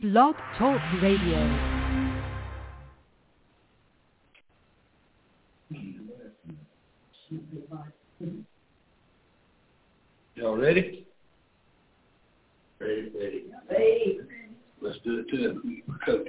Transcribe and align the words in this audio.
Blog 0.00 0.34
Talk 0.58 0.80
Radio. 1.00 1.38
Y'all 10.34 10.56
ready? 10.56 11.06
Ready, 12.78 13.10
ready. 13.18 13.44
Ready. 13.70 14.20
Let's 14.82 14.98
do 15.04 15.20
it 15.20 15.28
to 15.30 15.50
it. 15.50 15.56
Coach. 16.04 16.28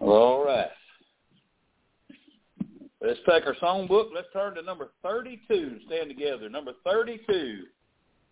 All 0.00 0.44
right. 0.44 0.68
Let's 3.00 3.18
take 3.28 3.46
our 3.46 3.56
song 3.58 3.88
book. 3.88 4.10
Let's 4.14 4.28
turn 4.32 4.54
to 4.54 4.62
number 4.62 4.90
32. 5.02 5.80
Stand 5.86 6.08
together. 6.08 6.48
Number 6.48 6.72
32. 6.84 7.64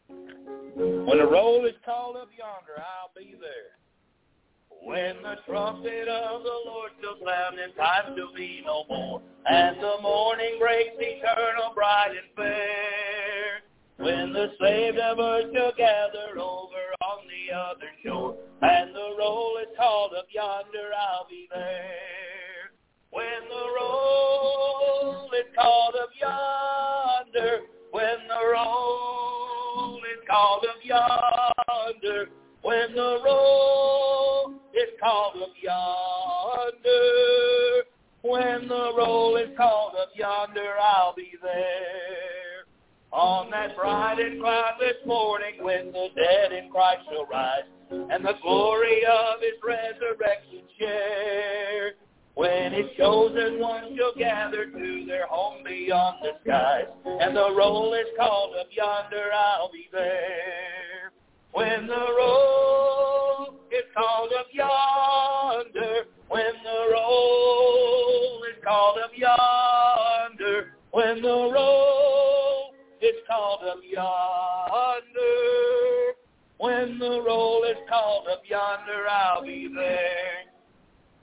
When 0.09 1.19
the 1.19 1.27
roll 1.27 1.67
is 1.67 1.75
called 1.85 2.17
up 2.17 2.29
yonder, 2.37 2.79
I'll 2.79 3.11
be 3.17 3.35
there. 3.41 3.79
When 4.83 5.23
the 5.23 5.37
trumpet 5.47 6.09
of 6.09 6.43
the 6.43 6.59
Lord 6.67 6.93
shall 7.03 7.17
sound 7.27 7.59
and 7.59 7.75
time 7.77 8.17
shall 8.17 8.33
be 8.35 8.63
no 8.65 8.85
more, 8.89 9.21
and 9.47 9.77
the 9.77 9.97
morning 10.01 10.57
breaks 10.59 10.95
eternal, 10.99 11.73
bright 11.75 12.11
and 12.11 12.35
fair. 12.35 13.61
When 14.01 14.33
the 14.33 14.49
earth 14.63 15.53
shall 15.53 15.73
gather 15.77 16.39
over 16.39 16.85
on 17.03 17.19
the 17.29 17.55
other 17.55 17.91
shore, 18.03 18.35
and 18.63 18.95
the 18.95 19.15
roll 19.19 19.59
is 19.61 19.69
called 19.77 20.15
up 20.19 20.27
yonder, 20.33 20.91
I'll 20.99 21.27
be 21.29 21.47
there. 21.53 22.73
When 23.11 23.49
the 23.51 23.67
roll 23.79 25.31
is 25.35 25.55
called 25.55 25.97
up 26.01 26.09
yonder, 26.19 27.67
when 27.91 28.27
the 28.27 28.41
roll 28.55 29.99
is 29.99 30.27
called 30.27 30.65
up 30.65 30.83
yonder, 30.83 32.31
when 32.63 32.95
the 32.95 33.21
roll 33.23 34.55
is 34.73 34.99
called 34.99 35.43
up 35.43 35.55
yonder, 35.63 36.95
when 38.23 38.67
the 38.67 38.95
roll 38.97 39.37
is 39.37 39.55
called 39.59 39.97
up 40.01 40.09
yonder, 40.17 40.79
I'll 40.81 41.15
be 41.15 41.33
there. 41.43 42.40
On 43.13 43.51
that 43.51 43.77
bright 43.77 44.21
and 44.21 44.41
cloudless 44.41 45.05
morning 45.05 45.63
when 45.63 45.91
the 45.91 46.09
dead 46.15 46.53
in 46.53 46.71
Christ 46.71 47.01
shall 47.11 47.27
rise, 47.27 47.65
and 47.91 48.25
the 48.25 48.35
glory 48.41 49.03
of 49.05 49.41
his 49.41 49.59
resurrection 49.65 50.63
share. 50.79 51.93
When 52.35 52.73
his 52.73 52.87
chosen 52.97 53.59
ones 53.59 53.99
shall 53.99 54.15
gather 54.17 54.67
to 54.67 55.05
their 55.07 55.27
home 55.27 55.65
beyond 55.65 56.19
the 56.23 56.39
skies, 56.45 56.87
and 57.05 57.37
the 57.37 57.53
roll 57.53 57.93
is 57.95 58.07
called 58.17 58.55
up 58.61 58.69
yonder, 58.71 59.31
I'll 59.35 59.73
be 59.73 59.89
there. 59.91 61.11
When 61.53 61.89
the 61.89 62.07
roll 62.17 63.57
is 63.73 63.85
called 63.97 64.31
up 64.39 64.47
yonder, 64.53 66.05
when 66.29 66.53
the 66.63 66.93
roll 66.93 68.45
is 68.49 68.63
called 68.65 68.99
up 69.03 69.11
yonder, 69.17 70.75
when 70.93 71.21
the 71.21 71.51
roll 71.53 72.00
called 73.31 73.63
up 73.63 73.79
yonder, 73.89 75.23
when 76.59 76.99
the 76.99 77.23
roll 77.25 77.63
is 77.65 77.77
called 77.89 78.27
up 78.27 78.43
yonder, 78.49 79.07
I'll 79.09 79.43
be 79.45 79.71
there. 79.73 80.51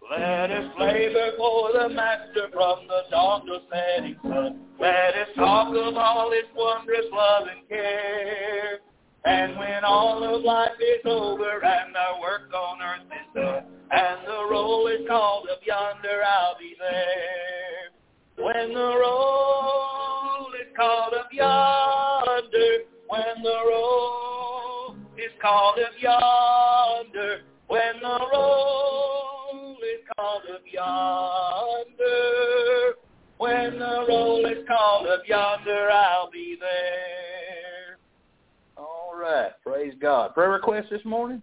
Let 0.10 0.52
us 0.52 0.72
labor 0.80 1.32
for 1.38 1.74
the 1.74 1.90
Master 1.90 2.48
from 2.54 2.88
the 2.88 3.02
dawn 3.12 3.46
to 3.48 3.60
setting 3.70 4.16
sun. 4.24 4.62
Let 4.80 5.16
us 5.16 5.28
talk 5.36 5.76
of 5.76 5.98
all 5.98 6.32
his 6.32 6.46
wondrous 6.56 7.06
love 7.12 7.48
and 7.52 7.68
care. 7.68 8.80
And 9.26 9.58
when 9.58 9.84
all 9.84 10.24
of 10.24 10.44
life 10.46 10.80
is 10.80 11.02
over 11.04 11.62
and 11.62 11.98
our 11.98 12.22
work 12.22 12.54
on 12.54 12.82
earth 12.82 13.02
is 13.12 13.34
done, 13.36 13.66
and 13.92 14.26
the 14.26 14.48
roll 14.50 14.88
is 14.88 15.06
called 15.10 15.50
up 15.52 15.60
yonder, 15.66 16.24
I'll 16.24 16.58
be 16.58 16.74
there. 16.80 17.92
When 18.38 18.74
the 18.74 18.98
roll 18.98 20.54
is 20.62 20.68
called 20.78 21.14
up 21.16 21.34
yonder, 21.34 21.87
when 23.18 23.44
the 23.44 23.58
roll 23.70 24.96
is 25.18 25.32
called 25.42 25.80
up 25.80 25.92
yonder, 26.00 27.42
when 27.68 28.00
the 28.02 28.20
roll 28.34 29.78
is 29.82 30.02
called 30.16 30.44
up 30.54 30.62
yonder, 30.72 32.06
when 33.38 33.80
the 33.80 34.06
roll 34.08 34.46
is 34.46 34.66
called 34.68 35.08
up 35.08 35.24
yonder, 35.28 35.90
I'll 35.92 36.30
be 36.32 36.58
there. 36.60 37.98
All 38.78 39.14
right, 39.20 39.52
praise 39.66 39.94
God. 40.00 40.34
Prayer 40.34 40.52
requests 40.52 40.90
this 40.92 41.04
morning? 41.06 41.42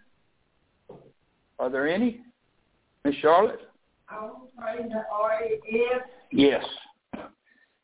Are 1.59 1.71
there 1.71 1.89
any? 1.89 2.21
Miss 3.05 3.15
Charlotte? 3.17 3.61
I 4.09 4.25
was 4.27 4.49
praying 4.59 4.91
that 4.91 5.07
RAF 5.11 6.03
Yes. 6.31 6.65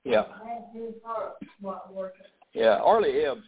Yeah. 0.05 0.25
had 0.45 0.65
his 0.75 0.95
heart 1.05 1.35
not 1.63 1.93
working. 1.93 2.27
Yeah, 2.53 2.79
Arlie 2.83 3.25
Ebbs, 3.25 3.43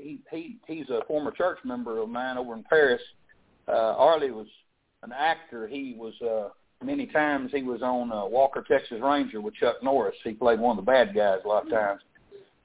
he 0.00 0.20
he 0.30 0.56
he's 0.66 0.88
a 0.90 1.00
former 1.06 1.30
church 1.30 1.58
member 1.64 1.98
of 1.98 2.08
mine 2.08 2.36
over 2.38 2.54
in 2.54 2.62
Paris. 2.64 3.02
Uh 3.68 3.94
Arlie 3.96 4.30
was 4.30 4.46
an 5.02 5.12
actor. 5.12 5.66
He 5.66 5.94
was 5.98 6.14
uh 6.22 6.48
many 6.84 7.06
times 7.06 7.50
he 7.52 7.62
was 7.62 7.82
on 7.82 8.12
uh, 8.12 8.26
Walker 8.26 8.64
Texas 8.66 9.00
Ranger 9.02 9.40
with 9.40 9.54
Chuck 9.54 9.82
Norris. 9.82 10.16
He 10.24 10.32
played 10.32 10.60
one 10.60 10.78
of 10.78 10.84
the 10.84 10.90
bad 10.90 11.14
guys 11.14 11.38
a 11.44 11.48
lot 11.48 11.64
of 11.64 11.70
times. 11.70 12.02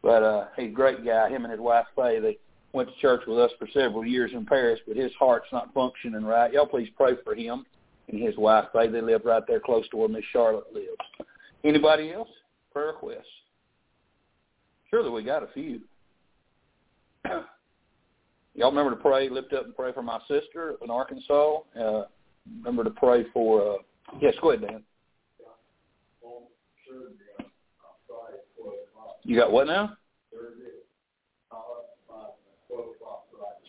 But 0.01 0.23
uh 0.23 0.45
he's 0.55 0.69
a 0.69 0.73
great 0.73 1.05
guy. 1.05 1.29
Him 1.29 1.43
and 1.43 1.51
his 1.51 1.61
wife 1.61 1.85
Faye, 1.95 2.19
they 2.19 2.37
went 2.73 2.89
to 2.89 3.01
church 3.01 3.21
with 3.27 3.39
us 3.39 3.51
for 3.59 3.67
several 3.73 4.05
years 4.05 4.31
in 4.33 4.45
Paris, 4.45 4.79
but 4.87 4.95
his 4.95 5.11
heart's 5.19 5.51
not 5.51 5.73
functioning 5.73 6.23
right. 6.23 6.53
Y'all 6.53 6.65
please 6.65 6.89
pray 6.95 7.13
for 7.23 7.35
him 7.35 7.65
and 8.07 8.21
his 8.21 8.37
wife 8.37 8.65
Faye. 8.73 8.87
They 8.87 9.01
live 9.01 9.21
right 9.25 9.43
there 9.47 9.59
close 9.59 9.87
to 9.89 9.97
where 9.97 10.09
Miss 10.09 10.23
Charlotte 10.31 10.73
lives. 10.73 11.29
Anybody 11.63 12.11
else? 12.13 12.29
Prayer 12.73 12.87
requests? 12.87 13.25
Surely 14.89 15.09
we 15.09 15.23
got 15.23 15.43
a 15.43 15.47
few. 15.53 15.81
Y'all 18.55 18.69
remember 18.69 18.91
to 18.91 19.01
pray, 19.01 19.29
lift 19.29 19.53
up 19.53 19.65
and 19.65 19.75
pray 19.75 19.93
for 19.93 20.03
my 20.03 20.19
sister 20.27 20.75
in 20.81 20.89
Arkansas. 20.89 21.59
Uh, 21.79 22.03
remember 22.57 22.83
to 22.83 22.89
pray 22.91 23.23
for, 23.33 23.75
uh, 23.75 23.77
yes, 24.21 24.33
go 24.41 24.51
ahead, 24.51 24.67
Dan. 24.67 24.83
You 29.23 29.35
got 29.35 29.51
what 29.51 29.67
now? 29.67 29.97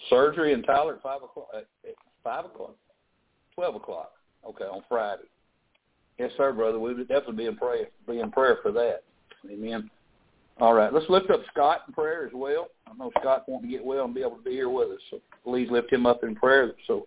Surgery 0.09 0.53
in 0.53 0.63
Tyler 0.63 0.97
at 0.97 1.03
5 1.03 1.23
o'clock. 1.23 1.49
At, 1.55 1.67
5 2.25 2.45
o'clock? 2.47 2.77
12 3.55 3.75
o'clock. 3.77 4.13
Okay, 4.47 4.65
on 4.65 4.83
Friday. 4.89 5.23
Yes, 6.19 6.31
sir, 6.37 6.53
brother. 6.53 6.79
We 6.79 6.95
would 6.95 7.09
definitely 7.09 7.37
be 7.37 7.47
in 7.47 7.57
prayer, 7.57 7.87
be 8.07 8.21
in 8.21 8.31
prayer 8.31 8.59
for 8.63 8.73
that. 8.73 9.03
Amen. 9.51 9.91
All 10.63 10.75
right, 10.75 10.93
let's 10.93 11.09
lift 11.09 11.29
up 11.29 11.41
Scott 11.51 11.81
in 11.89 11.93
prayer 11.93 12.25
as 12.25 12.31
well. 12.33 12.69
I 12.87 12.97
know 12.97 13.11
Scott 13.19 13.43
wanting 13.49 13.69
to 13.69 13.77
get 13.77 13.85
well 13.85 14.05
and 14.05 14.15
be 14.15 14.21
able 14.21 14.37
to 14.37 14.45
be 14.45 14.53
here 14.53 14.69
with 14.69 14.93
us, 14.93 15.01
so 15.11 15.21
please 15.43 15.69
lift 15.73 15.93
him 15.93 16.07
up 16.07 16.23
in 16.23 16.37
prayer. 16.37 16.71
So 16.87 17.05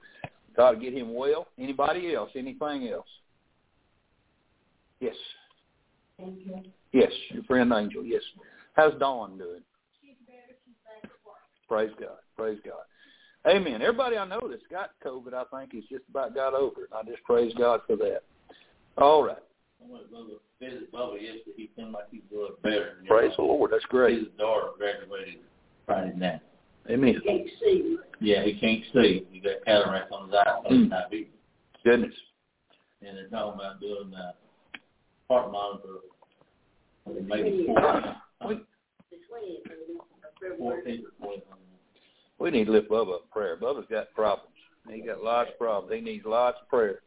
God 0.57 0.81
get 0.81 0.93
him 0.93 1.15
well. 1.15 1.47
Anybody 1.57 2.13
else? 2.13 2.29
Anything 2.35 2.89
else? 2.89 3.07
Yes. 4.99 5.15
Thank 6.19 6.39
you. 6.45 6.63
Yes, 6.91 7.13
your 7.29 7.43
friend 7.43 7.71
Angel. 7.71 8.03
Yes. 8.03 8.23
How's 8.73 8.99
Dawn 8.99 9.37
doing? 9.37 9.61
She's 10.01 10.15
better. 10.27 10.57
She's 10.65 10.75
thankful. 10.85 11.31
Praise 11.69 11.91
God. 11.97 12.17
Praise 12.35 12.59
God. 12.65 13.49
Amen. 13.49 13.81
Everybody 13.81 14.17
I 14.17 14.27
know 14.27 14.41
that's 14.49 14.63
got 14.69 14.89
COVID, 15.01 15.33
I 15.33 15.43
think, 15.57 15.73
has 15.75 15.83
just 15.89 16.03
about 16.09 16.35
got 16.35 16.53
over 16.53 16.83
it. 16.83 16.89
I 16.93 17.03
just 17.09 17.23
praise 17.23 17.53
God 17.57 17.79
for 17.87 17.95
that. 17.95 18.23
All 18.97 19.23
right. 19.23 19.37
I 19.87 19.91
went 19.91 20.09
to 20.09 20.39
visit 20.59 20.91
Bubba 20.91 21.21
yesterday. 21.21 21.53
He 21.57 21.69
seemed 21.75 21.91
like 21.91 22.05
he's 22.11 22.21
doing 22.31 22.51
better. 22.63 22.97
Praise 23.07 23.31
the 23.37 23.43
Lord. 23.43 23.71
That's 23.71 23.85
great. 23.85 24.17
His 24.19 24.27
daughter 24.37 24.69
graduated 24.77 25.39
Friday 25.85 26.13
night. 26.15 26.41
Amen. 26.89 27.15
He 27.15 27.19
can't 27.29 27.47
see. 27.61 27.97
Yeah, 28.19 28.43
he 28.43 28.53
can't 28.59 28.83
see. 28.93 29.25
He 29.31 29.39
got 29.39 29.63
cataracts 29.65 30.11
on 30.11 30.27
his 30.27 30.35
eye. 30.35 30.61
Mm. 30.71 30.89
Mm. 30.89 31.01
He, 31.11 31.27
Goodness. 31.83 32.13
and 33.01 33.17
they're 33.17 33.27
talking 33.27 33.59
about 33.59 33.79
doing 33.79 34.13
uh, 34.13 34.31
heart 35.29 35.51
monitor. 35.51 35.99
Maybe 37.07 37.67
We, 37.67 38.55
The 39.11 39.17
twins. 39.29 40.57
fourteen 40.57 41.03
or 41.21 41.25
twenty. 41.27 41.43
we 42.39 42.51
need 42.51 42.65
to 42.65 42.71
lift 42.71 42.89
Bubba 42.89 43.15
up 43.15 43.21
in 43.23 43.29
prayer. 43.31 43.57
Bubba's 43.57 43.85
got 43.89 44.11
problems. 44.15 44.49
He 44.91 45.01
got 45.01 45.23
lots 45.23 45.49
of 45.51 45.57
problems. 45.59 45.93
He 45.93 46.01
needs 46.01 46.25
lots 46.25 46.57
of 46.61 46.69
prayer. 46.69 46.99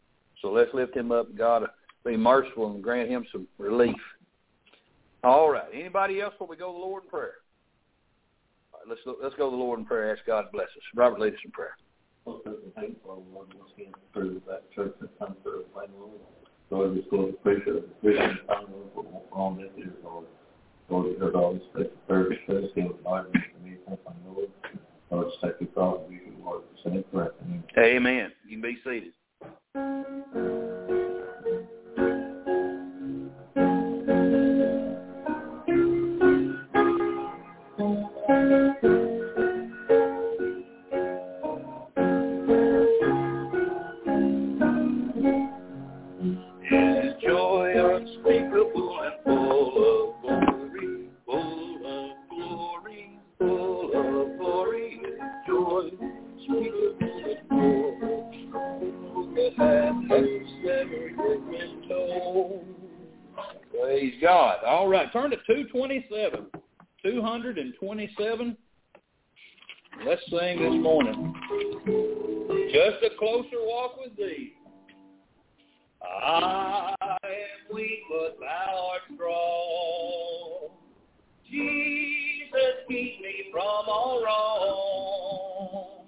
So 0.43 0.53
let's 0.53 0.73
lift 0.75 0.97
him 0.97 1.11
up. 1.13 1.35
God 1.37 1.65
be 2.05 2.17
merciful 2.17 2.73
and 2.73 2.83
grant 2.83 3.09
him 3.09 3.25
some 3.33 3.47
relief. 3.59 3.97
All 5.25 5.51
right. 5.51 5.69
Anybody 5.73 6.21
else 6.21 6.33
before 6.35 6.49
we 6.49 6.57
go 6.57 6.73
to 6.73 6.73
the 6.73 6.79
Lord 6.79 7.05
in 7.05 7.11
prayer? 7.11 7.35
All 8.73 8.81
right, 8.81 8.89
let's 8.89 9.19
let's 9.23 9.35
go 9.37 9.51
to 9.51 9.57
the 9.57 9.63
Lord 9.63 9.81
in 9.81 9.85
prayer. 9.85 10.13
Ask 10.15 10.25
God 10.27 10.43
to 10.43 10.49
bless 10.53 10.69
us. 10.69 10.83
Robert, 10.95 11.21
lead 11.21 11.35
us 11.35 11.41
in 11.45 11.51
prayer. 11.51 11.77
Most 12.27 12.47
of 12.47 12.53
the 12.53 12.81
hate 12.81 12.97
for 13.05 13.17
one 13.17 13.47
was 13.55 13.71
getting 13.77 13.95
through 14.13 14.43
that 14.47 14.71
church 14.73 14.95
and 15.01 15.09
come 15.19 15.35
through 15.43 15.65
Lord. 15.75 16.21
Lord, 16.71 16.95
just 16.97 17.11
go 17.11 17.27
to 17.27 17.33
preach 17.33 17.65
the 17.65 17.85
vision 18.03 18.39
Lord 18.49 18.67
for 18.95 19.05
all 19.33 19.55
that 19.55 19.71
Lord. 20.05 20.27
Lord, 20.91 21.07
you 21.07 21.19
heard 21.19 21.35
all 21.35 21.55
these 21.55 21.63
special 21.71 21.91
prayers, 22.07 22.35
especially 22.43 22.83
give 22.83 23.05
Bible 23.05 23.31
to 23.33 23.39
me, 23.65 23.77
thank 23.87 24.01
you, 24.07 24.33
Lord. 24.33 24.51
Lord, 25.11 25.27
just 25.29 25.41
thought 25.75 26.01
and 26.03 26.11
be 26.11 26.17
your 26.17 26.35
Lord. 26.45 26.63
Say 26.85 26.91
it 26.93 27.11
correct. 27.11 27.35
Amen. 27.43 27.63
Amen. 27.79 28.33
You 28.47 28.61
can 28.61 28.63
be 28.63 28.79
seated. 28.85 29.13
All 64.89 64.95
right, 64.95 65.13
turn 65.13 65.31
to 65.33 65.37
227. 65.47 66.47
227. 67.05 68.57
Let's 70.07 70.23
sing 70.31 70.63
this 70.63 70.83
morning. 70.83 71.35
Just 72.73 73.05
a 73.05 73.11
closer 73.19 73.59
walk 73.67 73.99
with 74.01 74.17
thee. 74.17 74.55
I 76.03 76.95
am 77.23 77.75
weak, 77.75 78.01
but 78.09 78.39
thou 78.41 78.89
art 78.91 79.03
strong. 79.15 80.71
Jesus, 81.51 82.49
keep 82.89 83.21
me 83.21 83.51
from 83.53 83.61
all 83.89 84.23
wrong. 84.25 86.07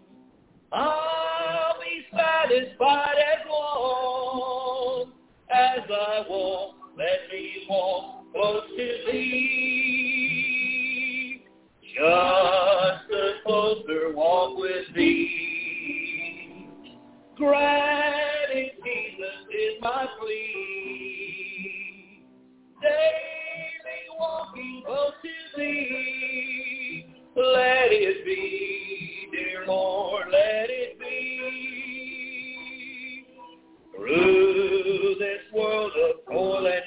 I'll 0.73 1.79
be 1.81 2.07
satisfied 2.17 3.17
as 3.31 3.47
long 3.47 5.13
as 5.55 5.81
I 5.87 6.25
walk. 6.27 6.77
Let 6.97 7.31
me 7.31 7.67
walk 7.69 8.20
close 8.33 8.63
to 8.77 8.89
thee. 9.11 10.31
Just 11.83 13.11
a 13.13 13.33
closer 13.45 14.13
walk 14.15 14.57
with 14.59 14.87
thee. 14.95 16.69
Granted, 17.37 18.71
Jesus 18.85 19.47
is 19.51 19.81
my 19.81 20.07
plea. 20.21 22.25
Daily 22.83 24.03
walking 24.19 24.83
close 24.87 25.13
to 25.23 25.29
thee. 25.59 27.07
Let 27.37 27.93
it 27.93 28.25
be, 28.25 29.29
dear 29.33 29.65
Lord, 29.67 30.27
let 30.31 30.69
it 30.69 30.99
be. 30.99 31.17
Through 33.97 35.15
this 35.19 35.41
world 35.55 35.93
of 36.11 36.17
toil 36.27 36.67
and 36.67 36.83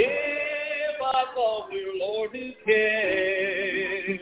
if 0.00 1.02
I 1.02 1.24
falter, 1.34 1.74
Lord, 1.98 2.30
who 2.32 2.52
cares? 2.64 4.20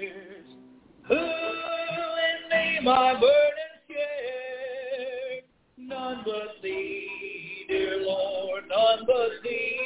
Who 1.09 1.15
in 1.15 2.41
me 2.51 2.81
my 2.83 3.13
burden 3.15 3.71
share? 3.89 5.43
None 5.77 6.23
but 6.25 6.63
thee, 6.63 7.67
dear 7.69 7.99
Lord, 8.03 8.65
none 8.69 9.05
but 9.07 9.43
thee. 9.45 9.77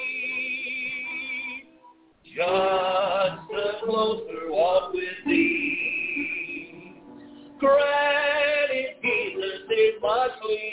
Just 2.25 2.47
a 2.47 3.85
closer 3.85 4.51
walk 4.51 4.93
with 4.93 5.03
thee. 5.27 6.95
Granted, 7.59 8.95
Jesus 9.03 9.71
is 9.71 9.95
my 10.01 10.29
plea. 10.41 10.71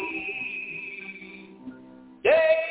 Daily 2.23 2.66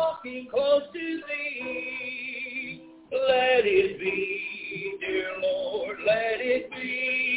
walking 0.00 0.48
close 0.50 0.82
to 0.92 1.20
thee. 1.28 2.82
Let 3.12 3.66
it 3.66 3.98
be, 4.00 4.96
dear 5.00 5.32
Lord, 5.42 5.98
let 6.06 6.40
it 6.40 6.70
be. 6.70 7.36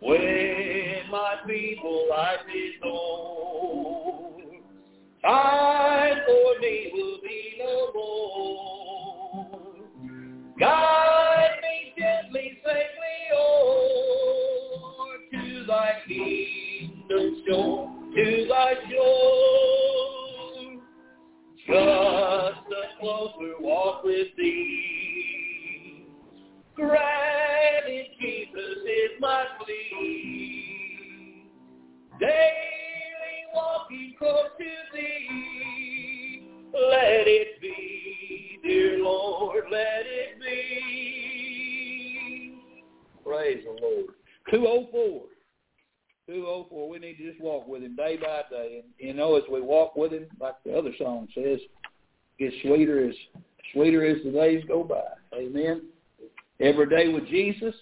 When 0.00 1.10
my 1.10 1.36
people 1.46 2.06
life 2.08 2.46
is 2.48 2.74
o'er, 2.84 4.30
time 5.22 6.16
for 6.26 6.58
me 6.60 6.90
will 6.94 7.18
be 7.22 7.39
Jesus, 57.52 57.79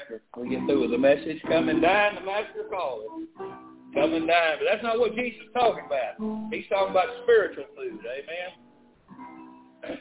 after 0.00 0.22
we 0.36 0.48
get 0.50 0.60
through 0.66 0.82
with 0.82 0.90
the 0.90 0.98
message. 0.98 1.40
Come 1.48 1.68
and 1.68 1.82
dine, 1.82 2.14
the 2.16 2.20
master 2.22 2.64
calleth. 2.70 3.06
Come 3.94 4.14
and 4.14 4.26
dine. 4.26 4.56
But 4.58 4.66
that's 4.70 4.82
not 4.82 4.98
what 4.98 5.14
Jesus 5.14 5.40
is 5.46 5.52
talking 5.54 5.84
about. 5.86 6.52
He's 6.52 6.66
talking 6.68 6.90
about 6.90 7.08
spiritual 7.22 7.64
food, 7.76 8.00
amen. 8.00 8.50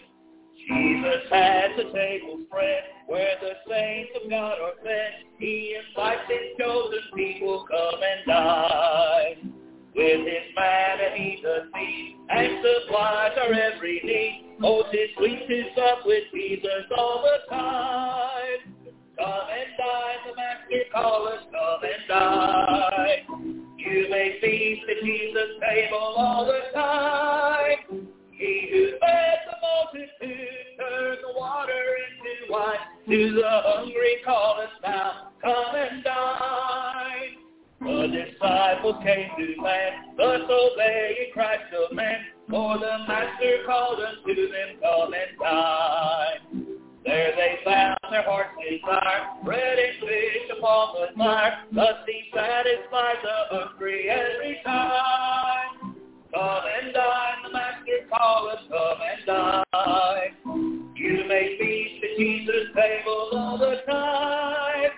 Jesus 0.67 1.23
has 1.31 1.71
a 1.79 1.93
table 1.93 2.43
spread 2.47 2.83
where 3.07 3.35
the 3.41 3.53
saints 3.69 4.11
of 4.21 4.29
God 4.29 4.59
are 4.59 4.73
fed. 4.83 5.23
He 5.39 5.77
invites 5.77 6.21
his 6.27 6.57
chosen 6.59 6.99
people 7.15 7.65
come 7.69 8.01
and 8.03 8.25
dine. 8.27 9.53
With 9.95 10.19
his 10.19 10.53
manna 10.55 11.15
he 11.15 11.39
does 11.41 11.63
feed 11.73 12.17
and 12.29 12.63
supplies 12.63 13.31
our 13.41 13.51
every 13.51 13.99
need. 14.03 14.57
Oh, 14.61 14.83
tis 14.91 15.09
to 15.17 15.63
sup 15.75 16.05
with 16.05 16.23
Jesus 16.31 16.85
all 16.95 17.23
the 17.23 17.55
time. 17.55 18.76
Come 19.17 19.47
and 19.49 19.69
dine, 19.77 20.21
the 20.27 20.35
Master 20.35 20.83
calleth, 20.91 21.41
come 21.51 21.81
and 21.83 22.07
dine. 22.07 23.65
You 23.77 24.07
may 24.11 24.37
feast 24.41 24.83
at 24.89 25.03
Jesus' 25.03 25.59
table 25.67 26.13
all 26.17 26.45
the 26.45 26.61
time. 26.73 28.07
He 28.31 28.67
who 28.71 28.91
fed 28.99 29.37
the 29.47 29.57
multitude 29.63 30.77
turned 30.77 31.17
the 31.23 31.39
water 31.39 31.73
into 31.73 32.51
wine. 32.51 32.77
To 33.09 33.33
the 33.33 33.49
hungry 33.49 34.17
calleth 34.23 34.69
now, 34.83 35.31
come 35.41 35.75
and 35.75 36.03
dine. 36.03 37.37
The 37.79 38.07
disciples 38.07 39.03
came 39.03 39.29
to 39.37 39.61
land, 39.63 40.17
thus 40.17 40.41
obeying 40.41 41.31
Christ's 41.33 41.73
command. 41.89 42.17
For 42.49 42.77
the 42.77 43.05
Master 43.07 43.63
called 43.65 43.99
unto 43.99 44.35
them, 44.35 44.77
come 44.81 45.13
and 45.13 45.39
dine. 45.41 46.77
There 47.07 47.31
they 47.37 47.55
found 47.63 47.97
their 48.11 48.23
heart's 48.23 48.51
desire, 48.59 49.31
and 49.39 49.99
fish 50.01 50.57
upon 50.57 50.93
the 50.93 51.15
fire. 51.15 51.63
He 52.05 52.23
satisfies 52.35 53.15
the 53.23 53.55
hungry 53.55 54.09
every 54.09 54.59
time. 54.65 55.95
Come 56.35 56.63
and 56.83 56.93
dine, 56.93 57.43
the 57.45 57.53
Master 57.53 58.03
calleth, 58.11 58.59
come 58.67 58.99
and 59.07 59.25
dine. 59.25 60.93
You 60.97 61.23
may 61.29 61.55
feast 61.57 62.03
at 62.03 62.17
Jesus' 62.17 62.75
table 62.75 63.29
all 63.31 63.57
the 63.57 63.79
time. 63.89 64.91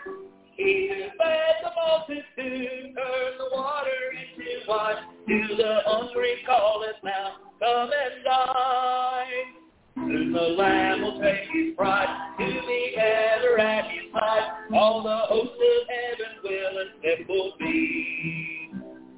He 0.57 0.89
who 0.89 1.09
fed 1.15 1.61
the 1.61 1.69
multitude 1.77 2.95
turned 2.95 3.37
the 3.37 3.49
water 3.53 4.01
into 4.17 4.67
wine. 4.67 4.95
To 5.27 5.55
the 5.55 5.81
hungry 5.85 6.37
calleth 6.43 7.03
now, 7.03 7.33
come 7.59 7.91
and 7.93 8.23
dine. 8.25 9.68
Soon 10.07 10.31
the 10.31 10.39
Lamb 10.39 11.01
will 11.01 11.19
take 11.21 11.49
his 11.51 11.75
bride 11.75 12.35
to 12.39 12.45
the 12.45 13.01
ever 13.01 13.59
at 13.59 13.85
his 13.91 14.11
side. 14.13 14.73
All 14.73 15.03
the 15.03 15.17
hosts 15.27 15.53
of 15.53 15.87
heaven 15.89 16.33
will 16.43 16.75
assemble 16.85 17.53
be. 17.59 18.71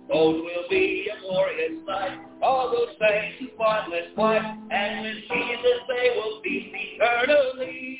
Those 0.09 0.41
will 0.41 0.69
be 0.69 1.07
a 1.07 1.21
glorious 1.21 1.85
sight. 1.87 2.19
All 2.41 2.71
those 2.71 2.95
saints 2.99 3.37
in 3.41 3.49
spotless 3.53 4.11
white. 4.15 4.41
And 4.71 5.03
with 5.03 5.17
Jesus 5.29 5.79
they 5.87 6.15
will 6.15 6.41
feast 6.41 6.75
eternally. 6.75 7.99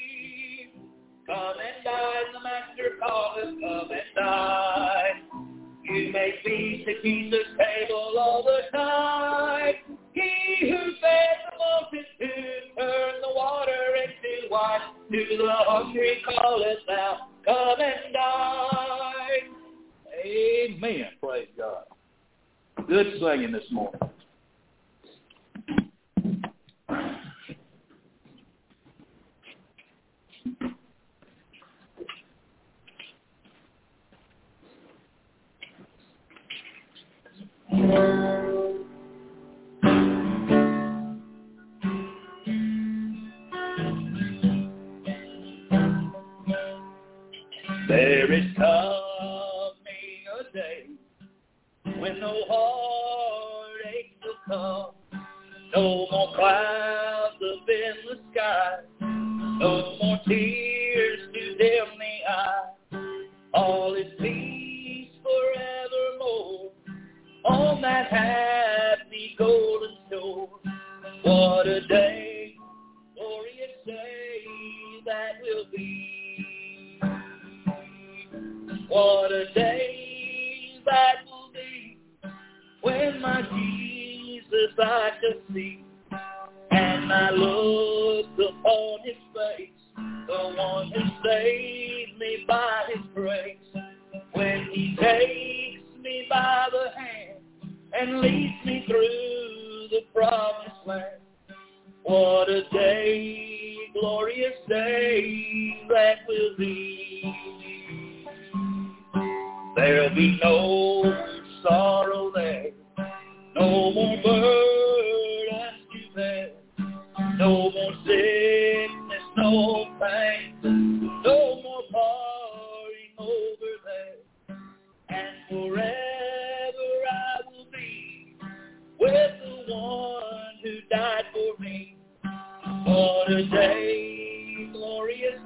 Come 1.27 1.37
and 1.37 1.83
dine, 1.85 2.33
the 2.33 2.39
Master 2.43 2.97
calleth, 2.99 3.61
come 3.61 3.91
and 3.91 4.15
dine. 4.15 5.60
You 5.83 6.11
may 6.11 6.33
feast 6.43 6.87
at 6.87 7.03
Jesus' 7.03 7.39
table 7.57 8.15
all 8.19 8.43
the 8.43 8.77
time. 8.77 9.73
He 10.13 10.69
who 10.69 10.77
fed 11.01 11.37
the 11.49 11.57
multitude 11.57 12.77
turned 12.77 13.23
the 13.23 13.33
water 13.35 13.95
into 13.95 14.51
wine. 14.51 14.81
To 15.11 15.37
the 15.37 15.47
hungry 15.49 16.21
calleth 16.23 16.77
now, 16.87 17.29
come 17.45 17.81
and 17.81 18.13
dine. 18.13 19.51
Amen. 20.25 21.07
Praise 21.21 21.47
God. 21.57 21.83
Good 22.87 23.19
singing 23.19 23.51
this 23.51 23.69
morning. 23.71 24.10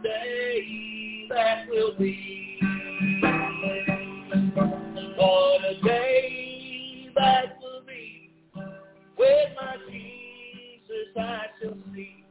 Day 0.05 1.25
that 1.29 1.67
will 1.69 1.95
be. 1.97 2.59
What 5.17 5.65
a 5.65 5.81
day 5.83 7.09
that 7.15 7.57
will 7.59 7.81
be. 7.87 8.29
With 9.17 9.49
my 9.55 9.77
Jesus 9.89 11.17
I 11.17 11.45
shall 11.59 11.77
see. 11.93 12.23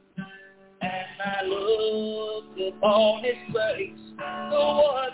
And 0.82 1.06
I 1.24 1.44
look 1.46 2.74
upon 2.74 3.24
his 3.24 3.34
face, 3.48 4.04
the 4.18 4.58
one 4.60 5.13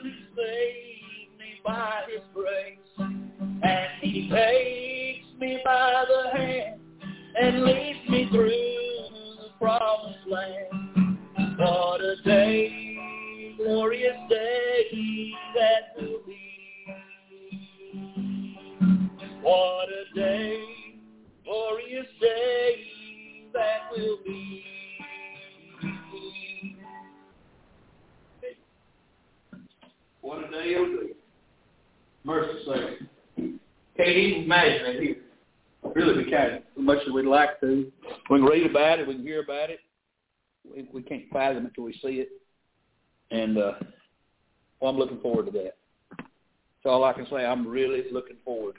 say. 47.31 47.45
I'm 47.45 47.67
really 47.67 48.05
looking 48.13 48.37
forward 48.45 48.77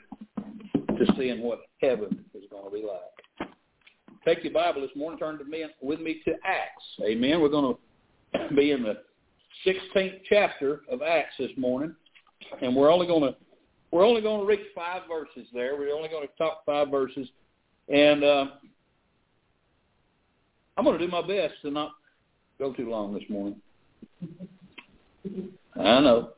to 0.76 1.06
seeing 1.16 1.42
what 1.42 1.60
heaven 1.80 2.24
is 2.34 2.44
going 2.50 2.64
to 2.64 2.70
be 2.70 2.84
like. 2.86 3.48
Take 4.24 4.44
your 4.44 4.52
Bible 4.52 4.82
this 4.82 4.90
morning, 4.94 5.18
turn 5.18 5.38
to 5.38 5.44
me, 5.44 5.64
with 5.80 6.00
me 6.00 6.20
to 6.24 6.32
Acts. 6.44 6.84
Amen. 7.04 7.40
We're 7.40 7.48
going 7.48 7.74
to 7.74 8.54
be 8.54 8.70
in 8.70 8.84
the 8.84 8.98
16th 9.66 10.20
chapter 10.28 10.82
of 10.90 11.02
Acts 11.02 11.34
this 11.38 11.50
morning, 11.56 11.94
and 12.60 12.74
we're 12.74 12.90
only 12.90 13.06
going 13.06 13.22
to 13.22 13.36
we're 13.90 14.06
only 14.06 14.22
going 14.22 14.40
to 14.40 14.46
reach 14.46 14.66
five 14.74 15.02
verses 15.06 15.46
there. 15.52 15.76
We're 15.76 15.94
only 15.94 16.08
going 16.08 16.26
to 16.26 16.34
talk 16.38 16.64
five 16.64 16.88
verses, 16.88 17.28
and 17.92 18.24
uh, 18.24 18.46
I'm 20.76 20.84
going 20.84 20.98
to 20.98 21.04
do 21.04 21.10
my 21.10 21.20
best 21.20 21.54
to 21.62 21.70
not 21.70 21.92
go 22.58 22.72
too 22.72 22.88
long 22.88 23.12
this 23.12 23.22
morning. 23.28 23.60
I 25.76 26.00
know. 26.00 26.31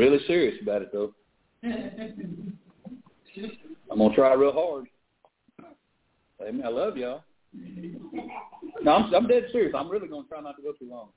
Really 0.00 0.24
serious 0.26 0.56
about 0.62 0.80
it, 0.80 0.90
though. 0.94 1.12
I'm 1.62 2.56
to 3.98 4.14
try 4.14 4.32
real 4.32 4.50
hard. 4.50 4.86
Amen. 6.40 6.64
I 6.64 6.70
love 6.70 6.96
y'all. 6.96 7.22
No, 8.82 8.92
I'm, 8.92 9.14
I'm 9.14 9.26
dead 9.26 9.44
serious. 9.52 9.74
I'm 9.76 9.90
really 9.90 10.08
to 10.08 10.22
try 10.26 10.40
not 10.40 10.56
to 10.56 10.62
go 10.62 10.72
too 10.72 10.88
long. 10.88 11.10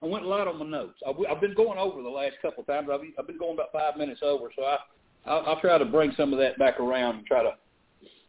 I 0.00 0.06
went 0.06 0.26
light 0.26 0.46
on 0.46 0.60
my 0.60 0.64
notes. 0.64 1.00
I've, 1.04 1.16
I've 1.28 1.40
been 1.40 1.54
going 1.54 1.76
over 1.76 2.02
the 2.02 2.08
last 2.08 2.36
couple 2.40 2.60
of 2.60 2.68
times. 2.68 2.88
I've, 2.92 3.00
I've 3.18 3.26
been 3.26 3.38
going 3.38 3.54
about 3.54 3.72
five 3.72 3.96
minutes 3.96 4.20
over, 4.22 4.52
so 4.54 4.62
I, 4.62 4.76
I'll, 5.26 5.44
I'll 5.44 5.60
try 5.60 5.76
to 5.76 5.84
bring 5.84 6.12
some 6.16 6.32
of 6.32 6.38
that 6.38 6.56
back 6.56 6.78
around 6.78 7.16
and 7.16 7.26
try 7.26 7.42
to 7.42 7.54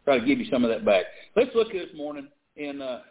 try 0.04 0.18
to 0.18 0.26
give 0.26 0.40
you 0.40 0.50
some 0.50 0.64
of 0.64 0.70
that 0.70 0.84
back. 0.84 1.04
Let's 1.36 1.54
look 1.54 1.68
at 1.68 1.74
this 1.74 1.96
morning 1.96 2.26
in. 2.56 2.82
Uh, 2.82 3.02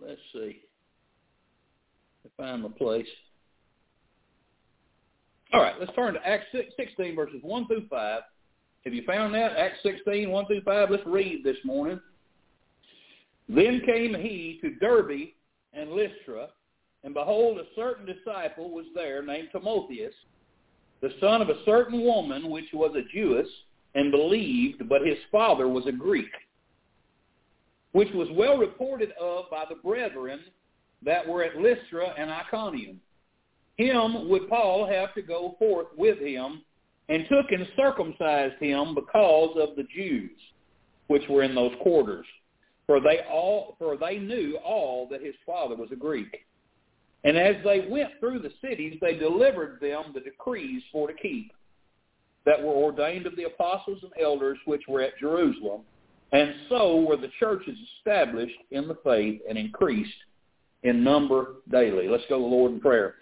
let's 0.00 0.20
see. 0.32 0.62
I 2.24 2.28
find 2.36 2.64
the 2.64 2.68
place. 2.68 3.06
All 5.52 5.60
right, 5.60 5.74
let's 5.80 5.92
turn 5.94 6.14
to 6.14 6.26
Acts 6.26 6.46
16, 6.76 7.16
verses 7.16 7.40
1 7.42 7.66
through 7.66 7.86
5. 7.88 8.22
Have 8.84 8.94
you 8.94 9.02
found 9.04 9.34
that? 9.34 9.56
Acts 9.56 9.78
16, 9.82 10.30
1 10.30 10.46
through 10.46 10.62
5. 10.62 10.90
Let's 10.90 11.06
read 11.06 11.42
this 11.44 11.56
morning. 11.64 12.00
Then 13.48 13.82
came 13.84 14.14
he 14.14 14.58
to 14.62 14.76
Derbe 14.76 15.30
and 15.72 15.90
Lystra, 15.90 16.48
and 17.02 17.14
behold, 17.14 17.58
a 17.58 17.64
certain 17.74 18.06
disciple 18.06 18.70
was 18.70 18.86
there 18.94 19.24
named 19.24 19.48
Timotheus, 19.50 20.14
the 21.00 21.12
son 21.20 21.42
of 21.42 21.48
a 21.48 21.64
certain 21.64 22.02
woman 22.02 22.50
which 22.50 22.66
was 22.72 22.94
a 22.94 23.02
Jewess, 23.12 23.48
and 23.94 24.12
believed, 24.12 24.88
but 24.88 25.04
his 25.04 25.18
father 25.32 25.66
was 25.66 25.86
a 25.86 25.92
Greek, 25.92 26.30
which 27.92 28.12
was 28.14 28.28
well 28.32 28.56
reported 28.56 29.10
of 29.20 29.50
by 29.50 29.64
the 29.68 29.76
brethren 29.76 30.40
that 31.04 31.26
were 31.26 31.42
at 31.42 31.56
Lystra 31.56 32.14
and 32.18 32.30
Iconium. 32.30 33.00
Him 33.76 34.28
would 34.28 34.48
Paul 34.48 34.86
have 34.86 35.14
to 35.14 35.22
go 35.22 35.56
forth 35.58 35.86
with 35.96 36.18
him, 36.18 36.62
and 37.08 37.24
took 37.28 37.50
and 37.50 37.66
circumcised 37.76 38.54
him 38.60 38.94
because 38.94 39.56
of 39.56 39.76
the 39.76 39.86
Jews 39.94 40.30
which 41.08 41.22
were 41.28 41.42
in 41.42 41.54
those 41.54 41.72
quarters 41.82 42.26
for 42.90 42.98
they 42.98 43.20
all 43.30 43.76
for 43.78 43.96
they 43.96 44.18
knew 44.18 44.58
all 44.64 45.06
that 45.12 45.22
his 45.22 45.36
father 45.46 45.76
was 45.76 45.90
a 45.92 45.96
Greek. 45.96 46.44
And 47.22 47.38
as 47.38 47.54
they 47.62 47.86
went 47.88 48.10
through 48.18 48.40
the 48.40 48.50
cities, 48.60 48.98
they 49.00 49.14
delivered 49.14 49.78
them 49.80 50.06
the 50.12 50.18
decrees 50.18 50.82
for 50.90 51.06
to 51.06 51.14
keep 51.14 51.52
that 52.46 52.60
were 52.60 52.72
ordained 52.72 53.26
of 53.26 53.36
the 53.36 53.44
apostles 53.44 54.00
and 54.02 54.10
elders 54.20 54.58
which 54.64 54.82
were 54.88 55.02
at 55.02 55.16
Jerusalem. 55.20 55.82
And 56.32 56.52
so 56.68 56.96
were 57.02 57.16
the 57.16 57.30
churches 57.38 57.78
established 57.98 58.58
in 58.72 58.88
the 58.88 58.98
faith 59.04 59.40
and 59.48 59.56
increased 59.56 60.10
in 60.82 61.04
number 61.04 61.56
daily. 61.70 62.08
Let's 62.08 62.24
go 62.28 62.36
to 62.36 62.42
the 62.42 62.48
Lord 62.48 62.72
in 62.72 62.80
prayer. 62.80 63.16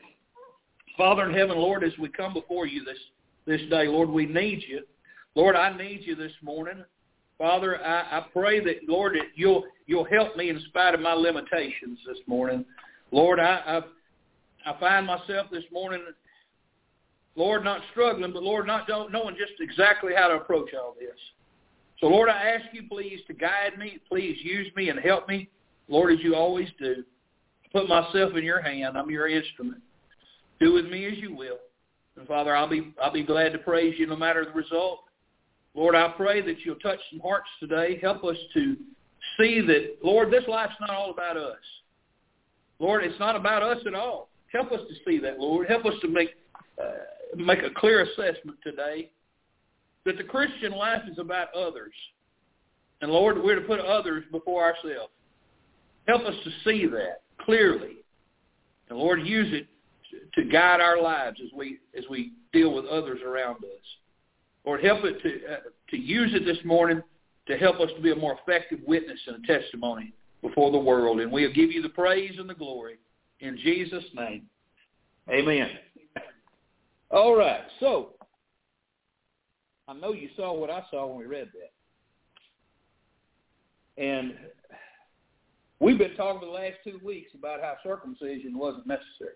Father 0.96 1.28
in 1.28 1.34
heaven, 1.34 1.56
Lord, 1.56 1.84
as 1.84 1.96
we 1.98 2.08
come 2.08 2.34
before 2.34 2.66
you 2.66 2.84
this, 2.84 2.98
this 3.46 3.60
day, 3.70 3.86
Lord, 3.86 4.08
we 4.08 4.26
need 4.26 4.64
you. 4.68 4.82
Lord, 5.34 5.56
I 5.56 5.76
need 5.76 6.00
you 6.02 6.16
this 6.16 6.32
morning. 6.42 6.84
Father, 7.38 7.80
I, 7.84 8.18
I 8.18 8.26
pray 8.32 8.58
that, 8.64 8.88
Lord, 8.88 9.14
that 9.14 9.28
you'll, 9.36 9.64
you'll 9.86 10.04
help 10.04 10.36
me 10.36 10.50
in 10.50 10.60
spite 10.68 10.94
of 10.94 11.00
my 11.00 11.14
limitations 11.14 11.98
this 12.06 12.18
morning. 12.26 12.64
Lord, 13.12 13.38
I, 13.38 13.82
I, 14.66 14.70
I 14.70 14.80
find 14.80 15.06
myself 15.06 15.46
this 15.52 15.64
morning, 15.72 16.00
Lord, 17.36 17.62
not 17.62 17.80
struggling, 17.92 18.32
but 18.32 18.42
Lord, 18.42 18.66
not 18.66 18.88
knowing 18.88 19.36
just 19.38 19.60
exactly 19.60 20.12
how 20.16 20.26
to 20.26 20.34
approach 20.34 20.70
all 20.74 20.96
this. 20.98 21.16
So, 22.00 22.06
Lord, 22.06 22.28
I 22.28 22.42
ask 22.50 22.64
you, 22.72 22.82
please, 22.88 23.20
to 23.28 23.34
guide 23.34 23.78
me. 23.78 24.00
Please 24.08 24.36
use 24.42 24.66
me 24.74 24.88
and 24.88 24.98
help 24.98 25.28
me, 25.28 25.48
Lord, 25.88 26.12
as 26.12 26.18
you 26.20 26.34
always 26.34 26.68
do. 26.78 27.04
Put 27.72 27.88
myself 27.88 28.34
in 28.34 28.44
your 28.44 28.62
hand. 28.62 28.96
I'm 28.96 29.10
your 29.10 29.28
instrument. 29.28 29.82
Do 30.60 30.72
with 30.72 30.86
me 30.86 31.06
as 31.06 31.18
you 31.18 31.34
will. 31.34 31.58
And 32.16 32.26
Father, 32.26 32.56
I'll 32.56 32.68
be 32.68 32.92
I'll 33.02 33.12
be 33.12 33.22
glad 33.22 33.52
to 33.52 33.58
praise 33.58 33.94
you 33.98 34.06
no 34.06 34.16
matter 34.16 34.44
the 34.44 34.50
result. 34.52 35.00
Lord, 35.74 35.94
I 35.94 36.08
pray 36.16 36.40
that 36.40 36.60
you'll 36.64 36.76
touch 36.76 36.98
some 37.10 37.20
hearts 37.20 37.48
today. 37.60 37.98
Help 38.02 38.24
us 38.24 38.36
to 38.54 38.76
see 39.38 39.60
that, 39.60 39.98
Lord, 40.02 40.30
this 40.30 40.42
life's 40.48 40.74
not 40.80 40.90
all 40.90 41.10
about 41.10 41.36
us. 41.36 41.56
Lord, 42.80 43.04
it's 43.04 43.18
not 43.20 43.36
about 43.36 43.62
us 43.62 43.78
at 43.86 43.94
all. 43.94 44.28
Help 44.52 44.72
us 44.72 44.80
to 44.88 44.94
see 45.06 45.18
that, 45.18 45.38
Lord. 45.38 45.68
Help 45.68 45.84
us 45.84 45.94
to 46.02 46.08
make 46.08 46.30
uh, 46.82 47.36
make 47.36 47.62
a 47.62 47.70
clear 47.76 48.02
assessment 48.02 48.58
today 48.64 49.10
that 50.04 50.16
the 50.16 50.24
Christian 50.24 50.72
life 50.72 51.02
is 51.10 51.18
about 51.18 51.54
others. 51.54 51.92
And 53.00 53.12
Lord, 53.12 53.42
we're 53.42 53.56
to 53.56 53.66
put 53.66 53.78
others 53.78 54.24
before 54.32 54.64
ourselves. 54.64 55.12
Help 56.08 56.22
us 56.22 56.34
to 56.42 56.50
see 56.64 56.86
that 56.86 57.22
clearly. 57.44 57.96
And 58.88 58.98
Lord, 58.98 59.26
use 59.26 59.52
it 59.52 59.66
to 60.34 60.44
guide 60.44 60.80
our 60.80 61.00
lives 61.00 61.38
as 61.44 61.50
we 61.54 61.78
as 61.96 62.04
we 62.10 62.32
deal 62.52 62.72
with 62.74 62.86
others 62.86 63.20
around 63.26 63.56
us. 63.56 63.86
Lord, 64.64 64.84
help 64.84 65.04
it 65.04 65.22
to, 65.22 65.52
uh, 65.52 65.56
to 65.90 65.96
use 65.96 66.32
it 66.34 66.44
this 66.44 66.62
morning 66.64 67.02
to 67.46 67.56
help 67.56 67.80
us 67.80 67.90
to 67.96 68.02
be 68.02 68.12
a 68.12 68.16
more 68.16 68.38
effective 68.42 68.80
witness 68.86 69.18
and 69.26 69.42
a 69.42 69.46
testimony 69.46 70.12
before 70.42 70.70
the 70.70 70.78
world. 70.78 71.20
And 71.20 71.32
we'll 71.32 71.52
give 71.52 71.72
you 71.72 71.82
the 71.82 71.88
praise 71.88 72.34
and 72.38 72.48
the 72.48 72.54
glory 72.54 72.98
in 73.40 73.56
Jesus' 73.58 74.04
name. 74.14 74.42
Amen. 75.30 75.70
All 77.10 77.34
right. 77.36 77.62
So, 77.80 78.10
I 79.86 79.94
know 79.94 80.12
you 80.12 80.28
saw 80.36 80.52
what 80.52 80.70
I 80.70 80.82
saw 80.90 81.06
when 81.06 81.18
we 81.18 81.24
read 81.24 81.48
that. 83.96 84.02
And 84.02 84.34
we've 85.80 85.98
been 85.98 86.14
talking 86.16 86.40
for 86.40 86.46
the 86.46 86.52
last 86.52 86.76
two 86.84 87.00
weeks 87.04 87.30
about 87.34 87.60
how 87.60 87.76
circumcision 87.82 88.56
wasn't 88.56 88.86
necessary. 88.86 89.34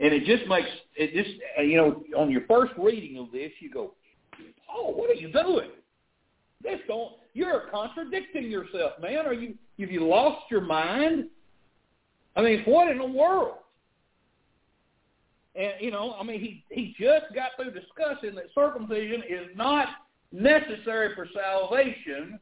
And 0.00 0.12
it 0.14 0.24
just 0.24 0.48
makes 0.48 0.68
it 0.94 1.12
just 1.12 1.40
uh, 1.58 1.62
you 1.62 1.76
know 1.76 2.04
on 2.16 2.30
your 2.30 2.42
first 2.46 2.72
reading 2.78 3.18
of 3.18 3.32
this 3.32 3.50
you 3.60 3.70
go, 3.70 3.94
Paul, 4.66 4.94
what 4.94 5.10
are 5.10 5.14
you 5.14 5.32
doing? 5.32 5.70
This 6.62 6.78
don't. 6.86 7.14
You're 7.34 7.64
contradicting 7.70 8.50
yourself, 8.50 8.92
man. 9.00 9.26
Are 9.26 9.32
you? 9.32 9.54
Have 9.80 9.90
you 9.90 10.06
lost 10.06 10.50
your 10.50 10.60
mind? 10.60 11.26
I 12.36 12.42
mean, 12.42 12.62
what 12.64 12.88
in 12.88 12.98
the 12.98 13.06
world? 13.06 13.58
And 15.56 15.72
you 15.80 15.90
know, 15.90 16.14
I 16.18 16.22
mean, 16.22 16.40
he 16.40 16.64
he 16.70 16.94
just 16.98 17.34
got 17.34 17.50
through 17.56 17.72
discussing 17.72 18.36
that 18.36 18.46
circumcision 18.54 19.22
is 19.28 19.48
not 19.56 19.88
necessary 20.30 21.14
for 21.14 21.26
salvation, 21.34 22.38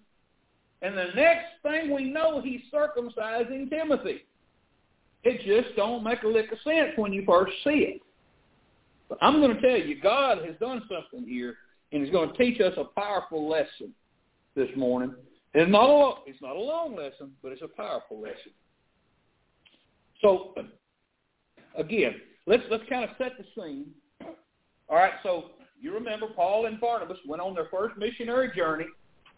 and 0.83 0.97
the 0.97 1.09
next 1.15 1.47
thing 1.63 1.95
we 1.95 2.05
know, 2.05 2.41
he's 2.41 2.61
circumcising 2.73 3.71
Timothy. 3.71 4.25
It 5.25 5.41
just 5.45 5.75
don't 5.77 6.05
make 6.05 6.23
a 6.23 6.29
lick 6.29 6.53
of 6.53 6.59
sense 6.63 6.91
when 6.97 7.13
you 7.13 7.25
first 7.27 7.53
see 7.65 7.95
it. 7.95 8.03
But 9.09 9.19
I'm 9.21 9.41
going 9.41 9.55
to 9.55 9.61
tell 9.61 9.79
you, 9.79 10.01
God 10.01 10.39
has 10.45 10.57
done 10.61 10.83
something 10.89 11.29
here, 11.29 11.57
and 11.93 12.03
He's 12.03 12.13
going 12.13 12.31
to 12.31 12.37
teach 12.37 12.61
us 12.61 12.75
a 12.77 12.85
powerful 12.85 13.49
lesson 13.49 13.93
this 14.55 14.69
morning. 14.77 15.15
It's 15.55 15.71
not 15.71 15.89
a 15.89 16.15
it's 16.27 16.43
not 16.43 16.57
a 16.57 16.61
long 16.61 16.97
lesson, 16.97 17.33
but 17.43 17.53
it's 17.53 17.63
a 17.63 17.69
powerful 17.69 18.21
lesson. 18.21 18.53
So, 20.21 20.55
again, 21.79 22.17
let's 22.47 22.63
let's 22.71 22.85
kind 22.89 23.05
of 23.05 23.11
set 23.17 23.33
the 23.39 23.45
scene. 23.55 23.87
All 24.89 24.97
right, 24.97 25.15
so 25.23 25.47
you 25.81 25.95
remember 25.95 26.27
Paul 26.35 26.67
and 26.67 26.81
Barnabas 26.81 27.19
went 27.27 27.43
on 27.43 27.55
their 27.55 27.69
first 27.71 27.97
missionary 27.97 28.51
journey, 28.55 28.87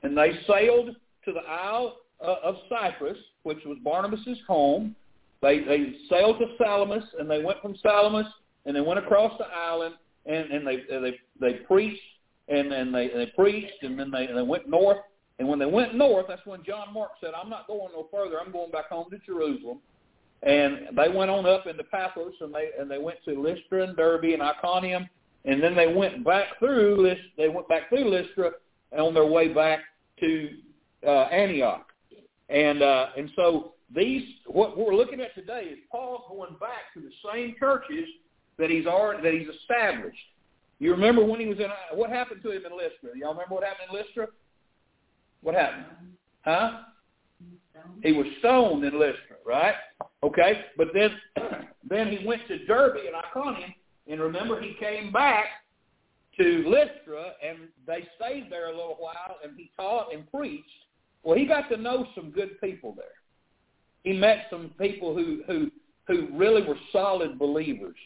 and 0.02 0.16
they 0.16 0.38
sailed 0.46 0.96
to 1.24 1.32
the 1.32 1.40
Isle 1.40 1.96
uh, 2.24 2.36
of 2.42 2.56
Cyprus, 2.68 3.18
which 3.42 3.58
was 3.64 3.78
Barnabas's 3.82 4.38
home. 4.46 4.94
They 5.40 5.60
they 5.60 5.94
sailed 6.10 6.38
to 6.38 6.46
Salamis, 6.58 7.04
and 7.18 7.30
they 7.30 7.42
went 7.42 7.60
from 7.62 7.76
Salamis, 7.82 8.26
and 8.66 8.74
they 8.74 8.80
went 8.80 8.98
across 8.98 9.32
the 9.38 9.46
island, 9.46 9.94
and 10.26 10.50
and 10.50 10.66
they 10.66 10.82
they 10.88 11.18
they 11.40 11.52
preached, 11.60 12.02
and 12.48 12.70
then 12.70 12.92
they 12.92 13.08
they 13.08 13.26
preached, 13.36 13.82
and 13.82 13.98
then 13.98 14.10
they 14.10 14.26
and 14.26 14.36
they 14.36 14.42
went 14.42 14.68
north. 14.68 14.98
And 15.38 15.46
when 15.46 15.60
they 15.60 15.66
went 15.66 15.94
north, 15.94 16.26
that's 16.28 16.44
when 16.46 16.64
John 16.64 16.92
Mark 16.92 17.12
said, 17.20 17.30
"I'm 17.40 17.48
not 17.48 17.68
going 17.68 17.92
no 17.92 18.08
further. 18.10 18.40
I'm 18.40 18.50
going 18.50 18.72
back 18.72 18.88
home 18.88 19.08
to 19.10 19.18
Jerusalem." 19.18 19.78
And 20.42 20.96
they 20.96 21.08
went 21.08 21.30
on 21.30 21.46
up 21.46 21.66
into 21.66 21.84
Paphos, 21.84 22.34
and 22.40 22.52
they 22.52 22.70
and 22.78 22.90
they 22.90 22.98
went 22.98 23.18
to 23.24 23.40
Lystra 23.40 23.84
and 23.84 23.96
Derbe 23.96 24.24
and 24.24 24.42
Iconium, 24.42 25.08
and 25.44 25.62
then 25.62 25.76
they 25.76 25.92
went 25.92 26.24
back 26.24 26.58
through 26.58 26.96
Lystra. 27.00 27.30
They 27.36 27.48
went 27.48 27.68
back 27.68 27.88
through 27.88 28.10
Lystra 28.10 28.52
on 28.96 29.14
their 29.14 29.26
way 29.26 29.48
back 29.48 29.80
to 30.20 30.50
uh, 31.06 31.24
Antioch. 31.24 31.86
And 32.48 32.82
uh, 32.82 33.06
and 33.16 33.30
so 33.36 33.72
these 33.94 34.22
what 34.46 34.76
we're 34.76 34.94
looking 34.94 35.20
at 35.20 35.34
today 35.34 35.68
is 35.72 35.78
Paul 35.90 36.26
going 36.30 36.56
back 36.58 36.92
to 36.94 37.00
the 37.00 37.10
same 37.32 37.54
churches 37.58 38.08
that 38.58 38.70
he's 38.70 38.86
already 38.86 39.22
that 39.22 39.34
he's 39.34 39.48
established. 39.60 40.16
You 40.78 40.92
remember 40.92 41.24
when 41.24 41.40
he 41.40 41.46
was 41.46 41.58
in 41.58 41.68
what 41.94 42.10
happened 42.10 42.42
to 42.42 42.50
him 42.50 42.62
in 42.64 42.72
Lystra? 42.72 43.10
Y'all 43.16 43.32
remember 43.32 43.54
what 43.54 43.64
happened 43.64 43.88
in 43.90 43.96
Lystra? 43.96 44.28
What 45.42 45.54
happened? 45.54 45.86
Huh? 46.42 46.82
He 48.02 48.12
was 48.12 48.26
stoned 48.40 48.84
in 48.84 48.98
Lystra, 48.98 49.36
right? 49.46 49.74
Okay, 50.22 50.64
but 50.76 50.88
then 50.94 51.10
then 51.88 52.08
he 52.08 52.26
went 52.26 52.46
to 52.48 52.64
Derbe 52.66 52.96
and 52.96 53.14
Iconium, 53.14 53.72
and 54.06 54.20
remember 54.20 54.60
he 54.60 54.74
came 54.80 55.12
back 55.12 55.46
to 56.38 56.64
Lystra, 56.66 57.32
and 57.46 57.68
they 57.86 58.06
stayed 58.16 58.50
there 58.50 58.68
a 58.68 58.76
little 58.76 58.96
while, 58.98 59.36
and 59.42 59.52
he 59.56 59.70
taught 59.76 60.12
and 60.12 60.30
preached. 60.30 60.66
Well, 61.22 61.36
he 61.36 61.46
got 61.46 61.68
to 61.70 61.76
know 61.76 62.06
some 62.14 62.30
good 62.30 62.60
people 62.60 62.94
there. 62.96 63.06
He 64.04 64.12
met 64.12 64.46
some 64.50 64.72
people 64.80 65.14
who 65.14 65.42
who 65.46 65.70
who 66.06 66.28
really 66.32 66.66
were 66.66 66.78
solid 66.92 67.38
believers, 67.38 67.96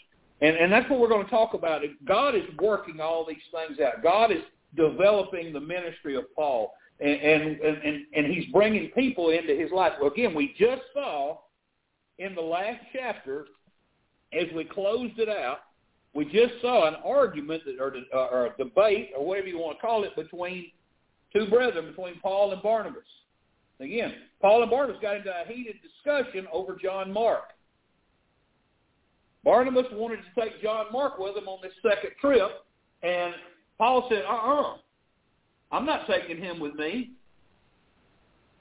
and 0.40 0.56
and 0.56 0.72
that's 0.72 0.88
what 0.90 0.98
we're 0.98 1.08
going 1.08 1.24
to 1.24 1.30
talk 1.30 1.54
about. 1.54 1.82
God 2.04 2.34
is 2.34 2.42
working 2.60 3.00
all 3.00 3.26
these 3.26 3.36
things 3.52 3.78
out. 3.80 4.02
God 4.02 4.32
is 4.32 4.42
developing 4.74 5.52
the 5.52 5.60
ministry 5.60 6.16
of 6.16 6.24
Paul 6.34 6.72
and, 7.02 7.20
and, 7.20 7.60
and, 7.60 8.06
and 8.14 8.26
he's 8.26 8.46
bringing 8.52 8.88
people 8.90 9.30
into 9.30 9.54
his 9.54 9.70
life. 9.72 9.92
Well, 10.00 10.12
again, 10.12 10.34
we 10.34 10.54
just 10.58 10.82
saw 10.94 11.38
in 12.18 12.34
the 12.34 12.40
last 12.40 12.80
chapter, 12.92 13.46
as 14.32 14.46
we 14.54 14.64
closed 14.64 15.18
it 15.18 15.28
out, 15.28 15.58
we 16.14 16.26
just 16.26 16.60
saw 16.60 16.86
an 16.86 16.94
argument 17.04 17.62
that, 17.64 17.80
or, 17.80 17.94
or 18.12 18.46
a 18.46 18.56
debate, 18.56 19.10
or 19.16 19.26
whatever 19.26 19.48
you 19.48 19.58
want 19.58 19.78
to 19.78 19.80
call 19.80 20.04
it, 20.04 20.14
between 20.14 20.70
two 21.32 21.46
brethren, 21.46 21.86
between 21.86 22.20
Paul 22.20 22.52
and 22.52 22.62
Barnabas. 22.62 23.02
Again, 23.80 24.14
Paul 24.40 24.62
and 24.62 24.70
Barnabas 24.70 25.00
got 25.02 25.16
into 25.16 25.30
a 25.30 25.44
heated 25.46 25.76
discussion 25.82 26.46
over 26.52 26.76
John 26.80 27.12
Mark. 27.12 27.44
Barnabas 29.44 29.86
wanted 29.92 30.18
to 30.18 30.40
take 30.40 30.62
John 30.62 30.86
Mark 30.92 31.18
with 31.18 31.36
him 31.36 31.48
on 31.48 31.58
this 31.62 31.72
second 31.82 32.12
trip, 32.20 32.64
and 33.02 33.34
Paul 33.78 34.06
said, 34.08 34.22
uh-uh, 34.28 34.76
I'm 35.72 35.84
not 35.84 36.06
taking 36.06 36.38
him 36.38 36.60
with 36.60 36.74
me. 36.74 37.12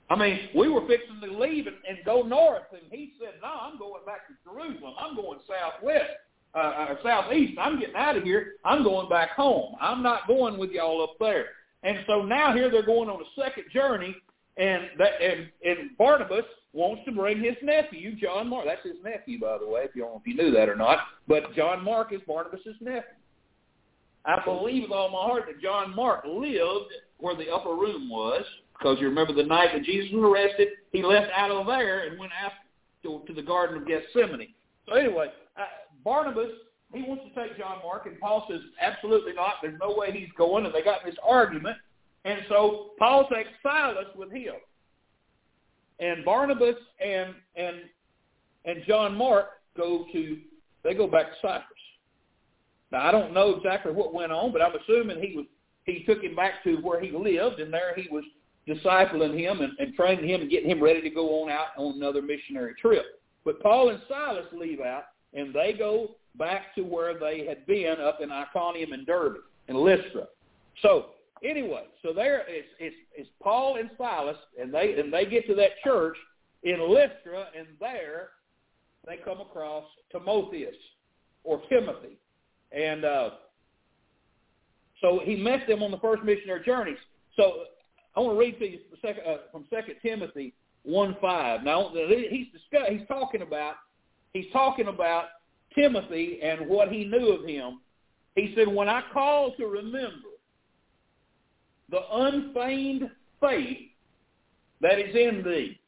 I 0.10 0.16
mean, 0.16 0.40
we 0.56 0.68
were 0.68 0.86
fixing 0.88 1.22
to 1.22 1.40
leave 1.40 1.68
and, 1.68 1.76
and 1.88 2.00
go 2.04 2.24
north, 2.24 2.64
and 2.72 2.82
he 2.90 3.14
said, 3.20 3.36
no, 3.42 3.48
I'm 3.48 3.78
going 3.78 4.04
back 4.06 4.28
to 4.28 4.34
Jerusalem. 4.44 4.94
I'm 5.00 5.16
going 5.16 5.40
southwest, 5.48 6.10
uh, 6.56 6.88
or 6.90 7.00
southeast. 7.04 7.58
I'm 7.60 7.80
getting 7.80 7.96
out 7.96 8.18
of 8.18 8.24
here. 8.24 8.54
I'm 8.66 8.84
going 8.84 9.08
back 9.08 9.32
home. 9.32 9.76
I'm 9.80 10.02
not 10.02 10.28
going 10.28 10.58
with 10.58 10.72
y'all 10.72 11.04
up 11.04 11.16
there. 11.20 11.46
And 11.84 12.00
so 12.08 12.22
now 12.22 12.54
here 12.54 12.70
they're 12.70 12.86
going 12.86 13.10
on 13.10 13.22
a 13.22 13.42
second 13.42 13.66
journey, 13.74 14.16
and 14.58 14.84
that 14.98 15.22
and, 15.22 15.50
and 15.64 15.98
Barnabas 15.98 16.46
wants 16.74 17.02
to 17.06 17.12
bring 17.12 17.44
his 17.44 17.56
nephew, 17.64 18.16
John 18.16 18.48
Mark. 18.50 18.66
That's 18.66 18.84
his 18.84 19.04
nephew, 19.04 19.40
by 19.40 19.58
the 19.58 19.68
way, 19.68 19.82
if 19.82 19.96
you 19.96 20.04
don't 20.04 20.12
know 20.12 20.22
if 20.24 20.28
you 20.28 20.36
knew 20.36 20.52
that 20.52 20.70
or 20.70 20.76
not. 20.76 21.00
But 21.28 21.54
John 21.56 21.84
Mark 21.84 22.14
is 22.14 22.22
Barnabas's 22.28 22.76
nephew. 22.80 23.02
I 24.26 24.44
believe 24.46 24.84
with 24.84 24.92
all 24.92 25.10
my 25.10 25.24
heart 25.24 25.46
that 25.48 25.62
John 25.62 25.96
Mark 25.96 26.24
lived 26.26 26.92
where 27.18 27.36
the 27.36 27.50
upper 27.50 27.72
room 27.72 28.10
was, 28.10 28.44
because 28.78 28.98
you 29.00 29.08
remember 29.08 29.34
the 29.34 29.44
night 29.44 29.70
that 29.74 29.84
Jesus 29.84 30.12
was 30.12 30.24
arrested, 30.24 30.70
he 30.92 31.04
left 31.04 31.32
out 31.36 31.52
of 31.52 31.66
there 31.68 32.08
and 32.08 32.20
went 32.20 32.32
after 32.44 32.58
to, 33.04 33.24
to 33.28 33.34
the 33.34 33.42
Garden 33.42 33.78
of 33.78 33.88
Gethsemane. 33.88 34.54
So 34.88 34.96
anyway, 34.96 35.28
uh, 35.58 35.62
Barnabas, 36.04 36.52
he 36.94 37.04
wants 37.04 37.24
to 37.24 37.42
take 37.42 37.58
John 37.58 37.78
Mark, 37.84 38.06
and 38.06 38.20
Paul 38.20 38.46
says, 38.50 38.60
absolutely 38.82 39.34
not. 39.34 39.56
There's 39.62 39.80
no 39.80 39.96
way 39.96 40.12
he's 40.12 40.32
going, 40.38 40.66
and 40.66 40.74
they 40.74 40.84
got 40.84 41.06
this 41.06 41.16
argument. 41.28 41.78
And 42.26 42.42
so 42.50 42.92
Paul 43.00 43.28
takes 43.34 43.50
Silas 43.64 44.08
with 44.16 44.32
him. 44.32 44.56
And 46.00 46.26
Barnabas 46.26 46.76
and 47.04 47.36
and 47.56 47.78
and 48.66 48.84
John 48.88 49.16
Mark 49.16 49.50
go 49.78 50.06
to 50.12 50.38
they 50.84 50.94
go 50.94 51.08
back 51.08 51.28
to 51.28 51.36
Cyprus. 51.42 51.68
Now 52.92 53.08
I 53.08 53.12
don't 53.12 53.34
know 53.34 53.56
exactly 53.56 53.92
what 53.92 54.14
went 54.14 54.32
on, 54.32 54.52
but 54.52 54.62
I'm 54.62 54.74
assuming 54.76 55.22
he 55.22 55.36
was 55.36 55.46
he 55.86 56.04
took 56.04 56.24
him 56.24 56.36
back 56.36 56.64
to 56.64 56.78
where 56.78 57.00
he 57.02 57.12
lived, 57.12 57.60
and 57.60 57.74
there 57.74 57.94
he 57.96 58.08
was 58.12 58.24
discipling 58.68 59.38
him 59.38 59.62
and, 59.62 59.74
and 59.80 59.96
training 59.96 60.28
him 60.28 60.42
and 60.42 60.50
getting 60.50 60.70
him 60.70 60.82
ready 60.82 61.02
to 61.02 61.10
go 61.10 61.44
on 61.44 61.50
out 61.52 61.68
on 61.78 61.96
another 61.96 62.22
missionary 62.22 62.74
trip. 62.80 63.22
But 63.46 63.62
Paul 63.62 63.90
and 63.90 64.02
Silas 64.08 64.46
leave 64.54 64.80
out, 64.80 65.06
and 65.34 65.54
they 65.54 65.74
go 65.74 66.16
back 66.38 66.74
to 66.76 66.82
where 66.82 67.18
they 67.18 67.46
had 67.46 67.66
been 67.66 67.96
up 68.00 68.20
in 68.22 68.32
Iconium 68.32 68.94
and 68.94 69.06
Derbe 69.06 69.38
and 69.68 69.78
Lystra. 69.78 70.28
So 70.82 71.08
anyway, 71.44 71.84
so 72.02 72.14
there 72.14 72.44
it's, 72.48 72.68
it's, 72.80 72.96
it's 73.16 73.30
Paul 73.42 73.78
and 73.78 73.90
Silas, 73.98 74.38
and 74.60 74.74
they 74.74 75.00
and 75.00 75.14
they 75.14 75.26
get 75.26 75.46
to 75.48 75.56
that 75.56 75.72
church 75.84 76.18
in 76.64 76.80
Lystra, 76.80 77.48
and 77.58 77.68
there 77.80 78.30
they 79.06 79.18
come 79.18 79.42
across 79.42 79.86
Timotheus 80.12 80.76
or 81.44 81.62
Timothy, 81.70 82.18
and 82.72 83.04
uh, 83.04 83.30
so 85.02 85.20
he 85.24 85.36
met 85.36 85.68
them 85.68 85.82
on 85.82 85.92
the 85.92 85.98
first 85.98 86.24
missionary 86.24 86.64
journeys. 86.64 87.00
So 87.36 87.64
I 88.16 88.20
want 88.20 88.36
to 88.36 88.40
read 88.40 88.60
to 88.60 88.70
you 88.70 88.80
uh, 89.04 89.38
from 89.52 89.66
Second 89.70 89.96
Timothy 90.04 90.54
one 90.84 91.16
five. 91.20 91.64
Now 91.64 91.92
he's 91.94 92.48
discuss, 92.52 92.88
he's 92.90 93.08
talking 93.08 93.42
about 93.42 93.76
he's 94.34 94.52
talking 94.54 94.88
about 94.88 95.26
Timothy 95.76 96.40
and 96.42 96.68
what 96.68 96.92
he 96.92 97.06
knew 97.06 97.32
of 97.32 97.46
him. 97.46 97.82
He 98.36 98.54
said, 98.56 98.68
"When 98.68 98.90
I 98.90 99.02
call 99.14 99.52
to 99.56 99.68
remember 99.68 100.30
the 101.90 102.02
unfeigned 102.12 103.10
faith 103.40 103.90
that 104.80 105.00
is 105.00 105.16
in 105.16 105.44
thee." 105.44 105.80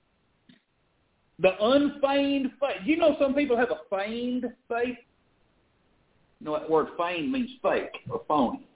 The 1.40 1.56
unfeigned 1.64 2.52
faith. 2.60 2.82
You 2.86 2.98
know 2.98 3.18
some 3.20 3.34
people 3.34 3.58
have 3.58 3.72
a 3.72 3.82
feigned 3.90 4.46
faith? 4.68 4.98
You 6.40 6.46
know 6.46 6.60
that 6.60 6.70
word 6.70 6.90
feigned 6.98 7.32
means 7.32 7.52
fake 7.62 7.96
or 8.10 8.24
phony. 8.28 8.68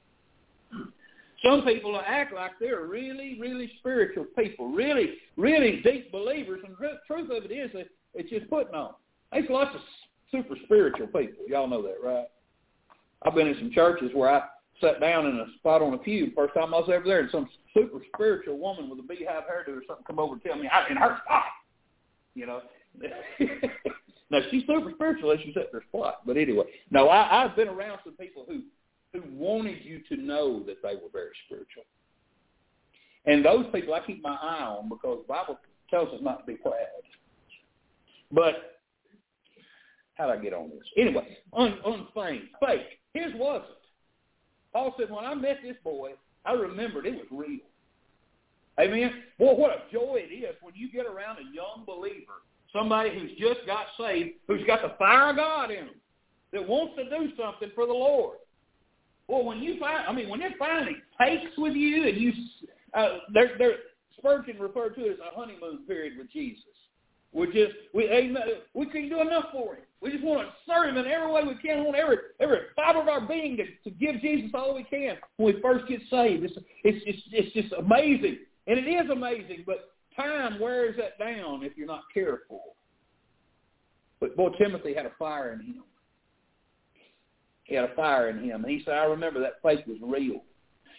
Some 1.43 1.63
people 1.63 2.01
act 2.03 2.33
like 2.33 2.57
they're 2.59 2.85
really, 2.85 3.37
really 3.39 3.71
spiritual 3.79 4.25
people, 4.37 4.69
really, 4.69 5.19
really 5.35 5.81
deep 5.81 6.11
believers, 6.11 6.61
and 6.65 6.75
the 6.79 6.99
truth 7.05 7.29
of 7.29 7.45
it 7.45 7.53
is 7.53 7.69
it's 8.15 8.29
just 8.29 8.49
putting 8.49 8.73
on. 8.73 8.95
There's 9.31 9.49
lots 9.49 9.75
of 9.75 9.81
super 10.31 10.55
spiritual 10.65 11.07
people. 11.07 11.45
Y'all 11.47 11.67
know 11.67 11.81
that, 11.81 11.97
right? 12.03 12.25
I've 13.25 13.35
been 13.35 13.47
in 13.47 13.57
some 13.57 13.71
churches 13.71 14.11
where 14.13 14.29
I 14.29 14.43
sat 14.81 14.99
down 14.99 15.25
in 15.25 15.39
a 15.39 15.45
spot 15.57 15.81
on 15.81 15.93
a 15.93 15.97
pew. 15.97 16.31
First 16.35 16.53
time 16.53 16.73
I 16.73 16.77
was 16.77 16.89
ever 16.93 17.05
there, 17.05 17.19
and 17.19 17.31
some 17.31 17.49
super 17.73 17.99
spiritual 18.13 18.59
woman 18.59 18.89
with 18.89 18.99
a 18.99 19.03
beehive 19.03 19.43
hairdo 19.43 19.77
or 19.77 19.83
something 19.87 20.05
come 20.05 20.19
over 20.19 20.33
and 20.33 20.43
tell 20.43 20.57
me 20.57 20.67
I 20.67 20.87
in 20.89 20.97
her 20.97 21.17
spot. 21.23 21.43
You 22.35 22.45
know. 22.45 22.61
now 24.29 24.39
she's 24.49 24.63
super 24.65 24.91
spiritual 24.95 25.31
as 25.31 25.39
she's 25.43 25.57
at 25.57 25.69
her 25.71 25.83
spot. 25.89 26.25
But 26.25 26.37
anyway, 26.37 26.65
no, 26.91 27.09
I, 27.09 27.43
I've 27.43 27.55
been 27.55 27.67
around 27.67 27.99
some 28.03 28.13
people 28.13 28.45
who 28.47 28.61
who 29.13 29.21
wanted 29.31 29.83
you 29.83 30.01
to 30.09 30.21
know 30.21 30.63
that 30.63 30.81
they 30.83 30.95
were 30.95 31.09
very 31.11 31.31
spiritual. 31.45 31.83
And 33.25 33.43
those 33.43 33.65
people 33.73 33.93
I 33.93 34.01
keep 34.01 34.21
my 34.21 34.37
eye 34.41 34.63
on 34.63 34.89
because 34.89 35.19
the 35.21 35.27
Bible 35.27 35.59
tells 35.89 36.09
us 36.09 36.19
not 36.21 36.39
to 36.39 36.45
be 36.45 36.57
proud. 36.57 36.75
But 38.31 38.76
how 40.17 40.27
did 40.27 40.39
I 40.39 40.43
get 40.43 40.53
on 40.53 40.69
this? 40.69 40.87
Anyway, 40.97 41.37
un, 41.53 41.77
unfeigned, 41.85 42.49
fake. 42.59 42.99
His 43.13 43.33
wasn't. 43.35 43.71
Paul 44.73 44.95
said, 44.99 45.09
when 45.09 45.25
I 45.25 45.33
met 45.33 45.59
this 45.63 45.75
boy, 45.83 46.11
I 46.45 46.53
remembered 46.53 47.05
it 47.05 47.15
was 47.15 47.27
real. 47.31 47.59
Amen. 48.79 49.23
Boy, 49.39 49.53
what 49.53 49.71
a 49.71 49.91
joy 49.91 50.17
it 50.17 50.33
is 50.33 50.55
when 50.61 50.75
you 50.75 50.91
get 50.91 51.05
around 51.05 51.37
a 51.37 51.55
young 51.55 51.83
believer, 51.85 52.43
somebody 52.71 53.09
who's 53.09 53.31
just 53.39 53.65
got 53.65 53.85
saved, 53.99 54.31
who's 54.47 54.65
got 54.67 54.81
the 54.81 54.93
fire 54.99 55.31
of 55.31 55.37
God 55.37 55.71
in 55.71 55.87
them, 55.87 55.95
that 56.53 56.67
wants 56.67 56.95
to 56.97 57.03
do 57.05 57.31
something 57.35 57.71
for 57.73 57.85
the 57.85 57.93
Lord. 57.93 58.37
Well, 59.27 59.43
when 59.43 59.59
you 59.59 59.79
find, 59.79 60.05
I 60.07 60.13
mean, 60.13 60.29
when 60.29 60.41
it 60.41 60.53
finally 60.57 60.95
takes 61.19 61.57
with 61.57 61.73
you, 61.73 62.07
and 62.07 62.17
you, 62.17 62.33
uh, 62.93 63.17
they're, 63.33 63.57
they're, 63.57 63.75
Spurgeon 64.17 64.57
referred 64.59 64.95
to 64.95 65.05
it 65.05 65.13
as 65.13 65.19
a 65.19 65.35
honeymoon 65.35 65.85
period 65.87 66.17
with 66.17 66.31
Jesus. 66.31 66.63
We 67.33 67.45
just 67.47 67.73
we 67.93 68.09
amen, 68.09 68.43
we 68.73 68.87
couldn't 68.87 69.09
do 69.09 69.21
enough 69.21 69.45
for 69.51 69.75
him. 69.75 69.83
We 70.01 70.11
just 70.11 70.23
want 70.23 70.47
to 70.47 70.53
serve 70.71 70.89
him 70.89 70.97
in 70.97 71.11
every 71.11 71.31
way 71.31 71.41
we 71.43 71.55
can. 71.55 71.79
We 71.79 71.85
want 71.85 71.97
every 71.97 72.17
every 72.39 72.59
fiber 72.75 73.01
of 73.01 73.07
our 73.07 73.21
being 73.27 73.57
to, 73.57 73.65
to 73.83 73.89
give 73.89 74.21
Jesus 74.21 74.51
all 74.53 74.75
we 74.75 74.83
can 74.83 75.17
when 75.37 75.55
we 75.55 75.61
first 75.61 75.87
get 75.87 76.01
saved. 76.09 76.43
It's 76.43 76.53
it's 76.83 77.03
it's, 77.05 77.21
it's 77.31 77.53
just 77.53 77.73
amazing, 77.73 78.37
and 78.67 78.77
it 78.77 78.87
is 78.87 79.09
amazing. 79.09 79.63
But 79.65 79.91
time 80.15 80.59
wears 80.59 80.95
that 80.97 81.17
down 81.17 81.63
if 81.63 81.75
you're 81.75 81.87
not 81.87 82.03
careful. 82.13 82.75
But 84.19 84.35
boy, 84.35 84.49
Timothy 84.57 84.93
had 84.93 85.05
a 85.05 85.11
fire 85.17 85.53
in 85.53 85.61
him. 85.61 85.83
He 87.63 87.75
had 87.75 87.85
a 87.85 87.95
fire 87.95 88.29
in 88.29 88.43
him, 88.43 88.63
and 88.63 88.71
he 88.71 88.83
said, 88.85 88.93
"I 88.93 89.05
remember 89.05 89.39
that 89.39 89.61
faith 89.63 89.85
was 89.87 89.97
real, 90.01 90.43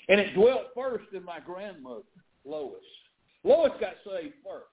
and 0.08 0.20
it 0.20 0.34
dwelt 0.34 0.66
first 0.74 1.12
in 1.12 1.24
my 1.24 1.38
grandmother, 1.40 2.02
Lois. 2.44 2.82
Lois 3.44 3.72
got 3.80 3.94
saved 4.04 4.34
first." 4.44 4.66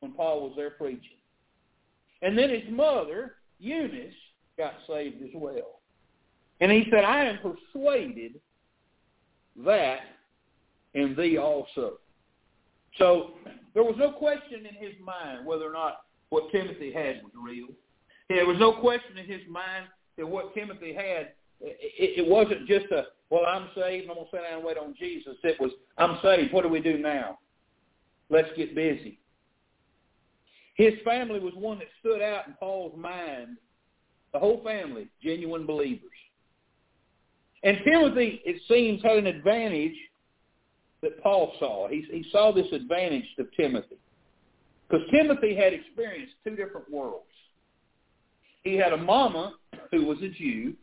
when 0.00 0.12
Paul 0.12 0.42
was 0.42 0.52
there 0.56 0.70
preaching. 0.70 1.18
And 2.22 2.36
then 2.36 2.50
his 2.50 2.68
mother, 2.70 3.34
Eunice, 3.58 4.14
got 4.58 4.74
saved 4.88 5.22
as 5.22 5.30
well. 5.34 5.80
And 6.60 6.72
he 6.72 6.86
said, 6.90 7.04
I 7.04 7.24
am 7.24 7.38
persuaded 7.38 8.40
that 9.64 10.00
in 10.94 11.14
thee 11.16 11.38
also. 11.38 11.98
So 12.98 13.32
there 13.74 13.82
was 13.82 13.96
no 13.98 14.12
question 14.12 14.60
in 14.66 14.74
his 14.74 14.94
mind 15.04 15.46
whether 15.46 15.64
or 15.68 15.72
not 15.72 16.04
what 16.30 16.50
Timothy 16.50 16.92
had 16.92 17.22
was 17.22 17.32
real. 17.34 17.68
There 18.28 18.46
was 18.46 18.56
no 18.58 18.72
question 18.72 19.18
in 19.18 19.26
his 19.26 19.42
mind 19.48 19.86
that 20.16 20.26
what 20.26 20.54
Timothy 20.54 20.94
had, 20.94 21.32
it, 21.60 22.24
it 22.24 22.26
wasn't 22.26 22.66
just 22.66 22.86
a, 22.86 23.04
well, 23.28 23.44
I'm 23.46 23.68
saved, 23.74 24.08
I'm 24.08 24.14
going 24.14 24.26
to 24.26 24.30
sit 24.30 24.42
down 24.42 24.58
and 24.58 24.64
wait 24.64 24.78
on 24.78 24.94
Jesus. 24.98 25.34
It 25.44 25.60
was, 25.60 25.70
I'm 25.98 26.18
saved, 26.22 26.52
what 26.52 26.62
do 26.62 26.68
we 26.68 26.80
do 26.80 26.98
now? 26.98 27.38
Let's 28.30 28.48
get 28.56 28.74
busy. 28.74 29.18
His 30.76 30.94
family 31.04 31.40
was 31.40 31.54
one 31.54 31.78
that 31.78 31.88
stood 32.00 32.22
out 32.22 32.46
in 32.46 32.54
Paul's 32.54 32.96
mind. 32.96 33.56
The 34.32 34.38
whole 34.38 34.62
family, 34.62 35.08
genuine 35.22 35.66
believers. 35.66 36.10
And 37.62 37.78
Timothy, 37.84 38.42
it 38.44 38.60
seems, 38.68 39.02
had 39.02 39.16
an 39.16 39.26
advantage 39.26 39.96
that 41.02 41.22
Paul 41.22 41.54
saw. 41.58 41.88
He, 41.88 42.06
he 42.10 42.26
saw 42.30 42.52
this 42.52 42.66
advantage 42.72 43.24
of 43.38 43.46
Timothy. 43.56 43.96
Because 44.88 45.06
Timothy 45.10 45.56
had 45.56 45.72
experienced 45.72 46.34
two 46.44 46.54
different 46.54 46.90
worlds. 46.90 47.24
He 48.62 48.76
had 48.76 48.92
a 48.92 48.96
mama 48.96 49.54
who 49.90 50.04
was 50.04 50.18
a 50.18 50.28
Jew, 50.28 50.74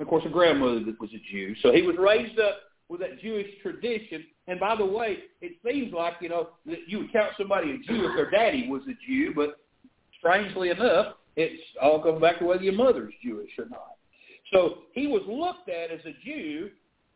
of 0.00 0.06
course 0.06 0.24
a 0.26 0.30
grandmother 0.30 0.84
that 0.84 1.00
was 1.00 1.10
a 1.10 1.32
Jew. 1.32 1.54
So 1.62 1.72
he 1.72 1.82
was 1.82 1.96
raised 1.96 2.38
up 2.38 2.56
with 2.88 3.00
that 3.00 3.20
Jewish 3.20 3.46
tradition. 3.62 4.24
And 4.48 4.58
by 4.58 4.74
the 4.74 4.84
way, 4.84 5.18
it 5.42 5.52
seems 5.64 5.92
like, 5.92 6.14
you 6.20 6.30
know, 6.30 6.48
that 6.66 6.88
you 6.88 6.98
would 6.98 7.12
count 7.12 7.32
somebody 7.36 7.70
a 7.70 7.78
Jew 7.86 8.08
if 8.08 8.16
their 8.16 8.30
daddy 8.30 8.66
was 8.68 8.82
a 8.88 8.96
Jew, 9.06 9.32
but 9.36 9.60
strangely 10.18 10.70
enough, 10.70 11.16
it's 11.36 11.62
all 11.80 12.02
comes 12.02 12.20
back 12.20 12.38
to 12.38 12.46
whether 12.46 12.62
your 12.62 12.72
mother's 12.72 13.12
Jewish 13.22 13.50
or 13.58 13.66
not. 13.66 13.96
So 14.52 14.78
he 14.92 15.06
was 15.06 15.22
looked 15.28 15.68
at 15.68 15.90
as 15.90 16.00
a 16.06 16.16
Jew 16.24 16.70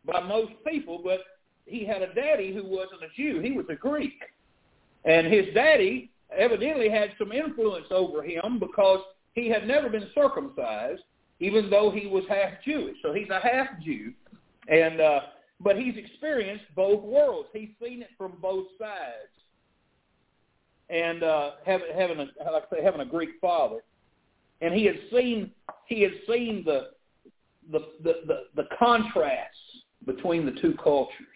by 0.05 0.21
most 0.21 0.53
people, 0.66 1.01
but 1.03 1.21
he 1.64 1.87
had 1.87 2.03
a 2.03 2.12
daddy 2.12 2.53
who 2.55 2.64
wasn't 2.64 3.03
a 3.03 3.09
Jew. 3.16 3.40
He 3.40 3.53
was 3.53 3.64
a 3.71 3.77
Greek. 3.77 4.21
And 5.07 5.27
his 5.27 5.47
daddy 5.55 6.11
evidently 6.37 6.90
had 6.90 7.12
some 7.18 7.33
influence 7.33 7.87
over 7.90 8.23
him 8.23 8.59
because 8.59 9.01
he 9.33 9.49
had 9.49 9.66
never 9.66 9.88
been 9.88 10.09
circumcised, 10.14 11.03
even 11.40 11.71
though 11.71 11.90
he 11.90 12.07
was 12.07 12.25
half 12.29 12.62
Jewish. 12.64 12.97
So 13.03 13.14
he's 13.14 13.31
a 13.31 13.40
half 13.40 13.68
Jew. 13.83 14.12
And 14.68 15.01
uh, 15.01 15.21
but 15.62 15.77
he's 15.77 15.96
experienced 15.96 16.64
both 16.75 17.03
worlds. 17.03 17.48
He's 17.53 17.70
seen 17.83 18.03
it 18.03 18.11
from 18.18 18.33
both 18.40 18.66
sides. 18.79 19.31
And 20.90 21.22
uh, 21.22 21.53
having, 21.64 21.87
having 21.96 22.18
a, 22.18 22.51
like 22.51 22.64
I 22.70 22.77
say, 22.77 22.83
having 22.83 23.01
a 23.01 23.07
Greek 23.07 23.31
father, 23.40 23.81
and 24.61 24.75
he 24.75 24.85
had 24.85 24.96
seen 25.12 25.51
he 25.87 26.03
had 26.03 26.12
seen 26.29 26.62
the 26.64 26.90
the 27.70 27.81
the 28.03 28.12
the, 28.27 28.44
the 28.57 28.68
contrasts 28.79 29.57
between 30.05 30.44
the 30.44 30.53
two 30.61 30.75
cultures, 30.83 31.27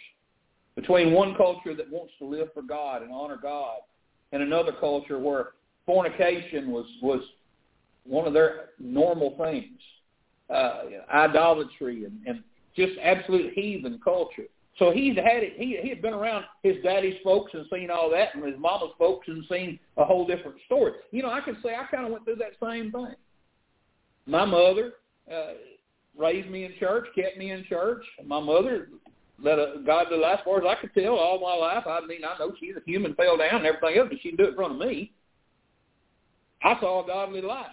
between 0.74 1.12
one 1.12 1.34
culture 1.36 1.74
that 1.74 1.90
wants 1.90 2.12
to 2.18 2.26
live 2.26 2.48
for 2.52 2.62
God 2.62 3.02
and 3.02 3.12
honor 3.12 3.38
God, 3.40 3.78
and 4.32 4.42
another 4.42 4.72
culture 4.72 5.18
where 5.18 5.50
fornication 5.86 6.70
was 6.70 6.86
was 7.00 7.22
one 8.04 8.26
of 8.26 8.34
their 8.34 8.70
normal 8.78 9.36
things, 9.38 9.80
uh, 10.50 10.82
idolatry 11.12 12.04
and, 12.04 12.20
and 12.26 12.42
just 12.76 12.92
absolute 13.02 13.52
heathen 13.54 14.00
culture. 14.02 14.44
So 14.78 14.90
he's 14.90 15.16
had 15.16 15.42
it. 15.42 15.54
He 15.56 15.78
he 15.82 15.88
had 15.88 16.02
been 16.02 16.12
around 16.12 16.44
his 16.62 16.76
daddy's 16.82 17.16
folks 17.24 17.52
and 17.54 17.64
seen 17.72 17.90
all 17.90 18.10
that, 18.10 18.34
and 18.34 18.44
his 18.44 18.58
mama's 18.58 18.90
folks 18.98 19.26
and 19.28 19.42
seen 19.50 19.78
a 19.96 20.04
whole 20.04 20.26
different 20.26 20.56
story. 20.66 20.92
You 21.10 21.22
know, 21.22 21.30
I 21.30 21.40
can 21.40 21.56
say 21.62 21.74
I 21.74 21.86
kind 21.86 22.04
of 22.04 22.12
went 22.12 22.24
through 22.24 22.36
that 22.36 22.52
same 22.62 22.92
thing. 22.92 23.14
My 24.26 24.44
mother 24.44 24.94
uh, 25.32 25.52
raised 26.18 26.50
me 26.50 26.64
in 26.64 26.74
church, 26.78 27.06
kept 27.14 27.38
me 27.38 27.52
in 27.52 27.64
church. 27.64 28.04
My 28.24 28.40
mother 28.40 28.88
let 29.42 29.58
a, 29.58 29.76
God 29.86 30.06
do 30.10 30.20
life, 30.20 30.40
as 30.40 30.44
far 30.44 30.58
as 30.58 30.64
I 30.66 30.80
could 30.80 30.92
tell, 30.94 31.14
all 31.14 31.40
my 31.40 31.54
life. 31.54 31.84
I 31.86 32.04
mean, 32.06 32.20
I 32.24 32.36
know 32.38 32.52
she's 32.58 32.76
a 32.76 32.90
human, 32.90 33.14
fell 33.14 33.36
down 33.36 33.56
and 33.56 33.66
everything 33.66 33.98
else, 33.98 34.08
but 34.10 34.18
she 34.20 34.30
didn't 34.30 34.38
do 34.38 34.44
it 34.44 34.50
in 34.50 34.56
front 34.56 34.72
of 34.72 34.78
me. 34.78 35.12
I 36.62 36.78
saw 36.80 37.04
a 37.04 37.06
godly 37.06 37.42
life. 37.42 37.66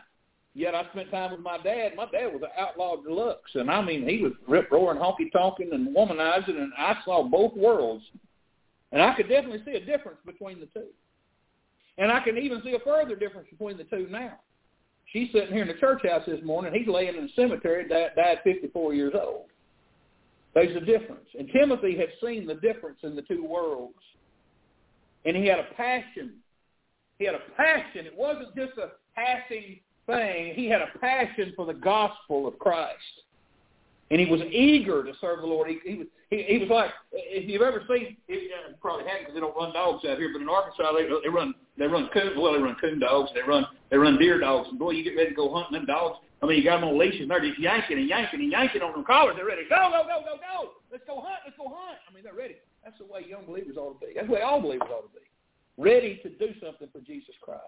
Yet 0.56 0.76
I 0.76 0.84
spent 0.92 1.10
time 1.10 1.32
with 1.32 1.39
my 1.39 1.58
dad. 1.58 1.94
My 1.96 2.06
dad 2.06 2.28
was 2.28 2.44
an 2.44 2.50
outlaw 2.60 2.98
deluxe, 2.98 3.52
and 3.56 3.72
I 3.72 3.82
mean 3.82 4.08
he 4.08 4.22
was 4.22 4.34
rip 4.48 4.70
roaring, 4.72 5.00
honky 5.00 5.32
tonking, 5.34 5.74
and 5.74 5.96
womanizing, 5.96 6.58
and 6.58 6.72
I 6.78 6.96
saw 7.04 7.24
both 7.24 7.56
worlds, 7.56 8.04
and 8.92 9.02
I 9.02 9.16
could 9.16 9.30
definitely 9.30 9.63
see 9.66 9.78
a 9.78 9.86
difference 9.86 10.20
between 10.26 10.60
the 10.60 10.68
two, 10.68 10.88
and 11.98 12.12
I 12.12 12.20
can 12.20 12.38
even 12.38 12.62
see 12.63 12.76
a 12.76 12.80
further 12.80 13.16
difference 13.16 13.48
between 13.50 13.78
the 13.78 13.86
two 13.86 14.08
now. 14.12 14.39
She's 15.12 15.32
sitting 15.32 15.54
here 15.54 15.63
in 15.63 15.68
the 15.68 15.74
church 15.76 16.02
house 16.08 16.24
this 16.28 16.44
morning. 16.44 16.74
He's 16.74 16.88
laying 16.88 17.16
in 17.16 17.24
the 17.24 17.32
cemetery. 17.36 17.88
Died, 17.88 18.12
died 18.16 18.39
54 18.44 18.94
years 18.94 19.13
old. 19.20 19.46
There's 20.54 20.76
a 20.76 20.86
difference, 20.86 21.28
and 21.38 21.50
Timothy 21.52 21.98
had 21.98 22.10
seen 22.24 22.46
the 22.46 22.56
difference 22.56 23.00
in 23.02 23.16
the 23.16 23.24
two 23.24 23.44
worlds, 23.44 23.98
and 25.26 25.36
he 25.36 25.48
had 25.48 25.58
a 25.58 25.68
passion. 25.76 26.34
He 27.18 27.26
had 27.26 27.34
a 27.34 27.42
passion. 27.58 28.06
It 28.06 28.16
wasn't 28.16 28.56
just 28.56 28.78
a 28.78 28.92
passing 29.16 29.80
thing, 30.06 30.54
he 30.56 30.68
had 30.68 30.82
a 30.82 30.98
passion 31.00 31.54
for 31.56 31.66
the 31.66 31.74
gospel 31.74 32.48
of 32.48 32.58
Christ. 32.60 32.98
And 34.12 34.20
he 34.20 34.28
was 34.28 34.42
eager 34.52 35.04
to 35.04 35.13
serve 35.20 35.39
the 35.42 35.48
Lord. 35.48 35.70
He, 35.70 35.80
he, 35.84 35.98
was, 35.98 36.08
he, 36.30 36.44
he 36.44 36.58
was 36.60 36.70
like, 36.70 36.92
if 37.12 37.50
you've 37.50 37.62
ever 37.62 37.82
seen, 37.89 38.18
uh, 38.30 38.34
you 38.34 38.52
probably 38.82 39.06
haven't 39.06 39.24
because 39.24 39.34
they 39.34 39.39
don't 39.39 39.56
run 39.56 39.74
dogs 39.74 40.06
out 40.06 40.18
here, 40.18 40.30
but 40.32 40.42
in 40.42 40.50
Arkansas 40.50 40.94
they, 40.94 41.08
they 41.24 41.30
run 41.30 41.56
they 41.78 41.88
run 41.88 42.10
coon, 42.13 42.38
well 42.38 42.54
they 42.54 42.62
run 42.62 42.76
coon 42.80 43.00
dogs, 43.00 43.32
they 43.34 43.42
run 43.42 43.66
they 43.89 43.98
run 43.98 44.20
deer 44.20 44.39
dogs, 44.39 44.68
and 44.70 44.78
boy 44.78 44.92
you 44.92 45.04
get 45.04 45.16
ready 45.16 45.30
to 45.30 45.36
go 45.36 45.52
hunting 45.52 45.74
them 45.74 45.88
dogs. 45.88 46.20
I 46.44 46.46
mean 46.46 46.58
you 46.58 46.63
got 46.63 46.82
them 46.82 46.89
on 46.89 47.00
leashes, 47.00 47.22
and 47.22 47.32
they're 47.32 47.42
just 47.42 47.58
yanking 47.58 47.98
and 47.98 48.08
yanking 48.08 48.42
and 48.42 48.52
yanking 48.52 48.84
on 48.84 48.92
them 48.92 49.04
collars. 49.04 49.36
They're 49.36 49.48
ready. 49.48 49.63
Go 49.70 49.89
go 49.89 50.04
go 50.04 50.22
go 50.22 50.36
go. 50.38 50.70
Let's 50.92 51.04
go 51.08 51.18
hunt. 51.18 51.42
Let's 51.46 51.58
go 51.58 51.74
hunt. 51.74 51.98
I 52.06 52.13
mean 52.13 52.24
they're 52.24 52.38
ready. 52.38 52.58
That's 52.84 52.98
the 53.00 53.06
way 53.06 53.26
young 53.26 53.46
believers 53.46 53.78
ought 53.78 54.00
to 54.00 54.06
be. 54.06 54.13
That's 54.13 54.28
the 54.28 54.34
way 54.34 54.42
all 54.42 54.62
believers 54.62 54.89
ought 54.92 55.10
to 55.10 55.16
be. 55.18 55.26
Ready 55.82 56.20
to 56.22 56.30
do 56.30 56.54
something 56.62 56.89
for 56.92 57.00
Jesus 57.02 57.34
Christ. 57.42 57.63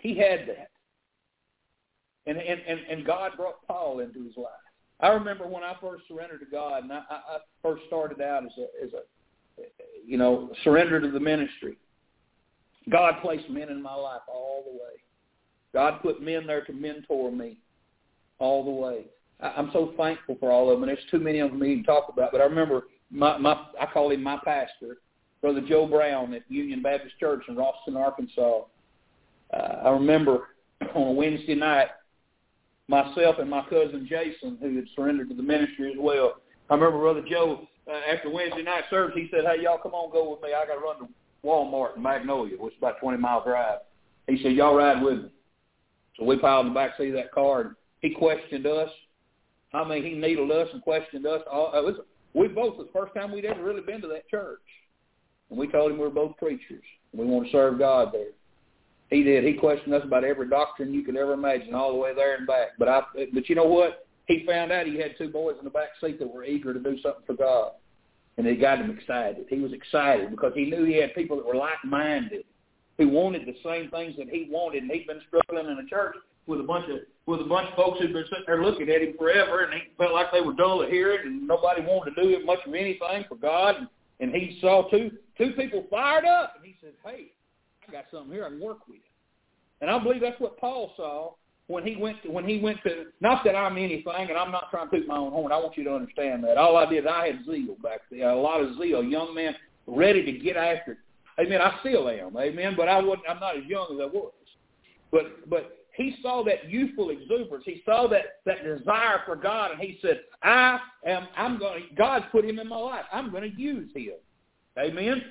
He 0.00 0.16
had 0.16 0.40
that. 0.48 0.70
And, 2.26 2.38
and, 2.38 2.60
and, 2.66 2.80
and 2.90 3.06
God 3.06 3.32
brought 3.36 3.66
Paul 3.66 4.00
into 4.00 4.24
his 4.24 4.36
life. 4.36 4.48
I 5.00 5.08
remember 5.08 5.46
when 5.46 5.62
I 5.62 5.74
first 5.80 6.04
surrendered 6.08 6.40
to 6.40 6.46
God, 6.46 6.84
and 6.84 6.92
I, 6.92 7.02
I 7.10 7.38
first 7.62 7.82
started 7.86 8.20
out 8.22 8.44
as 8.44 8.52
a, 8.58 8.84
as 8.84 8.90
a, 8.92 9.62
you 10.06 10.16
know, 10.16 10.50
surrender 10.62 11.00
to 11.00 11.10
the 11.10 11.20
ministry. 11.20 11.76
God 12.90 13.14
placed 13.20 13.48
men 13.50 13.68
in 13.68 13.82
my 13.82 13.94
life 13.94 14.22
all 14.28 14.64
the 14.66 14.72
way. 14.72 15.00
God 15.72 16.00
put 16.00 16.22
men 16.22 16.46
there 16.46 16.64
to 16.64 16.72
mentor 16.72 17.32
me 17.32 17.58
all 18.38 18.64
the 18.64 18.70
way. 18.70 19.06
I, 19.40 19.48
I'm 19.48 19.70
so 19.72 19.92
thankful 19.96 20.36
for 20.38 20.50
all 20.50 20.70
of 20.70 20.76
them, 20.76 20.88
and 20.88 20.96
there's 20.96 21.10
too 21.10 21.18
many 21.18 21.40
of 21.40 21.50
them 21.50 21.60
to 21.60 21.66
even 21.66 21.84
talk 21.84 22.08
about. 22.10 22.32
But 22.32 22.40
I 22.40 22.44
remember 22.44 22.84
my, 23.10 23.36
my 23.36 23.66
I 23.80 23.86
call 23.86 24.10
him 24.10 24.22
my 24.22 24.38
pastor, 24.44 24.98
Brother 25.42 25.60
Joe 25.66 25.86
Brown 25.86 26.32
at 26.32 26.42
Union 26.48 26.82
Baptist 26.82 27.18
Church 27.18 27.42
in 27.48 27.56
Ralston, 27.56 27.96
Arkansas 27.96 28.62
uh, 29.54 29.82
I 29.84 29.90
remember 29.90 30.48
on 30.94 31.08
a 31.08 31.12
Wednesday 31.12 31.54
night, 31.54 31.88
myself 32.88 33.36
and 33.38 33.48
my 33.48 33.62
cousin 33.68 34.06
Jason, 34.08 34.58
who 34.60 34.76
had 34.76 34.84
surrendered 34.94 35.28
to 35.30 35.34
the 35.34 35.42
ministry 35.42 35.92
as 35.92 35.98
well. 35.98 36.36
I 36.70 36.74
remember 36.74 36.98
Brother 36.98 37.24
Joe 37.28 37.66
uh, 37.88 38.00
after 38.12 38.30
Wednesday 38.30 38.62
night 38.62 38.84
service, 38.90 39.14
he 39.14 39.28
said, 39.30 39.44
"Hey, 39.44 39.62
y'all, 39.62 39.78
come 39.78 39.92
on, 39.92 40.12
go 40.12 40.30
with 40.30 40.42
me. 40.42 40.50
I 40.54 40.66
got 40.66 40.74
to 40.74 40.80
run 40.80 40.98
to 41.00 41.08
Walmart 41.44 41.96
in 41.96 42.02
Magnolia, 42.02 42.56
which 42.58 42.72
is 42.74 42.78
about 42.78 43.00
20 43.00 43.18
mile 43.18 43.44
drive." 43.44 43.80
He 44.26 44.42
said, 44.42 44.52
"Y'all 44.52 44.74
ride 44.74 45.02
with 45.02 45.22
me." 45.24 45.30
So 46.18 46.24
we 46.24 46.38
piled 46.38 46.66
in 46.66 46.72
the 46.72 46.78
back 46.78 46.96
seat 46.96 47.08
of 47.08 47.14
that 47.14 47.32
car, 47.32 47.60
and 47.60 47.70
he 48.00 48.10
questioned 48.10 48.66
us. 48.66 48.90
I 49.72 49.86
mean, 49.86 50.04
he 50.04 50.12
needled 50.12 50.52
us 50.52 50.68
and 50.72 50.82
questioned 50.82 51.26
us. 51.26 51.40
All, 51.50 51.72
it 51.74 51.84
was, 51.84 51.96
we 52.32 52.46
both, 52.48 52.78
the 52.78 52.88
first 52.92 53.14
time 53.14 53.32
we'd 53.32 53.44
ever 53.44 53.62
really 53.62 53.80
been 53.80 54.00
to 54.02 54.08
that 54.08 54.28
church. 54.28 54.60
And 55.50 55.58
we 55.58 55.66
told 55.66 55.90
him 55.90 55.98
we 55.98 56.04
were 56.04 56.10
both 56.10 56.36
preachers. 56.36 56.84
And 57.12 57.20
we 57.20 57.26
want 57.26 57.46
to 57.46 57.52
serve 57.52 57.78
God 57.78 58.10
there. 58.12 58.30
He 59.10 59.22
did. 59.22 59.44
He 59.44 59.54
questioned 59.54 59.94
us 59.94 60.02
about 60.04 60.24
every 60.24 60.48
doctrine 60.48 60.92
you 60.92 61.02
could 61.02 61.16
ever 61.16 61.34
imagine, 61.34 61.74
all 61.74 61.92
the 61.92 61.98
way 61.98 62.14
there 62.14 62.36
and 62.36 62.46
back. 62.46 62.70
But 62.78 62.88
I, 62.88 63.02
but 63.32 63.48
you 63.48 63.54
know 63.54 63.66
what? 63.66 64.06
He 64.26 64.44
found 64.46 64.72
out 64.72 64.86
he 64.86 64.98
had 64.98 65.16
two 65.18 65.28
boys 65.28 65.56
in 65.58 65.64
the 65.64 65.70
back 65.70 65.90
seat 66.00 66.18
that 66.18 66.26
were 66.32 66.44
eager 66.44 66.72
to 66.72 66.80
do 66.80 66.98
something 67.00 67.22
for 67.26 67.34
God, 67.34 67.72
and 68.38 68.46
it 68.46 68.60
got 68.60 68.78
him 68.78 68.90
excited. 68.90 69.46
He 69.48 69.60
was 69.60 69.72
excited 69.72 70.30
because 70.30 70.52
he 70.54 70.64
knew 70.64 70.84
he 70.84 70.96
had 70.96 71.14
people 71.14 71.36
that 71.36 71.46
were 71.46 71.54
like-minded, 71.54 72.44
who 72.98 73.08
wanted 73.08 73.46
the 73.46 73.56
same 73.62 73.90
things 73.90 74.16
that 74.16 74.28
he 74.30 74.48
wanted, 74.50 74.84
and 74.84 74.92
he'd 74.92 75.06
been 75.06 75.20
struggling 75.28 75.70
in 75.70 75.76
the 75.76 75.88
church 75.88 76.16
with 76.46 76.60
a 76.60 76.64
bunch 76.64 76.88
of 76.90 77.00
with 77.26 77.40
a 77.40 77.44
bunch 77.44 77.68
of 77.70 77.74
folks 77.74 78.00
who'd 78.00 78.12
been 78.12 78.24
sitting 78.24 78.44
there 78.46 78.62
looking 78.62 78.88
at 78.90 79.02
him 79.02 79.14
forever, 79.18 79.64
and 79.64 79.74
he 79.74 79.80
felt 79.96 80.12
like 80.12 80.32
they 80.32 80.40
were 80.40 80.52
dull 80.52 80.82
of 80.82 80.90
hearing, 80.90 81.26
and 81.26 81.46
nobody 81.46 81.82
wanted 81.82 82.14
to 82.14 82.22
do 82.22 82.44
much 82.44 82.60
of 82.66 82.74
anything 82.74 83.24
for 83.28 83.36
God. 83.36 83.76
And, 83.76 83.88
and 84.20 84.34
he 84.34 84.58
saw 84.60 84.88
two 84.88 85.10
two 85.36 85.52
people 85.52 85.86
fired 85.90 86.24
up, 86.24 86.54
and 86.56 86.64
he 86.64 86.76
said, 86.80 86.92
"Hey, 87.04 87.32
I 87.88 87.92
got 87.92 88.04
something 88.10 88.32
here 88.32 88.44
I 88.44 88.48
can 88.48 88.60
work 88.60 88.86
with." 88.88 89.00
And 89.80 89.90
I 89.90 89.98
believe 89.98 90.20
that's 90.20 90.40
what 90.40 90.58
Paul 90.58 90.92
saw 90.96 91.34
when 91.66 91.86
he 91.86 91.96
went 91.96 92.22
to, 92.22 92.30
when 92.30 92.46
he 92.48 92.58
went 92.58 92.78
to. 92.84 93.06
Not 93.20 93.44
that 93.44 93.56
I'm 93.56 93.76
anything, 93.76 94.12
and 94.16 94.32
I'm 94.32 94.50
not 94.50 94.70
trying 94.70 94.90
to 94.90 94.98
toot 94.98 95.06
my 95.06 95.16
own 95.16 95.32
horn. 95.32 95.52
I 95.52 95.56
want 95.58 95.76
you 95.76 95.84
to 95.84 95.94
understand 95.94 96.44
that. 96.44 96.56
All 96.56 96.76
I 96.76 96.86
did, 96.86 97.06
I 97.06 97.26
had 97.28 97.44
zeal 97.44 97.76
back 97.82 98.00
then, 98.10 98.22
a 98.22 98.34
lot 98.34 98.60
of 98.60 98.76
zeal, 98.78 99.02
young 99.02 99.34
man 99.34 99.54
ready 99.86 100.24
to 100.24 100.32
get 100.32 100.56
after. 100.56 100.92
it. 100.92 100.98
Amen. 101.40 101.60
I 101.60 101.78
still 101.80 102.08
am. 102.08 102.36
Amen. 102.36 102.74
But 102.76 102.88
I 102.88 103.00
wasn't. 103.00 103.28
I'm 103.28 103.40
not 103.40 103.56
as 103.56 103.64
young 103.64 103.88
as 103.94 104.00
I 104.00 104.06
was. 104.06 104.32
But 105.10 105.48
but 105.48 105.78
he 105.96 106.16
saw 106.22 106.44
that 106.44 106.68
youthful 106.70 107.10
exuberance. 107.10 107.64
He 107.64 107.82
saw 107.84 108.08
that 108.08 108.40
that 108.46 108.64
desire 108.64 109.20
for 109.26 109.36
God, 109.36 109.72
and 109.72 109.80
he 109.80 109.98
said, 110.00 110.20
"I 110.42 110.78
am. 111.06 111.28
I'm 111.36 111.58
going. 111.58 111.84
God's 111.96 112.26
put 112.30 112.44
him 112.44 112.58
in 112.58 112.68
my 112.68 112.76
life. 112.76 113.04
I'm 113.12 113.30
going 113.30 113.50
to 113.50 113.60
use 113.60 113.90
him." 113.94 114.14
Amen. 114.78 115.22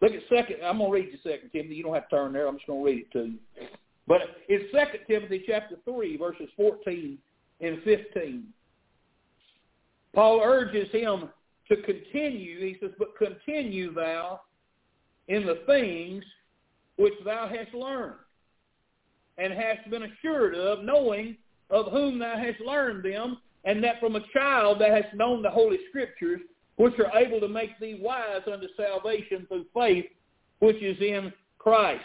Look 0.00 0.12
at 0.12 0.22
second. 0.28 0.56
I'm 0.64 0.78
going 0.78 0.90
to 0.90 0.94
read 0.94 1.08
you 1.12 1.18
Second 1.22 1.50
Timothy. 1.50 1.74
You 1.74 1.82
don't 1.82 1.94
have 1.94 2.08
to 2.08 2.16
turn 2.16 2.32
there. 2.32 2.48
I'm 2.48 2.56
just 2.56 2.66
going 2.66 2.80
to 2.80 2.86
read 2.86 2.98
it 2.98 3.12
to 3.12 3.24
you. 3.26 3.38
But 4.06 4.22
it's 4.48 4.72
Second 4.72 5.00
Timothy 5.08 5.44
chapter 5.46 5.76
three, 5.84 6.16
verses 6.16 6.48
14 6.56 7.18
and 7.60 7.82
15. 7.82 8.44
Paul 10.14 10.40
urges 10.42 10.90
him 10.90 11.28
to 11.68 11.76
continue. 11.82 12.60
He 12.60 12.76
says, 12.80 12.90
"But 12.98 13.16
continue 13.16 13.92
thou 13.92 14.40
in 15.28 15.46
the 15.46 15.62
things 15.66 16.24
which 16.96 17.14
thou 17.24 17.48
hast 17.48 17.74
learned." 17.74 18.14
and 19.40 19.52
hast 19.52 19.88
been 19.90 20.02
assured 20.04 20.54
of, 20.54 20.84
knowing 20.84 21.36
of 21.70 21.90
whom 21.90 22.18
thou 22.18 22.36
hast 22.36 22.60
learned 22.60 23.02
them, 23.04 23.38
and 23.64 23.82
that 23.82 23.98
from 23.98 24.16
a 24.16 24.20
child 24.32 24.80
thou 24.80 24.94
hast 24.94 25.14
known 25.14 25.42
the 25.42 25.50
Holy 25.50 25.78
Scriptures, 25.88 26.40
which 26.80 26.94
are 26.98 27.14
able 27.18 27.40
to 27.40 27.48
make 27.48 27.78
thee 27.78 28.00
wise 28.00 28.40
unto 28.50 28.66
salvation 28.74 29.44
through 29.48 29.66
faith, 29.74 30.06
which 30.60 30.82
is 30.82 30.96
in 31.02 31.30
Christ. 31.58 32.00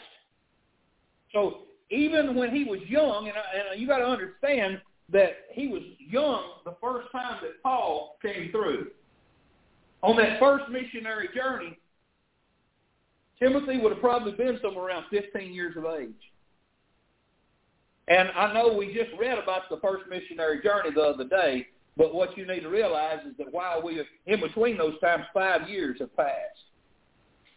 So 1.32 1.60
even 1.90 2.36
when 2.36 2.54
he 2.54 2.66
was 2.66 2.82
young, 2.86 3.30
and, 3.30 3.38
I, 3.38 3.72
and 3.72 3.80
you 3.80 3.88
got 3.88 4.00
to 4.00 4.06
understand 4.06 4.82
that 5.14 5.30
he 5.54 5.68
was 5.68 5.82
young 5.98 6.42
the 6.66 6.76
first 6.82 7.10
time 7.14 7.38
that 7.42 7.64
Paul 7.64 8.18
came 8.22 8.52
through. 8.52 8.88
On 10.02 10.18
that 10.18 10.42
first 10.42 10.66
missionary 10.70 11.30
journey, 11.34 11.78
Timothy 13.40 13.78
would 13.78 13.94
have 13.94 14.02
probably 14.02 14.34
been 14.34 14.60
somewhere 14.62 14.88
around 14.88 15.06
15 15.10 15.54
years 15.54 15.78
of 15.78 15.86
age. 15.86 16.10
And 18.10 18.30
I 18.36 18.54
know 18.54 18.74
we 18.74 18.88
just 18.88 19.12
read 19.18 19.38
about 19.38 19.70
the 19.70 19.78
first 19.78 20.04
missionary 20.10 20.62
journey 20.62 20.90
the 20.94 21.02
other 21.02 21.24
day, 21.24 21.68
but 21.98 22.14
what 22.14 22.38
you 22.38 22.46
need 22.46 22.62
to 22.62 22.70
realize 22.70 23.20
is 23.30 23.38
that 23.38 23.52
while 23.52 23.82
we 23.82 24.00
are 24.00 24.06
in 24.26 24.42
between 24.42 24.78
those 24.78 25.00
times, 25.00 25.24
five 25.34 25.70
years 25.70 25.98
have 26.00 26.16
passed. 26.16 26.60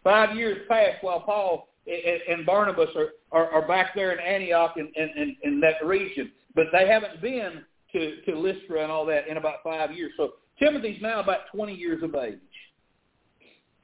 Five 0.05 0.37
years 0.37 0.59
passed 0.69 1.03
while 1.03 1.21
Paul 1.21 1.69
and 1.87 2.47
Barnabas 2.47 2.91
are, 2.95 3.11
are, 3.33 3.51
are 3.51 3.67
back 3.67 3.95
there 3.95 4.13
in 4.13 4.21
Antioch 4.21 4.75
in, 4.77 4.91
in, 4.95 5.37
in 5.43 5.61
that 5.61 5.85
region, 5.85 6.31
but 6.55 6.67
they 6.73 6.87
haven't 6.87 7.21
been 7.21 7.65
to, 7.93 8.21
to 8.23 8.39
Lystra 8.39 8.83
and 8.83 8.93
all 8.93 9.07
that 9.07 9.27
in 9.27 9.39
about 9.39 9.57
five 9.65 9.93
years. 9.93 10.13
So 10.17 10.35
Timothy's 10.59 11.01
now 11.01 11.21
about 11.21 11.41
20 11.55 11.75
years 11.75 12.03
of 12.03 12.15
age. 12.15 12.39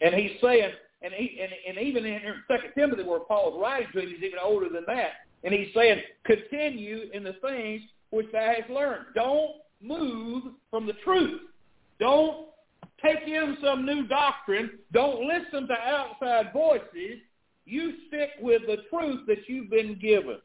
And 0.01 0.15
he's 0.15 0.33
saying, 0.43 0.71
and, 1.03 1.13
he, 1.15 1.39
and, 1.41 1.53
and 1.69 1.87
even 1.87 2.05
in 2.05 2.21
Second 2.49 2.73
Timothy 2.77 3.05
where 3.05 3.21
Paul's 3.21 3.61
writing 3.61 3.89
to 3.93 4.01
him, 4.01 4.09
he's 4.09 4.23
even 4.23 4.39
older 4.43 4.69
than 4.69 4.85
that. 4.87 5.13
And 5.43 5.53
he's 5.53 5.69
saying, 5.75 6.01
continue 6.25 7.11
in 7.13 7.25
the 7.25 7.35
things 7.43 7.83
which 8.11 8.31
thou 8.33 8.55
hast 8.59 8.71
learned. 8.71 9.07
Don't 9.15 9.53
move 9.85 10.45
from 10.71 10.87
the 10.87 10.95
truth. 11.05 11.41
Don't 12.01 12.47
take 13.05 13.27
in 13.27 13.57
some 13.63 13.85
new 13.85 14.07
doctrine. 14.07 14.79
Don't 14.93 15.27
listen 15.27 15.69
to 15.69 15.75
outside 15.75 16.53
voices. 16.53 17.21
You 17.67 17.95
stick 18.09 18.31
with 18.41 18.63
the 18.67 18.79
truth 18.91 19.27
that 19.27 19.49
you've 19.49 19.71
been 19.71 19.99
given. 20.01 20.39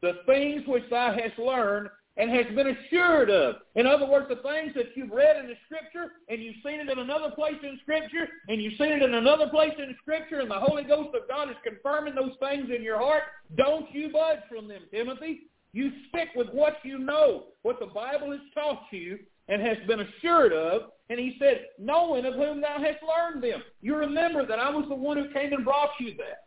The 0.00 0.14
things 0.26 0.62
which 0.66 0.84
thou 0.90 1.12
hast 1.12 1.38
learned 1.38 1.88
and 2.16 2.30
has 2.30 2.46
been 2.54 2.66
assured 2.66 3.30
of. 3.30 3.56
In 3.74 3.86
other 3.86 4.06
words, 4.06 4.26
the 4.28 4.36
things 4.36 4.74
that 4.74 4.94
you've 4.94 5.10
read 5.10 5.36
in 5.36 5.46
the 5.46 5.54
Scripture 5.64 6.12
and 6.28 6.42
you've 6.42 6.56
seen 6.64 6.80
it 6.80 6.90
in 6.90 6.98
another 6.98 7.30
place 7.30 7.56
in 7.62 7.78
Scripture 7.82 8.28
and 8.48 8.60
you've 8.60 8.76
seen 8.76 8.92
it 8.92 9.02
in 9.02 9.14
another 9.14 9.48
place 9.48 9.72
in 9.78 9.96
Scripture 10.02 10.40
and 10.40 10.50
the 10.50 10.58
Holy 10.58 10.84
Ghost 10.84 11.14
of 11.14 11.26
God 11.28 11.48
is 11.48 11.56
confirming 11.64 12.14
those 12.14 12.34
things 12.38 12.68
in 12.74 12.82
your 12.82 12.98
heart, 12.98 13.22
don't 13.56 13.90
you 13.94 14.12
budge 14.12 14.40
from 14.48 14.68
them, 14.68 14.82
Timothy. 14.90 15.44
You 15.72 15.90
stick 16.08 16.28
with 16.36 16.48
what 16.52 16.76
you 16.82 16.98
know, 16.98 17.44
what 17.62 17.80
the 17.80 17.86
Bible 17.86 18.30
has 18.32 18.40
taught 18.54 18.82
you 18.90 19.18
and 19.48 19.62
has 19.62 19.78
been 19.86 20.00
assured 20.00 20.52
of. 20.52 20.82
And 21.08 21.18
he 21.18 21.36
said, 21.38 21.66
knowing 21.78 22.24
of 22.24 22.34
whom 22.34 22.60
thou 22.60 22.78
hast 22.78 22.98
learned 23.02 23.42
them. 23.42 23.62
You 23.80 23.96
remember 23.96 24.46
that 24.46 24.58
I 24.58 24.70
was 24.70 24.86
the 24.88 24.94
one 24.94 25.16
who 25.16 25.32
came 25.32 25.52
and 25.52 25.64
brought 25.64 25.90
you 25.98 26.14
that. 26.16 26.44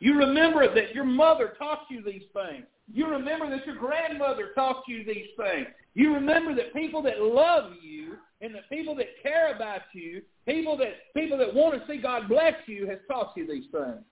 You 0.00 0.16
remember 0.16 0.72
that 0.72 0.94
your 0.94 1.04
mother 1.04 1.54
taught 1.58 1.82
you 1.90 2.02
these 2.02 2.22
things. 2.32 2.64
You 2.92 3.06
remember 3.08 3.50
that 3.50 3.66
your 3.66 3.76
grandmother 3.76 4.50
taught 4.54 4.82
you 4.86 5.04
these 5.04 5.28
things. 5.36 5.66
You 5.94 6.14
remember 6.14 6.54
that 6.54 6.72
people 6.72 7.02
that 7.02 7.20
love 7.20 7.72
you 7.82 8.16
and 8.40 8.54
the 8.54 8.60
people 8.70 8.94
that 8.96 9.08
care 9.22 9.54
about 9.54 9.82
you, 9.92 10.22
people 10.46 10.76
that 10.78 11.12
people 11.14 11.36
that 11.38 11.52
want 11.52 11.74
to 11.74 11.86
see 11.88 12.00
God 12.00 12.28
bless 12.28 12.54
you, 12.66 12.86
has 12.86 12.98
taught 13.08 13.32
you 13.36 13.46
these 13.46 13.64
things. 13.72 14.02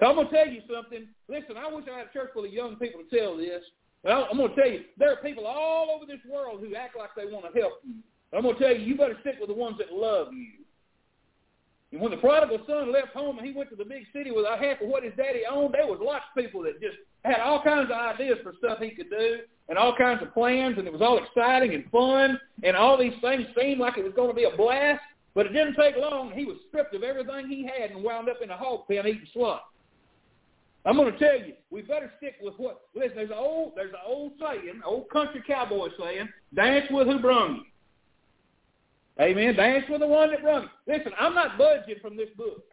So 0.00 0.06
I'm 0.06 0.16
going 0.16 0.28
to 0.28 0.34
tell 0.34 0.48
you 0.48 0.60
something. 0.72 1.06
Listen, 1.28 1.56
I 1.56 1.72
wish 1.72 1.84
I 1.92 1.98
had 1.98 2.06
a 2.08 2.12
church 2.12 2.30
full 2.34 2.44
of 2.44 2.52
young 2.52 2.76
people 2.76 3.00
to 3.02 3.16
tell 3.16 3.36
this. 3.36 3.62
But 4.02 4.12
I'm 4.12 4.36
going 4.36 4.54
to 4.54 4.56
tell 4.56 4.70
you, 4.70 4.80
there 4.98 5.12
are 5.12 5.16
people 5.16 5.46
all 5.46 5.90
over 5.94 6.04
this 6.04 6.20
world 6.30 6.60
who 6.60 6.74
act 6.74 6.96
like 6.96 7.10
they 7.16 7.30
want 7.30 7.46
to 7.46 7.58
help 7.58 7.80
you. 7.84 7.94
I'm 8.32 8.42
going 8.42 8.56
to 8.56 8.60
tell 8.60 8.76
you, 8.76 8.84
you 8.84 8.96
better 8.96 9.16
stick 9.20 9.36
with 9.40 9.48
the 9.48 9.54
ones 9.54 9.76
that 9.78 9.92
love 9.92 10.32
you. 10.32 10.64
And 11.92 12.00
when 12.00 12.10
the 12.10 12.16
prodigal 12.16 12.58
son 12.66 12.92
left 12.92 13.14
home 13.14 13.38
and 13.38 13.46
he 13.46 13.52
went 13.52 13.70
to 13.70 13.76
the 13.76 13.84
big 13.84 14.04
city 14.12 14.32
with 14.32 14.44
a 14.44 14.58
half 14.58 14.80
of 14.80 14.88
what 14.88 15.04
his 15.04 15.12
daddy 15.16 15.42
owned, 15.48 15.74
there 15.74 15.86
was 15.86 16.00
lots 16.02 16.24
of 16.28 16.42
people 16.42 16.62
that 16.64 16.80
just 16.80 16.96
had 17.24 17.38
all 17.40 17.62
kinds 17.62 17.88
of 17.90 17.96
ideas 17.96 18.38
for 18.42 18.52
stuff 18.58 18.80
he 18.80 18.90
could 18.90 19.10
do 19.10 19.38
and 19.68 19.78
all 19.78 19.96
kinds 19.96 20.20
of 20.20 20.34
plans, 20.34 20.76
and 20.76 20.86
it 20.86 20.92
was 20.92 21.00
all 21.00 21.18
exciting 21.18 21.72
and 21.72 21.90
fun, 21.90 22.38
and 22.64 22.76
all 22.76 22.98
these 22.98 23.14
things 23.22 23.46
seemed 23.58 23.80
like 23.80 23.96
it 23.96 24.04
was 24.04 24.12
going 24.14 24.28
to 24.28 24.34
be 24.34 24.44
a 24.44 24.56
blast. 24.56 25.00
But 25.34 25.46
it 25.46 25.52
didn't 25.52 25.74
take 25.74 25.96
long. 25.96 26.32
He 26.32 26.44
was 26.44 26.56
stripped 26.68 26.94
of 26.94 27.02
everything 27.02 27.48
he 27.48 27.64
had 27.64 27.90
and 27.90 28.04
wound 28.04 28.28
up 28.28 28.42
in 28.42 28.50
a 28.50 28.56
hog 28.56 28.86
pen 28.88 29.06
eating 29.06 29.26
slop. 29.32 29.72
I'm 30.84 30.96
going 30.96 31.12
to 31.12 31.18
tell 31.18 31.38
you, 31.38 31.54
we 31.70 31.82
better 31.82 32.12
stick 32.18 32.34
with 32.42 32.54
what. 32.56 32.82
Listen, 32.94 33.16
there's 33.16 33.30
an 33.30 33.36
old, 33.38 33.72
there's 33.74 33.92
an 33.92 34.00
old 34.06 34.32
saying, 34.38 34.82
old 34.84 35.08
country 35.10 35.42
cowboy 35.46 35.88
saying, 35.98 36.28
"Dance 36.54 36.86
with 36.90 37.06
who 37.06 37.18
brung 37.20 37.56
you." 37.56 39.24
Amen. 39.24 39.56
Dance 39.56 39.84
with 39.88 40.00
the 40.00 40.06
one 40.06 40.30
that 40.30 40.42
brung 40.42 40.64
you. 40.64 40.94
Listen, 40.94 41.12
I'm 41.18 41.34
not 41.34 41.56
budging 41.56 41.96
from 42.02 42.16
this 42.16 42.28
book. 42.36 42.64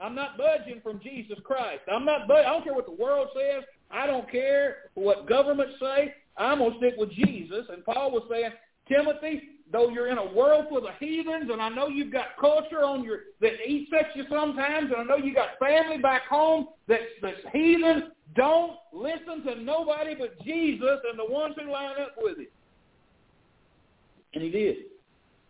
I'm 0.00 0.14
not 0.14 0.38
budging 0.38 0.80
from 0.82 1.00
Jesus 1.00 1.38
Christ. 1.44 1.82
I'm 1.92 2.04
not. 2.04 2.26
Bud- 2.26 2.44
I 2.46 2.50
don't 2.50 2.64
care 2.64 2.74
what 2.74 2.86
the 2.86 2.92
world 2.92 3.28
says. 3.34 3.64
I 3.90 4.06
don't 4.06 4.30
care 4.30 4.76
what 4.94 5.28
governments 5.28 5.74
say. 5.80 6.14
I'm 6.36 6.58
gonna 6.58 6.76
stick 6.78 6.94
with 6.96 7.10
Jesus. 7.10 7.66
And 7.70 7.84
Paul 7.84 8.10
was 8.10 8.24
saying, 8.30 8.50
Timothy, 8.88 9.42
though 9.74 9.88
you're 9.88 10.06
in 10.06 10.18
a 10.18 10.32
world 10.32 10.66
full 10.68 10.86
of 10.86 10.94
heathens, 11.00 11.50
and 11.50 11.60
I 11.60 11.68
know 11.68 11.88
you've 11.88 12.12
got 12.12 12.36
culture 12.40 12.84
on 12.84 13.02
your 13.02 13.18
that 13.40 13.54
eats 13.66 13.90
at 13.98 14.14
you 14.14 14.22
sometimes, 14.30 14.92
and 14.92 15.00
I 15.00 15.02
know 15.02 15.16
you 15.16 15.34
got 15.34 15.58
family 15.58 15.98
back 15.98 16.28
home 16.28 16.68
that's 16.86 17.02
that's 17.20 17.40
heathen. 17.52 18.12
Don't 18.36 18.74
listen 18.92 19.42
to 19.44 19.60
nobody 19.60 20.14
but 20.14 20.40
Jesus 20.44 21.00
and 21.10 21.18
the 21.18 21.28
ones 21.28 21.56
who 21.60 21.72
line 21.72 21.96
up 22.00 22.14
with 22.16 22.38
him. 22.38 22.46
And 24.34 24.44
he 24.44 24.50
did. 24.50 24.76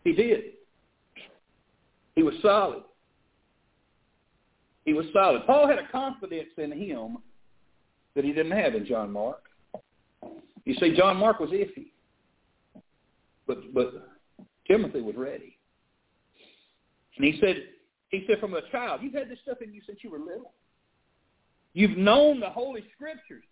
He 0.04 0.12
did. 0.12 0.40
He 2.16 2.22
was 2.22 2.34
solid. 2.40 2.82
He 4.86 4.94
was 4.94 5.04
solid. 5.12 5.42
Paul 5.46 5.68
had 5.68 5.78
a 5.78 5.88
confidence 5.88 6.48
in 6.56 6.72
him 6.72 7.18
that 8.14 8.24
he 8.24 8.32
didn't 8.32 8.52
have 8.52 8.74
in 8.74 8.86
John 8.86 9.12
Mark. 9.12 9.42
You 10.64 10.74
see, 10.76 10.96
John 10.96 11.18
Mark 11.18 11.40
was 11.40 11.50
iffy. 11.50 11.88
But 13.46 13.74
but 13.74 14.13
Timothy 14.66 15.00
was 15.00 15.16
ready. 15.16 15.58
And 17.16 17.24
he 17.24 17.38
said, 17.40 17.56
he 18.08 18.24
said, 18.26 18.38
from 18.40 18.54
a 18.54 18.62
child, 18.70 19.00
you've 19.02 19.14
had 19.14 19.28
this 19.28 19.38
stuff 19.42 19.58
in 19.60 19.72
you 19.72 19.80
since 19.86 19.98
you 20.02 20.10
were 20.10 20.18
little. 20.18 20.52
You've 21.72 21.96
known 21.96 22.40
the 22.40 22.50
Holy 22.50 22.84
Scriptures. 22.94 23.44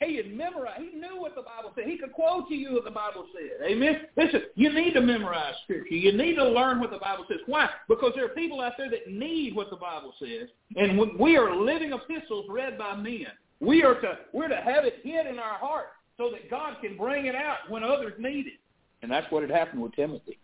He 0.00 0.16
had 0.16 0.32
memorized. 0.32 0.80
He 0.80 0.96
knew 0.96 1.20
what 1.20 1.34
the 1.34 1.42
Bible 1.42 1.72
said. 1.74 1.86
He 1.86 1.98
could 1.98 2.12
quote 2.12 2.48
to 2.48 2.54
you 2.54 2.74
what 2.74 2.84
the 2.84 2.90
Bible 2.90 3.26
said. 3.32 3.66
Amen. 3.68 4.02
Listen, 4.16 4.42
you 4.54 4.72
need 4.72 4.94
to 4.94 5.00
memorize 5.00 5.54
Scripture. 5.64 5.94
You 5.94 6.16
need 6.16 6.36
to 6.36 6.48
learn 6.48 6.78
what 6.80 6.90
the 6.90 6.98
Bible 6.98 7.24
says. 7.28 7.38
Why? 7.46 7.68
Because 7.88 8.12
there 8.14 8.24
are 8.24 8.30
people 8.30 8.60
out 8.60 8.74
there 8.78 8.88
that 8.90 9.10
need 9.10 9.56
what 9.56 9.70
the 9.70 9.76
Bible 9.76 10.14
says, 10.20 10.48
and 10.76 11.00
we 11.18 11.36
are 11.36 11.54
living 11.54 11.92
epistles 11.92 12.46
read 12.48 12.78
by 12.78 12.94
men. 12.94 13.26
We 13.60 13.82
are 13.82 14.00
to 14.00 14.18
we're 14.32 14.46
to 14.46 14.56
have 14.56 14.84
it 14.84 15.00
hid 15.02 15.26
in 15.26 15.40
our 15.40 15.58
heart 15.58 15.86
so 16.16 16.30
that 16.30 16.48
God 16.48 16.76
can 16.80 16.96
bring 16.96 17.26
it 17.26 17.34
out 17.34 17.68
when 17.68 17.82
others 17.82 18.12
need 18.18 18.46
it. 18.46 18.60
And 19.02 19.10
that's 19.10 19.30
what 19.32 19.42
had 19.42 19.50
happened 19.50 19.82
with 19.82 19.94
Timothy. 19.94 20.38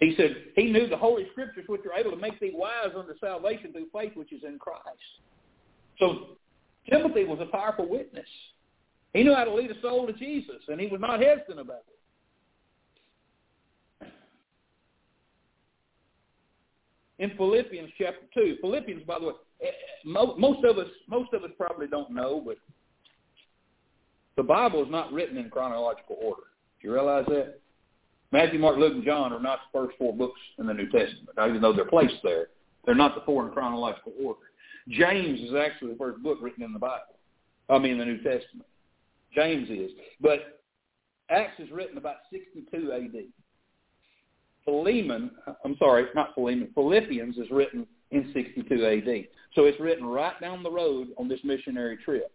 He 0.00 0.14
said 0.16 0.36
he 0.54 0.70
knew 0.70 0.86
the 0.88 0.96
Holy 0.96 1.26
Scriptures 1.32 1.64
which 1.66 1.82
are 1.84 1.98
able 1.98 2.12
to 2.12 2.16
make 2.16 2.38
thee 2.38 2.52
wise 2.54 2.94
unto 2.96 3.18
salvation 3.18 3.72
through 3.72 3.88
faith 3.92 4.12
which 4.14 4.32
is 4.32 4.42
in 4.44 4.58
Christ. 4.58 4.82
So 5.98 6.36
Timothy 6.88 7.24
was 7.24 7.40
a 7.40 7.46
powerful 7.46 7.88
witness. 7.88 8.28
He 9.12 9.24
knew 9.24 9.34
how 9.34 9.44
to 9.44 9.54
lead 9.54 9.70
a 9.70 9.80
soul 9.80 10.06
to 10.06 10.12
Jesus, 10.12 10.62
and 10.68 10.80
he 10.80 10.86
was 10.86 11.00
not 11.00 11.20
hesitant 11.20 11.58
about 11.58 11.82
it. 11.88 11.98
In 17.18 17.36
Philippians 17.36 17.90
chapter 17.98 18.26
two, 18.32 18.56
Philippians, 18.60 19.02
by 19.02 19.18
the 19.18 19.26
way, 19.26 19.32
eh, 19.62 19.70
most 20.04 20.64
of 20.64 20.78
us 20.78 20.86
most 21.08 21.32
of 21.32 21.42
us 21.42 21.50
probably 21.56 21.88
don't 21.88 22.12
know, 22.12 22.40
but 22.44 22.58
the 24.36 24.44
Bible 24.44 24.84
is 24.84 24.90
not 24.90 25.12
written 25.12 25.36
in 25.36 25.50
chronological 25.50 26.16
order. 26.22 26.42
Do 26.80 26.86
you 26.86 26.94
realize 26.94 27.24
that? 27.26 27.58
Matthew, 28.30 28.58
Mark, 28.58 28.76
Luke, 28.76 28.92
and 28.92 29.04
John 29.04 29.32
are 29.32 29.40
not 29.40 29.60
the 29.72 29.78
first 29.78 29.96
four 29.98 30.14
books 30.14 30.40
in 30.58 30.66
the 30.66 30.74
New 30.74 30.90
Testament, 30.90 31.30
even 31.38 31.60
though 31.62 31.72
they're 31.72 31.86
placed 31.86 32.22
there. 32.22 32.48
They're 32.84 32.94
not 32.94 33.14
the 33.14 33.22
four 33.22 33.46
in 33.46 33.52
chronological 33.52 34.12
order. 34.22 34.40
James 34.88 35.40
is 35.40 35.54
actually 35.54 35.92
the 35.92 35.98
first 35.98 36.22
book 36.22 36.38
written 36.40 36.62
in 36.62 36.72
the 36.72 36.78
Bible. 36.78 37.18
I 37.68 37.78
mean, 37.78 37.98
the 37.98 38.04
New 38.04 38.16
Testament. 38.16 38.66
James 39.34 39.68
is. 39.68 39.90
But 40.20 40.60
Acts 41.30 41.60
is 41.60 41.70
written 41.70 41.98
about 41.98 42.16
62 42.30 42.90
A.D. 42.92 43.28
Philemon, 44.64 45.30
I'm 45.64 45.76
sorry, 45.78 46.06
not 46.14 46.34
Philemon, 46.34 46.68
Philippians 46.74 47.38
is 47.38 47.50
written 47.50 47.86
in 48.10 48.30
62 48.34 48.84
A.D. 48.84 49.28
So 49.54 49.64
it's 49.64 49.80
written 49.80 50.06
right 50.06 50.38
down 50.40 50.62
the 50.62 50.70
road 50.70 51.08
on 51.18 51.28
this 51.28 51.40
missionary 51.44 51.98
trip. 52.04 52.30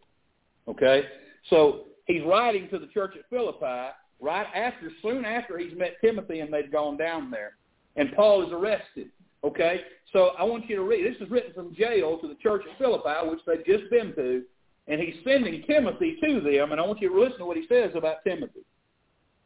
Okay? 0.68 1.04
So 1.50 1.86
he's 2.06 2.24
writing 2.24 2.68
to 2.70 2.80
the 2.80 2.88
church 2.88 3.14
at 3.18 3.30
Philippi 3.30 3.92
right 4.22 4.48
after, 4.56 4.92
soon 5.02 5.26
after 5.26 5.58
he's 5.58 5.78
met 5.78 5.98
Timothy 6.02 6.40
and 6.40 6.54
they've 6.54 6.72
gone 6.72 6.98
down 6.98 7.30
there. 7.32 7.54
And 7.96 8.14
Paul 8.16 8.46
is 8.46 8.52
arrested. 8.52 9.10
Okay? 9.44 9.82
So 10.12 10.32
I 10.38 10.44
want 10.44 10.70
you 10.70 10.76
to 10.78 10.84
read. 10.84 11.06
This 11.06 11.22
is 11.22 11.30
written 11.30 11.54
from 11.54 11.76
jail 11.76 12.18
to 12.20 12.28
the 12.28 12.36
church 12.36 12.64
at 12.70 12.78
Philippi, 12.78 13.30
which 13.30 13.40
they've 13.46 13.66
just 13.66 13.90
been 13.90 14.14
to. 14.16 14.44
And 14.88 15.00
he's 15.00 15.16
sending 15.24 15.64
Timothy 15.64 16.18
to 16.24 16.42
them. 16.42 16.72
And 16.72 16.80
I 16.80 16.86
want 16.86 17.02
you 17.02 17.10
to 17.10 17.20
listen 17.20 17.40
to 17.40 17.46
what 17.46 17.58
he 17.58 17.66
says 17.68 17.92
about 17.96 18.24
Timothy. 18.24 18.62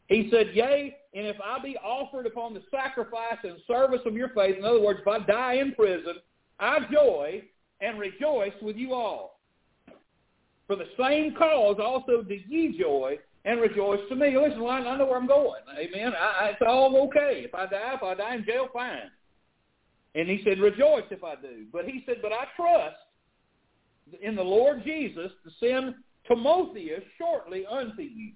He 0.08 0.30
said, 0.32 0.52
Yea, 0.54 0.96
and 1.14 1.28
if 1.28 1.36
I 1.44 1.62
be 1.62 1.78
offered 1.78 2.26
upon 2.26 2.54
the 2.54 2.64
sacrifice 2.72 3.38
and 3.44 3.58
service 3.68 4.00
of 4.06 4.16
your 4.16 4.30
faith, 4.30 4.56
in 4.58 4.64
other 4.64 4.82
words, 4.82 5.00
if 5.02 5.08
I 5.08 5.20
die 5.26 5.56
in 5.56 5.74
prison, 5.74 6.16
I 6.60 6.80
joy 6.92 7.44
and 7.82 8.00
rejoice 8.00 8.54
with 8.62 8.78
you 8.78 8.94
all. 8.94 9.40
For 10.66 10.76
the 10.76 10.88
same 11.00 11.34
cause 11.36 11.78
also 11.82 12.24
do 12.24 12.40
ye 12.48 12.78
joy 12.80 13.18
and 13.48 13.62
rejoice 13.62 14.02
to 14.10 14.16
me. 14.16 14.38
Listen, 14.38 14.62
I 14.68 14.98
know 14.98 15.06
where 15.06 15.18
I'm 15.18 15.26
going. 15.26 15.62
Amen. 15.80 16.12
I, 16.20 16.46
I, 16.46 16.48
it's 16.50 16.62
all 16.68 17.08
okay. 17.08 17.46
If 17.46 17.56
I 17.56 17.66
die, 17.66 17.94
if 17.96 18.04
I 18.04 18.14
die 18.14 18.36
in 18.36 18.46
jail, 18.46 18.68
fine. 18.74 19.10
And 20.16 20.28
he 20.28 20.42
said, 20.44 20.60
rejoice 20.60 21.06
if 21.12 21.24
I 21.24 21.36
do. 21.36 21.66
But 21.72 21.86
he 21.86 22.04
said, 22.06 22.18
but 22.22 22.34
I 22.34 22.46
trust 22.58 22.98
in 24.22 24.36
the 24.36 24.44
Lord 24.44 24.84
Jesus 24.84 25.32
to 25.46 25.52
send 25.62 25.96
Timotheus 26.28 27.04
shortly 27.18 27.66
unto 27.66 28.02
you, 28.02 28.34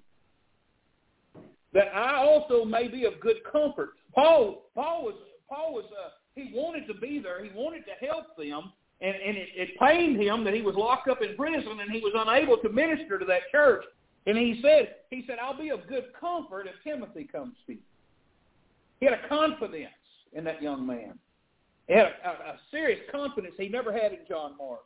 that 1.74 1.94
I 1.94 2.16
also 2.16 2.64
may 2.64 2.88
be 2.88 3.04
of 3.04 3.20
good 3.20 3.38
comfort. 3.52 3.90
Paul, 4.16 4.70
Paul 4.76 5.04
was, 5.04 5.16
Paul 5.50 5.74
was, 5.74 5.86
uh, 5.92 6.12
he 6.36 6.52
wanted 6.54 6.88
to 6.88 6.94
be 6.94 7.20
there. 7.20 7.44
He 7.44 7.52
wanted 7.54 7.84
to 7.86 8.06
help 8.06 8.38
them, 8.38 8.72
and, 9.02 9.16
and 9.16 9.38
it, 9.38 9.50
it 9.56 9.70
pained 9.80 10.22
him 10.22 10.46
that 10.46 10.54
he 10.54 10.62
was 10.62 10.76
locked 10.76 11.10
up 11.10 11.22
in 11.22 11.36
prison 11.36 11.80
and 11.82 11.92
he 11.92 12.00
was 12.00 12.14
unable 12.16 12.58
to 12.58 12.70
minister 12.70 13.20
to 13.20 13.26
that 13.26 13.42
church. 13.52 13.84
And 14.28 14.38
he 14.38 14.60
said, 14.62 14.96
he 15.10 15.24
said, 15.28 15.38
I'll 15.42 15.58
be 15.58 15.70
of 15.70 15.88
good 15.88 16.06
comfort 16.20 16.68
if 16.68 16.76
Timothy 16.84 17.24
comes 17.24 17.56
to 17.66 17.74
you. 17.74 17.80
He 19.00 19.08
had 19.08 19.16
a 19.16 19.28
confidence 19.28 19.90
in 20.34 20.44
that 20.44 20.62
young 20.62 20.86
man. 20.86 21.18
He 21.88 21.94
had 21.94 22.06
a, 22.06 22.28
a, 22.28 22.32
a 22.54 22.60
serious 22.70 23.00
confidence 23.12 23.56
he 23.58 23.68
never 23.68 23.92
had 23.92 24.12
in 24.12 24.20
John 24.30 24.56
Mark. 24.58 24.82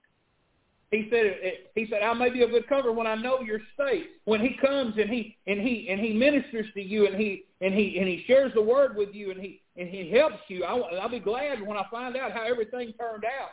He 0.92 1.08
said, 1.12 1.38
he 1.74 1.88
said, 1.90 2.02
I 2.04 2.14
may 2.14 2.30
be 2.30 2.42
of 2.44 2.52
good 2.52 2.68
comfort 2.70 2.94
when 2.94 3.08
I 3.08 3.16
know 3.16 3.42
your 3.42 3.60
state. 3.74 4.12
When 4.24 4.40
he 4.40 4.56
comes 4.66 4.94
and 4.98 5.10
he 5.10 5.36
and 5.48 5.60
he 5.60 5.88
and 5.90 6.00
he 6.00 6.14
ministers 6.14 6.68
to 6.74 6.82
you 6.82 7.08
and 7.08 7.16
he 7.16 7.44
and 7.60 7.74
he 7.74 7.98
and 8.00 8.08
he 8.08 8.24
shares 8.28 8.54
the 8.54 8.62
word 8.62 8.96
with 8.96 9.10
you 9.12 9.32
and 9.32 9.42
he 9.42 9.62
and 9.76 9.90
he 9.90 10.10
helps 10.12 10.38
you, 10.48 10.64
I, 10.64 10.78
I'll 10.78 11.10
be 11.10 11.20
glad 11.20 11.62
when 11.62 11.76
I 11.76 11.84
find 11.92 12.16
out 12.16 12.32
how 12.32 12.44
everything 12.44 12.94
turned 12.94 13.26
out. 13.26 13.50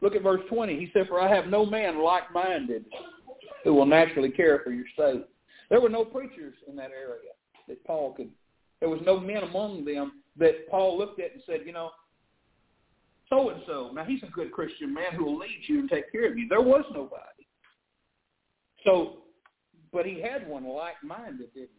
Look 0.00 0.16
at 0.16 0.22
verse 0.22 0.40
20. 0.48 0.78
He 0.78 0.90
said, 0.92 1.08
For 1.08 1.20
I 1.20 1.28
have 1.28 1.46
no 1.48 1.66
man 1.66 2.02
like-minded 2.02 2.84
who 3.64 3.74
will 3.74 3.86
naturally 3.86 4.30
care 4.30 4.60
for 4.64 4.72
your 4.72 4.86
state. 4.94 5.24
There 5.70 5.80
were 5.80 5.88
no 5.88 6.04
preachers 6.04 6.54
in 6.68 6.76
that 6.76 6.90
area 6.90 7.30
that 7.68 7.84
Paul 7.84 8.12
could. 8.14 8.30
There 8.80 8.88
was 8.88 9.00
no 9.04 9.18
men 9.18 9.44
among 9.44 9.84
them 9.84 10.22
that 10.38 10.68
Paul 10.70 10.98
looked 10.98 11.20
at 11.20 11.32
and 11.32 11.42
said, 11.46 11.60
you 11.64 11.72
know, 11.72 11.90
so 13.28 13.50
and 13.50 13.62
so. 13.66 13.90
Now 13.94 14.04
he's 14.04 14.22
a 14.22 14.30
good 14.30 14.52
Christian 14.52 14.92
man 14.92 15.14
who 15.16 15.24
will 15.24 15.38
lead 15.38 15.60
you 15.66 15.80
and 15.80 15.88
take 15.88 16.10
care 16.12 16.30
of 16.30 16.36
you. 16.36 16.46
There 16.48 16.60
was 16.60 16.84
nobody. 16.92 17.46
So, 18.84 19.18
but 19.92 20.04
he 20.04 20.20
had 20.20 20.46
one 20.48 20.66
like-minded, 20.66 21.54
didn't 21.54 21.70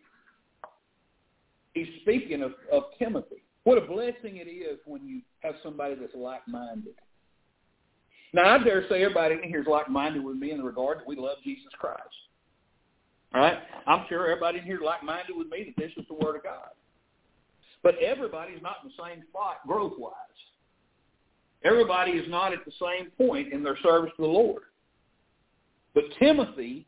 he? 1.74 1.82
He's 1.82 2.02
speaking 2.02 2.42
of, 2.42 2.54
of 2.72 2.84
Timothy. 2.98 3.44
What 3.66 3.78
a 3.78 3.82
blessing 3.82 4.38
it 4.38 4.50
is 4.50 4.80
when 4.86 5.06
you 5.06 5.22
have 5.42 5.56
somebody 5.64 5.96
that's 5.96 6.14
like-minded. 6.16 6.94
Now, 8.34 8.56
I 8.56 8.64
dare 8.64 8.88
say 8.90 9.04
everybody 9.04 9.36
in 9.36 9.44
here 9.44 9.62
is 9.62 9.68
like-minded 9.68 10.24
with 10.24 10.38
me 10.38 10.52
in 10.52 10.58
the 10.58 10.64
regard 10.64 11.00
that 11.00 11.08
we 11.08 11.16
love 11.16 11.38
Jesus 11.44 11.72
Christ. 11.78 12.02
All 13.34 13.42
right? 13.42 13.60
I'm 13.86 14.06
sure 14.10 14.28
everybody 14.28 14.60
in 14.60 14.66
here 14.66 14.78
is 14.78 14.82
like-minded 14.84 15.36
with 15.36 15.50
me 15.50 15.66
that 15.66 15.82
this 15.82 15.92
is 15.98 16.06
the 16.08 16.16
Word 16.16 16.38
of 16.38 16.44
God. 16.44 16.70
But 17.84 17.96
everybody's 18.00 18.62
not 18.62 18.78
in 18.84 18.90
the 18.90 19.04
same 19.04 19.24
spot 19.30 19.58
growth-wise. 19.68 20.14
Everybody 21.64 22.12
is 22.12 22.30
not 22.30 22.54
at 22.54 22.66
the 22.66 22.72
same 22.72 23.12
point 23.12 23.54
in 23.54 23.64
their 23.64 23.78
service 23.84 24.12
to 24.18 24.24
the 24.24 24.28
Lord. 24.28 24.64
But 25.94 26.06
Timothy, 26.20 26.88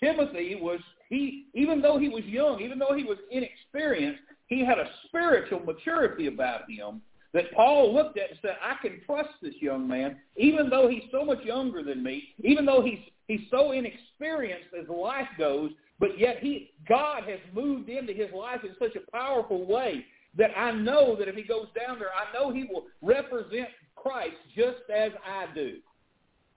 Timothy 0.00 0.54
was, 0.60 0.80
he, 1.10 1.46
even 1.52 1.82
though 1.82 1.98
he 1.98 2.08
was 2.08 2.24
young, 2.24 2.60
even 2.60 2.78
though 2.78 2.94
he 2.96 3.04
was 3.04 3.18
inexperienced, 3.30 4.20
he 4.46 4.64
had 4.64 4.78
a 4.78 4.88
spiritual 5.06 5.60
maturity 5.60 6.26
about 6.26 6.62
him 6.70 7.02
that 7.34 7.52
Paul 7.52 7.94
looked 7.94 8.18
at 8.18 8.30
and 8.30 8.38
said, 8.40 8.56
I 8.62 8.74
can 8.80 9.00
trust 9.04 9.30
this 9.42 9.54
young 9.60 9.86
man, 9.86 10.16
even 10.36 10.70
though 10.70 10.88
he's 10.88 11.02
so 11.12 11.24
much 11.24 11.42
younger 11.44 11.82
than 11.82 12.02
me, 12.02 12.34
even 12.38 12.64
though 12.64 12.82
he's 12.82 13.00
he's 13.26 13.46
so 13.50 13.72
inexperienced 13.72 14.68
as 14.80 14.88
life 14.88 15.28
goes, 15.36 15.70
but 16.00 16.18
yet 16.18 16.38
he 16.40 16.70
God 16.88 17.24
has 17.24 17.40
moved 17.52 17.88
into 17.88 18.12
his 18.12 18.32
life 18.32 18.60
in 18.64 18.74
such 18.78 18.96
a 18.96 19.10
powerful 19.10 19.66
way 19.66 20.04
that 20.36 20.50
I 20.56 20.72
know 20.72 21.16
that 21.16 21.28
if 21.28 21.34
he 21.34 21.42
goes 21.42 21.66
down 21.78 21.98
there, 21.98 22.08
I 22.08 22.32
know 22.32 22.52
he 22.52 22.64
will 22.64 22.86
represent 23.02 23.68
Christ 23.96 24.36
just 24.56 24.88
as 24.94 25.12
I 25.26 25.46
do. 25.54 25.76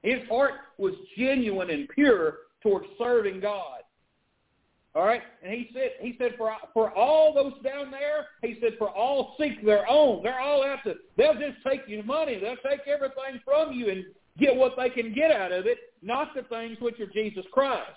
His 0.03 0.28
heart 0.30 0.53
was 0.78 0.93
genuine 1.17 1.69
and 1.69 1.88
pure 1.89 2.38
towards 2.63 2.86
serving 2.97 3.39
God. 3.41 3.82
All 4.93 5.05
right, 5.05 5.21
and 5.41 5.53
he 5.53 5.69
said, 5.73 5.91
he 6.01 6.15
said 6.17 6.33
for 6.37 6.51
for 6.73 6.91
all 6.91 7.33
those 7.33 7.53
down 7.63 7.91
there, 7.91 8.27
he 8.41 8.57
said 8.61 8.73
for 8.77 8.89
all 8.89 9.35
seek 9.39 9.65
their 9.65 9.89
own. 9.89 10.21
They're 10.21 10.39
all 10.39 10.65
out 10.65 10.79
to. 10.83 10.95
They'll 11.15 11.33
just 11.33 11.63
take 11.65 11.81
your 11.87 12.03
money. 12.03 12.39
They'll 12.39 12.57
take 12.69 12.81
everything 12.87 13.39
from 13.45 13.71
you 13.71 13.89
and 13.89 14.03
get 14.37 14.53
what 14.53 14.73
they 14.77 14.89
can 14.89 15.13
get 15.13 15.31
out 15.31 15.53
of 15.53 15.65
it, 15.65 15.77
not 16.01 16.35
the 16.35 16.43
things 16.43 16.77
which 16.81 16.99
are 16.99 17.07
Jesus 17.07 17.45
Christ. 17.53 17.87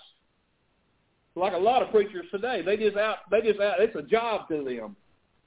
Like 1.35 1.51
a 1.51 1.57
lot 1.57 1.83
of 1.83 1.91
preachers 1.91 2.27
today, 2.31 2.61
they 2.61 2.77
just 2.77 2.95
out. 2.95 3.17
They 3.29 3.41
just 3.41 3.59
out. 3.59 3.81
It's 3.81 3.95
a 3.97 4.01
job 4.01 4.47
to 4.47 4.63
them. 4.63 4.95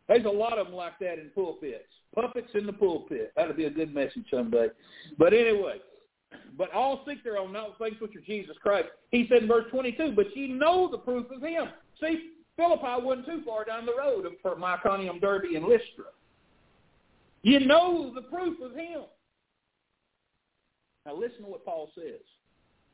There's 0.07 0.27
a 0.27 0.29
lot 0.29 0.59
of 0.59 0.67
them 0.67 0.77
like 0.77 0.99
that 0.99 1.19
in 1.19 1.31
pulpits. 1.35 1.85
Puppets 2.15 2.51
in 2.55 2.67
the 2.67 2.73
pulpit. 2.75 3.33
That'll 3.37 3.55
be 3.55 3.65
a 3.65 3.71
good 3.71 3.95
message 3.95 4.25
someday. 4.31 4.69
But 5.19 5.33
anyway, 5.33 5.81
but 6.57 6.73
all 6.73 7.05
seek 7.07 7.23
their 7.25 7.39
own, 7.39 7.53
not 7.53 7.79
things 7.79 7.97
which 8.01 8.17
are 8.17 8.21
Jesus 8.21 8.57
Christ. 8.61 8.89
He 9.11 9.27
said 9.29 9.43
in 9.43 9.49
verse 9.49 9.67
22, 9.71 10.13
but 10.17 10.37
ye 10.37 10.49
know 10.49 10.89
the 10.91 10.99
proof 10.99 11.27
of 11.31 11.43
him. 11.43 11.69
See, 12.01 12.31
Philippi 12.57 13.03
wasn't 13.05 13.27
too 13.27 13.43
far 13.47 13.65
down 13.65 13.87
the 13.87 13.95
road 13.97 14.27
from 14.43 14.65
Iconium, 14.65 15.21
Derbe, 15.21 15.55
and 15.55 15.65
Lystra. 15.65 16.07
You 17.43 17.61
know 17.61 18.13
the 18.15 18.23
proof 18.23 18.61
of 18.61 18.75
him. 18.75 19.03
Now 21.07 21.15
listen 21.15 21.43
to 21.43 21.47
what 21.47 21.65
Paul 21.65 21.91
says. 21.95 22.21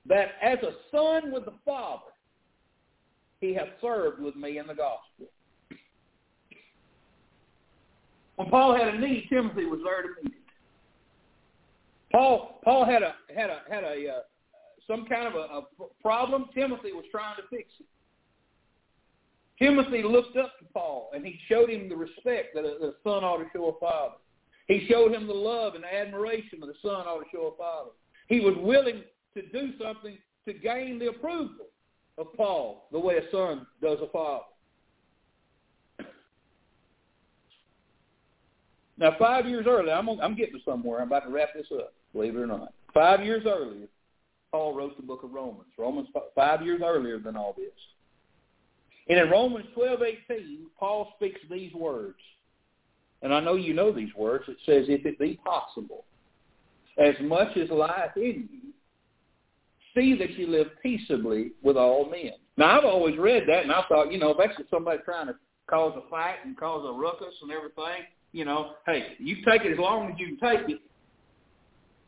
That 0.07 0.33
as 0.43 0.59
a 0.63 0.73
son 0.91 1.33
with 1.33 1.47
the 1.47 1.55
Father, 1.65 2.03
he 3.41 3.55
hath 3.55 3.69
served 3.81 4.21
with 4.21 4.37
me 4.37 4.59
in 4.59 4.67
the 4.67 4.75
gospel. 4.75 5.27
When 8.37 8.51
Paul 8.51 8.77
had 8.77 8.95
a 8.95 8.99
need, 8.99 9.27
Timothy 9.31 9.65
was 9.65 9.81
there 9.85 10.03
to 10.03 10.09
meet 10.23 10.35
it. 10.35 10.44
Paul 12.15 12.61
Paul 12.63 12.85
had 12.85 13.03
a 13.03 13.15
had 13.37 13.51
a 13.51 13.63
had 13.69 13.83
a 13.83 14.09
uh, 14.09 14.21
some 14.87 15.05
kind 15.07 15.27
of 15.27 15.35
a, 15.35 15.83
a 15.83 15.87
problem. 16.01 16.47
Timothy 16.55 16.93
was 16.93 17.05
trying 17.11 17.35
to 17.37 17.43
fix 17.51 17.69
it. 17.81 17.87
Timothy 19.59 20.05
looked 20.05 20.37
up 20.37 20.57
to 20.61 20.65
Paul, 20.73 21.11
and 21.13 21.27
he 21.27 21.37
showed 21.49 21.71
him 21.71 21.89
the 21.89 21.97
respect 21.97 22.55
that 22.55 22.61
a, 22.61 22.79
that 22.81 22.87
a 22.87 22.95
son 23.03 23.25
ought 23.25 23.39
to 23.39 23.47
show 23.53 23.67
a 23.67 23.81
father. 23.81 24.15
He 24.69 24.87
showed 24.89 25.13
him 25.13 25.27
the 25.27 25.35
love 25.35 25.75
and 25.75 25.85
admiration 25.85 26.61
that 26.61 26.69
a 26.69 26.79
son 26.83 27.05
ought 27.07 27.19
to 27.19 27.27
show 27.33 27.53
a 27.53 27.57
father. 27.57 27.91
He 28.29 28.39
was 28.39 28.55
willing 28.59 29.03
to 29.35 29.43
do 29.49 29.73
something 29.83 30.17
to 30.47 30.53
gain 30.53 31.01
the 31.01 31.09
approval 31.09 31.67
of 32.17 32.33
Paul 32.37 32.87
the 32.93 32.99
way 32.99 33.17
a 33.17 33.31
son 33.33 33.67
does 33.83 33.99
a 34.01 34.09
father. 34.11 34.45
Now, 38.97 39.17
five 39.19 39.47
years 39.47 39.67
earlier, 39.69 39.93
I'm, 39.93 40.09
I'm 40.09 40.37
getting 40.37 40.55
to 40.55 40.65
somewhere. 40.65 41.01
I'm 41.01 41.09
about 41.09 41.25
to 41.25 41.31
wrap 41.31 41.49
this 41.55 41.67
up, 41.73 41.93
believe 42.13 42.37
it 42.37 42.41
or 42.41 42.47
not. 42.47 42.73
Five 42.93 43.25
years 43.25 43.45
earlier, 43.47 43.89
Paul 44.53 44.75
wrote 44.75 44.97
the 44.97 45.03
book 45.03 45.25
of 45.25 45.33
Romans. 45.33 45.67
Romans 45.77 46.09
five 46.35 46.63
years 46.63 46.81
earlier 46.85 47.19
than 47.19 47.37
all 47.37 47.55
this. 47.57 47.73
And 49.09 49.19
in 49.19 49.29
Romans 49.29 49.67
12:18, 49.77 50.67
Paul 50.79 51.13
speaks 51.17 51.41
these 51.51 51.75
words. 51.75 52.19
And 53.23 53.35
I 53.35 53.41
know 53.41 53.55
you 53.55 53.75
know 53.75 53.91
these 53.91 54.15
words. 54.15 54.45
It 54.49 54.59
says, 54.67 54.85
if 54.89 55.05
it 55.07 55.19
be 55.19 55.41
possible, 55.45 56.05
as 56.99 57.15
much 57.21 57.57
as 57.57 57.71
lieth 57.71 58.17
in 58.17 58.49
you, 58.53 58.73
see 59.95 60.17
that 60.19 60.31
you 60.39 60.47
live 60.47 60.69
peaceably 60.83 61.53
with 61.63 61.77
all 61.77 62.09
men. 62.11 62.33
Now, 62.57 62.79
I've 62.79 62.85
always 62.85 63.17
read 63.17 63.45
that, 63.49 63.63
and 63.63 63.73
I 63.73 63.83
thought, 63.89 64.13
you 64.13 64.19
know, 64.19 64.31
if 64.31 64.37
that's 64.39 64.71
somebody 64.71 64.99
trying 65.05 65.27
to 65.29 65.35
cause 65.67 65.95
a 65.97 66.09
fight 66.11 66.37
and 66.45 66.57
cause 66.57 66.87
a 66.89 66.93
ruckus 66.93 67.35
and 67.43 67.51
everything, 67.51 68.05
you 68.35 68.45
know, 68.45 68.73
hey, 68.85 69.15
you 69.21 69.37
take 69.47 69.63
it 69.65 69.73
as 69.73 69.79
long 69.79 70.11
as 70.11 70.19
you 70.19 70.37
can 70.37 70.51
take 70.51 70.69
it. 70.69 70.81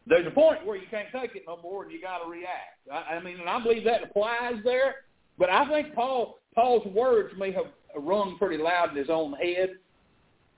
There's 0.09 0.27
a 0.27 0.31
point 0.31 0.67
where 0.67 0.77
you 0.77 0.87
can't 0.91 1.07
take 1.13 1.37
it 1.37 1.45
no 1.47 1.59
more, 1.63 1.85
and 1.85 1.93
you 1.93 2.01
got 2.03 2.19
to 2.19 2.29
react. 2.29 2.81
I, 2.93 3.15
I 3.15 3.23
mean, 3.23 3.39
and 3.39 3.49
I 3.49 3.63
believe 3.63 3.85
that 3.85 4.03
applies 4.03 4.55
there. 4.65 4.97
But 5.39 5.51
I 5.51 5.69
think 5.69 5.95
Paul 5.95 6.39
Paul's 6.55 6.87
words 6.89 7.33
may 7.39 7.53
have 7.53 7.67
rung 7.97 8.37
pretty 8.39 8.61
loud 8.61 8.91
in 8.91 8.97
his 8.97 9.09
own 9.09 9.35
head. 9.35 9.77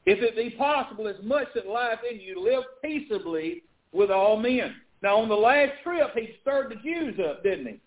If 0.06 0.22
it 0.22 0.36
be 0.36 0.56
possible, 0.56 1.06
as 1.06 1.22
much 1.22 1.48
that 1.54 1.66
life 1.66 1.98
in 2.10 2.18
you, 2.18 2.42
live 2.42 2.64
peaceably 2.82 3.64
with 3.92 4.10
all 4.10 4.38
men. 4.38 4.74
Now, 5.02 5.18
on 5.18 5.28
the 5.28 5.34
last 5.34 5.72
trip, 5.84 6.08
he 6.14 6.30
stirred 6.40 6.72
the 6.72 6.76
Jews 6.76 7.20
up, 7.28 7.42
didn't 7.42 7.66
he? 7.66 7.80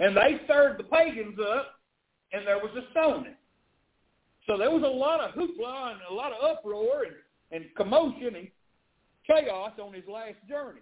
And 0.00 0.16
they 0.16 0.40
stirred 0.44 0.78
the 0.78 0.84
pagans 0.84 1.38
up, 1.38 1.74
and 2.32 2.44
there 2.46 2.58
was 2.58 2.72
a 2.76 2.90
stoning. 2.90 3.36
So 4.48 4.56
there 4.56 4.70
was 4.70 4.82
a 4.82 4.86
lot 4.86 5.20
of 5.20 5.34
hoopla 5.34 5.92
and 5.92 6.00
a 6.10 6.12
lot 6.12 6.32
of 6.32 6.42
uproar 6.42 7.04
and, 7.04 7.14
and 7.52 7.66
commotion 7.76 8.34
and 8.34 8.48
chaos 9.26 9.72
on 9.80 9.92
his 9.92 10.04
last 10.10 10.36
journey. 10.48 10.80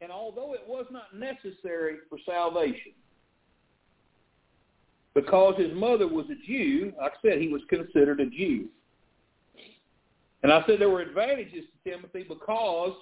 And 0.00 0.10
although 0.10 0.54
it 0.54 0.62
was 0.66 0.86
not 0.90 1.14
necessary 1.14 1.96
for 2.08 2.18
salvation, 2.24 2.92
because 5.14 5.56
his 5.58 5.74
mother 5.74 6.08
was 6.08 6.24
a 6.30 6.46
Jew, 6.46 6.94
like 6.98 7.12
I 7.12 7.28
said, 7.28 7.38
he 7.38 7.48
was 7.48 7.60
considered 7.68 8.20
a 8.20 8.26
Jew. 8.26 8.68
And 10.42 10.50
I 10.50 10.64
said 10.66 10.80
there 10.80 10.88
were 10.88 11.02
advantages 11.02 11.64
to 11.84 11.90
Timothy 11.90 12.22
because 12.26 12.94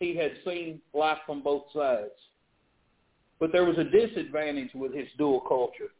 he 0.00 0.16
had 0.16 0.32
seen 0.44 0.80
life 0.94 1.18
from 1.26 1.44
both 1.44 1.62
sides. 1.72 2.10
But 3.38 3.52
there 3.52 3.64
was 3.64 3.78
a 3.78 3.84
disadvantage 3.84 4.70
with 4.74 4.92
his 4.92 5.06
dual 5.16 5.40
culture. 5.42 5.90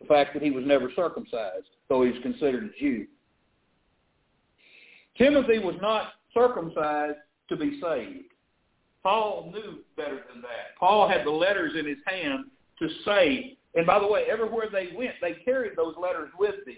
The 0.00 0.06
fact 0.06 0.34
that 0.34 0.42
he 0.42 0.50
was 0.50 0.64
never 0.64 0.90
circumcised, 0.94 1.66
though 1.88 2.02
he 2.02 2.10
was 2.10 2.22
considered 2.22 2.64
a 2.64 2.80
Jew. 2.80 3.06
Timothy 5.16 5.58
was 5.58 5.74
not 5.80 6.12
circumcised 6.32 7.18
to 7.48 7.56
be 7.56 7.80
saved. 7.80 8.32
Paul 9.02 9.50
knew 9.52 9.78
better 9.96 10.22
than 10.32 10.42
that. 10.42 10.76
Paul 10.78 11.08
had 11.08 11.24
the 11.24 11.30
letters 11.30 11.72
in 11.78 11.86
his 11.86 11.98
hand 12.06 12.44
to 12.78 12.88
say, 13.04 13.56
and 13.74 13.86
by 13.86 13.98
the 13.98 14.06
way, 14.06 14.24
everywhere 14.30 14.66
they 14.70 14.90
went, 14.96 15.14
they 15.20 15.34
carried 15.44 15.76
those 15.76 15.94
letters 16.00 16.30
with 16.38 16.64
them. 16.64 16.76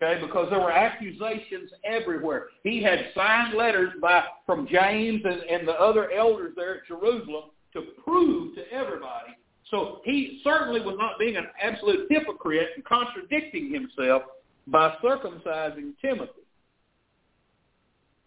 Okay, 0.00 0.20
because 0.20 0.48
there 0.50 0.60
were 0.60 0.70
accusations 0.70 1.70
everywhere. 1.84 2.46
He 2.62 2.82
had 2.82 3.06
signed 3.16 3.54
letters 3.54 3.92
by 4.00 4.24
from 4.46 4.68
James 4.68 5.22
and, 5.24 5.42
and 5.42 5.66
the 5.66 5.72
other 5.72 6.12
elders 6.12 6.52
there 6.54 6.76
at 6.76 6.86
Jerusalem 6.86 7.50
to 7.72 7.82
prove 8.04 8.54
to 8.54 8.72
everybody. 8.72 9.32
So 9.70 10.00
he 10.04 10.40
certainly 10.42 10.80
was 10.80 10.96
not 10.98 11.18
being 11.18 11.36
an 11.36 11.46
absolute 11.62 12.06
hypocrite 12.10 12.70
and 12.74 12.84
contradicting 12.84 13.72
himself 13.72 14.22
by 14.66 14.94
circumcising 15.02 15.92
Timothy. 16.00 16.32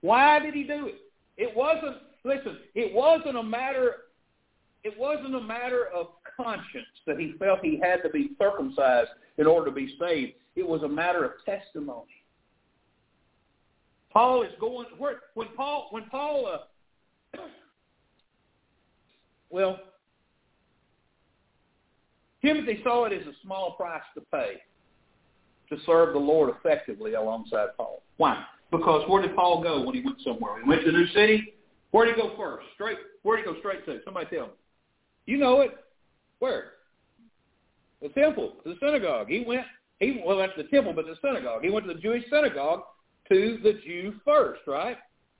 Why 0.01 0.39
did 0.39 0.53
he 0.53 0.63
do 0.63 0.87
it? 0.87 0.95
It 1.37 1.55
wasn't 1.55 1.97
listen, 2.23 2.57
it 2.75 2.93
wasn't 2.93 3.37
a 3.37 3.43
matter 3.43 3.95
it 4.83 4.97
wasn't 4.97 5.35
a 5.35 5.41
matter 5.41 5.87
of 5.93 6.07
conscience 6.35 6.87
that 7.05 7.19
he 7.19 7.33
felt 7.37 7.59
he 7.61 7.79
had 7.81 8.01
to 8.03 8.09
be 8.09 8.31
circumcised 8.39 9.09
in 9.37 9.45
order 9.45 9.69
to 9.69 9.75
be 9.75 9.95
saved. 9.99 10.33
It 10.55 10.67
was 10.67 10.81
a 10.81 10.87
matter 10.87 11.23
of 11.23 11.31
testimony. 11.45 12.09
Paul 14.11 14.43
is 14.43 14.51
going 14.59 14.87
where 14.97 15.21
when 15.35 15.47
Paul 15.55 15.87
when 15.91 16.05
Paul 16.05 16.59
uh, 17.35 17.37
well 19.49 19.79
Timothy 22.41 22.81
saw 22.83 23.05
it 23.05 23.13
as 23.13 23.25
a 23.27 23.33
small 23.43 23.73
price 23.73 24.01
to 24.15 24.21
pay 24.31 24.61
to 25.69 25.77
serve 25.85 26.13
the 26.13 26.19
Lord 26.19 26.53
effectively 26.55 27.13
alongside 27.13 27.69
Paul. 27.77 28.01
Why? 28.17 28.43
Because 28.71 29.07
where 29.09 29.21
did 29.21 29.35
Paul 29.35 29.61
go 29.63 29.81
when 29.83 29.95
he 29.95 30.01
went 30.01 30.17
somewhere? 30.23 30.61
He 30.61 30.67
went 30.67 30.81
to 30.83 30.89
a 30.89 30.91
new 30.91 31.07
city. 31.07 31.53
Where 31.91 32.05
did 32.05 32.15
he 32.15 32.21
go 32.21 32.35
first? 32.37 32.65
Straight. 32.73 32.97
Where 33.23 33.37
did 33.37 33.45
he 33.45 33.53
go 33.53 33.59
straight 33.59 33.85
to? 33.85 33.99
Somebody 34.05 34.27
tell 34.27 34.47
me. 34.47 34.53
You 35.25 35.37
know 35.37 35.61
it. 35.61 35.71
Where? 36.39 36.71
The 38.01 38.09
temple, 38.09 38.53
the 38.65 38.75
synagogue. 38.79 39.27
He 39.29 39.43
went. 39.45 39.65
He 39.99 40.21
well, 40.25 40.37
that's 40.37 40.53
the 40.57 40.63
temple, 40.63 40.93
but 40.93 41.05
the 41.05 41.15
synagogue. 41.21 41.63
He 41.63 41.69
went 41.69 41.85
to 41.87 41.93
the 41.93 41.99
Jewish 41.99 42.23
synagogue 42.29 42.81
to 43.29 43.59
the 43.61 43.73
Jew 43.85 44.15
first, 44.25 44.61
right? 44.67 44.97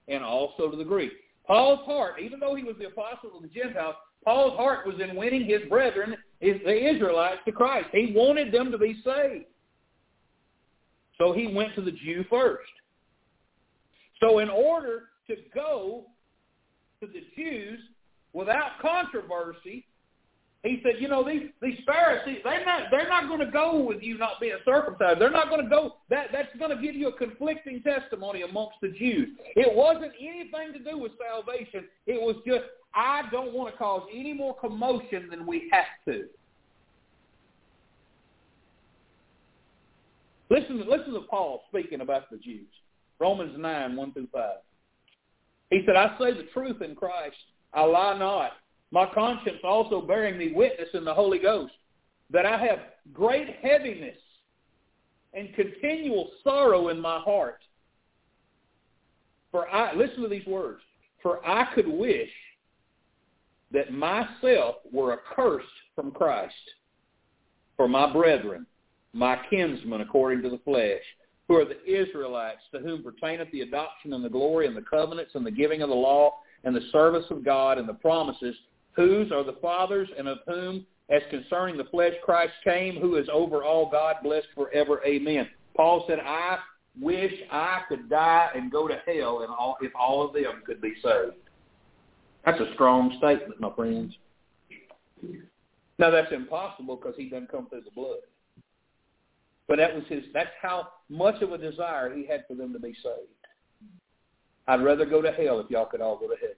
And 0.07 0.23
also 0.23 0.69
to 0.69 0.77
the 0.77 0.83
Greek. 0.83 1.11
Paul's 1.47 1.79
heart, 1.85 2.21
even 2.21 2.39
though 2.39 2.55
he 2.55 2.63
was 2.63 2.75
the 2.77 2.87
apostle 2.87 3.31
of 3.35 3.41
the 3.41 3.49
Gentiles, 3.49 3.95
Paul's 4.23 4.57
heart 4.57 4.85
was 4.85 4.95
in 5.01 5.15
winning 5.15 5.45
his 5.45 5.61
brethren, 5.69 6.15
the 6.39 6.89
Israelites, 6.93 7.39
to 7.45 7.51
Christ. 7.51 7.87
He 7.91 8.13
wanted 8.15 8.51
them 8.51 8.71
to 8.71 8.77
be 8.77 9.01
saved. 9.03 9.45
So 11.17 11.33
he 11.33 11.53
went 11.53 11.75
to 11.75 11.81
the 11.81 11.91
Jew 11.91 12.23
first. 12.29 12.69
So 14.19 14.39
in 14.39 14.49
order 14.49 15.09
to 15.27 15.35
go 15.53 16.05
to 16.99 17.07
the 17.07 17.21
Jews 17.35 17.79
without 18.33 18.79
controversy, 18.81 19.85
he 20.63 20.79
said, 20.83 21.01
you 21.01 21.07
know, 21.07 21.27
these 21.27 21.49
these 21.59 21.79
Pharisees, 21.87 22.39
they're 22.43 22.63
not 22.63 22.83
they're 22.91 23.09
not 23.09 23.27
going 23.27 23.39
to 23.39 23.51
go 23.51 23.81
with 23.81 24.03
you 24.03 24.17
not 24.17 24.39
being 24.39 24.57
circumcised. 24.63 25.19
They're 25.19 25.31
not 25.31 25.49
going 25.49 25.63
to 25.63 25.69
go. 25.69 25.95
That 26.09 26.27
that's 26.31 26.55
going 26.59 26.75
to 26.75 26.81
give 26.81 26.93
you 26.93 27.07
a 27.07 27.17
conflicting 27.17 27.81
testimony 27.81 28.43
amongst 28.43 28.75
the 28.81 28.89
Jews. 28.89 29.29
It 29.55 29.75
wasn't 29.75 30.11
anything 30.19 30.73
to 30.73 30.79
do 30.79 30.99
with 30.99 31.13
salvation. 31.17 31.85
It 32.05 32.21
was 32.21 32.35
just 32.45 32.65
I 32.93 33.23
don't 33.31 33.53
want 33.53 33.73
to 33.73 33.77
cause 33.77 34.07
any 34.13 34.33
more 34.33 34.55
commotion 34.59 35.29
than 35.31 35.47
we 35.47 35.69
have 35.71 36.13
to. 36.13 36.25
Listen, 40.51 40.85
listen 40.87 41.13
to 41.13 41.21
Paul 41.21 41.63
speaking 41.69 42.01
about 42.01 42.29
the 42.29 42.37
Jews. 42.37 42.67
Romans 43.19 43.53
9, 43.57 43.95
1 43.95 44.13
through 44.13 44.27
5. 44.33 44.55
He 45.69 45.83
said, 45.85 45.95
I 45.95 46.17
say 46.19 46.33
the 46.33 46.47
truth 46.53 46.81
in 46.81 46.93
Christ. 46.93 47.37
I 47.73 47.83
lie 47.83 48.17
not. 48.17 48.51
My 48.91 49.05
conscience 49.13 49.59
also 49.63 50.01
bearing 50.01 50.37
me 50.37 50.51
witness 50.53 50.89
in 50.93 51.05
the 51.05 51.13
Holy 51.13 51.39
Ghost 51.39 51.73
that 52.29 52.45
I 52.45 52.57
have 52.65 52.79
great 53.13 53.55
heaviness 53.61 54.17
and 55.33 55.53
continual 55.55 56.29
sorrow 56.43 56.89
in 56.89 56.99
my 56.99 57.19
heart. 57.19 57.59
For 59.51 59.67
I, 59.69 59.93
listen 59.93 60.21
to 60.23 60.29
these 60.29 60.45
words, 60.45 60.81
for 61.21 61.45
I 61.47 61.73
could 61.73 61.87
wish 61.87 62.29
that 63.71 63.93
myself 63.93 64.75
were 64.91 65.13
accursed 65.13 65.67
from 65.95 66.11
Christ 66.11 66.53
for 67.77 67.87
my 67.87 68.11
brethren, 68.11 68.65
my 69.13 69.39
kinsmen 69.49 70.01
according 70.01 70.41
to 70.43 70.49
the 70.49 70.59
flesh, 70.59 71.01
who 71.47 71.55
are 71.55 71.65
the 71.65 71.83
Israelites, 71.85 72.61
to 72.73 72.79
whom 72.79 73.03
pertaineth 73.03 73.51
the 73.51 73.61
adoption 73.61 74.13
and 74.13 74.23
the 74.23 74.29
glory 74.29 74.67
and 74.67 74.75
the 74.75 74.81
covenants 74.81 75.31
and 75.35 75.45
the 75.45 75.51
giving 75.51 75.81
of 75.81 75.89
the 75.89 75.95
law 75.95 76.35
and 76.63 76.75
the 76.75 76.87
service 76.91 77.25
of 77.29 77.43
God 77.43 77.77
and 77.77 77.87
the 77.87 77.93
promises, 77.93 78.55
whose 78.93 79.31
are 79.31 79.43
the 79.43 79.57
fathers 79.61 80.09
and 80.17 80.27
of 80.27 80.39
whom, 80.47 80.85
as 81.09 81.21
concerning 81.29 81.77
the 81.77 81.85
flesh, 81.85 82.13
Christ 82.23 82.53
came, 82.63 82.95
who 82.95 83.15
is 83.15 83.27
over 83.31 83.63
all 83.63 83.89
God, 83.89 84.17
blessed 84.23 84.47
forever. 84.55 85.01
Amen. 85.05 85.47
Paul 85.75 86.05
said, 86.07 86.19
I 86.19 86.57
wish 86.99 87.33
I 87.51 87.81
could 87.87 88.09
die 88.09 88.49
and 88.55 88.71
go 88.71 88.87
to 88.87 89.01
hell 89.05 89.41
and 89.41 89.49
all, 89.49 89.77
if 89.81 89.91
all 89.95 90.25
of 90.25 90.33
them 90.33 90.61
could 90.65 90.81
be 90.81 90.93
saved. 91.03 91.35
That's 92.45 92.59
a 92.59 92.73
strong 92.73 93.15
statement, 93.17 93.59
my 93.59 93.73
friends. 93.75 94.13
Now, 95.99 96.09
that's 96.09 96.31
impossible 96.31 96.95
because 96.95 97.15
he 97.15 97.29
doesn't 97.29 97.51
come 97.51 97.67
through 97.69 97.81
the 97.81 97.91
blood. 97.91 98.17
But 99.67 99.77
that 99.77 99.93
was 99.93 100.03
his. 100.09 100.23
That's 100.33 100.49
how 100.61 100.87
much 101.09 101.41
of 101.41 101.51
a 101.51 101.57
desire 101.57 102.13
he 102.13 102.25
had 102.25 102.45
for 102.47 102.55
them 102.55 102.73
to 102.73 102.79
be 102.79 102.93
saved. 103.03 103.29
I'd 104.67 104.83
rather 104.83 105.05
go 105.05 105.21
to 105.21 105.31
hell 105.31 105.59
if 105.59 105.69
y'all 105.69 105.85
could 105.85 106.01
all 106.01 106.17
go 106.17 106.27
to 106.27 106.35
heaven. 106.35 106.55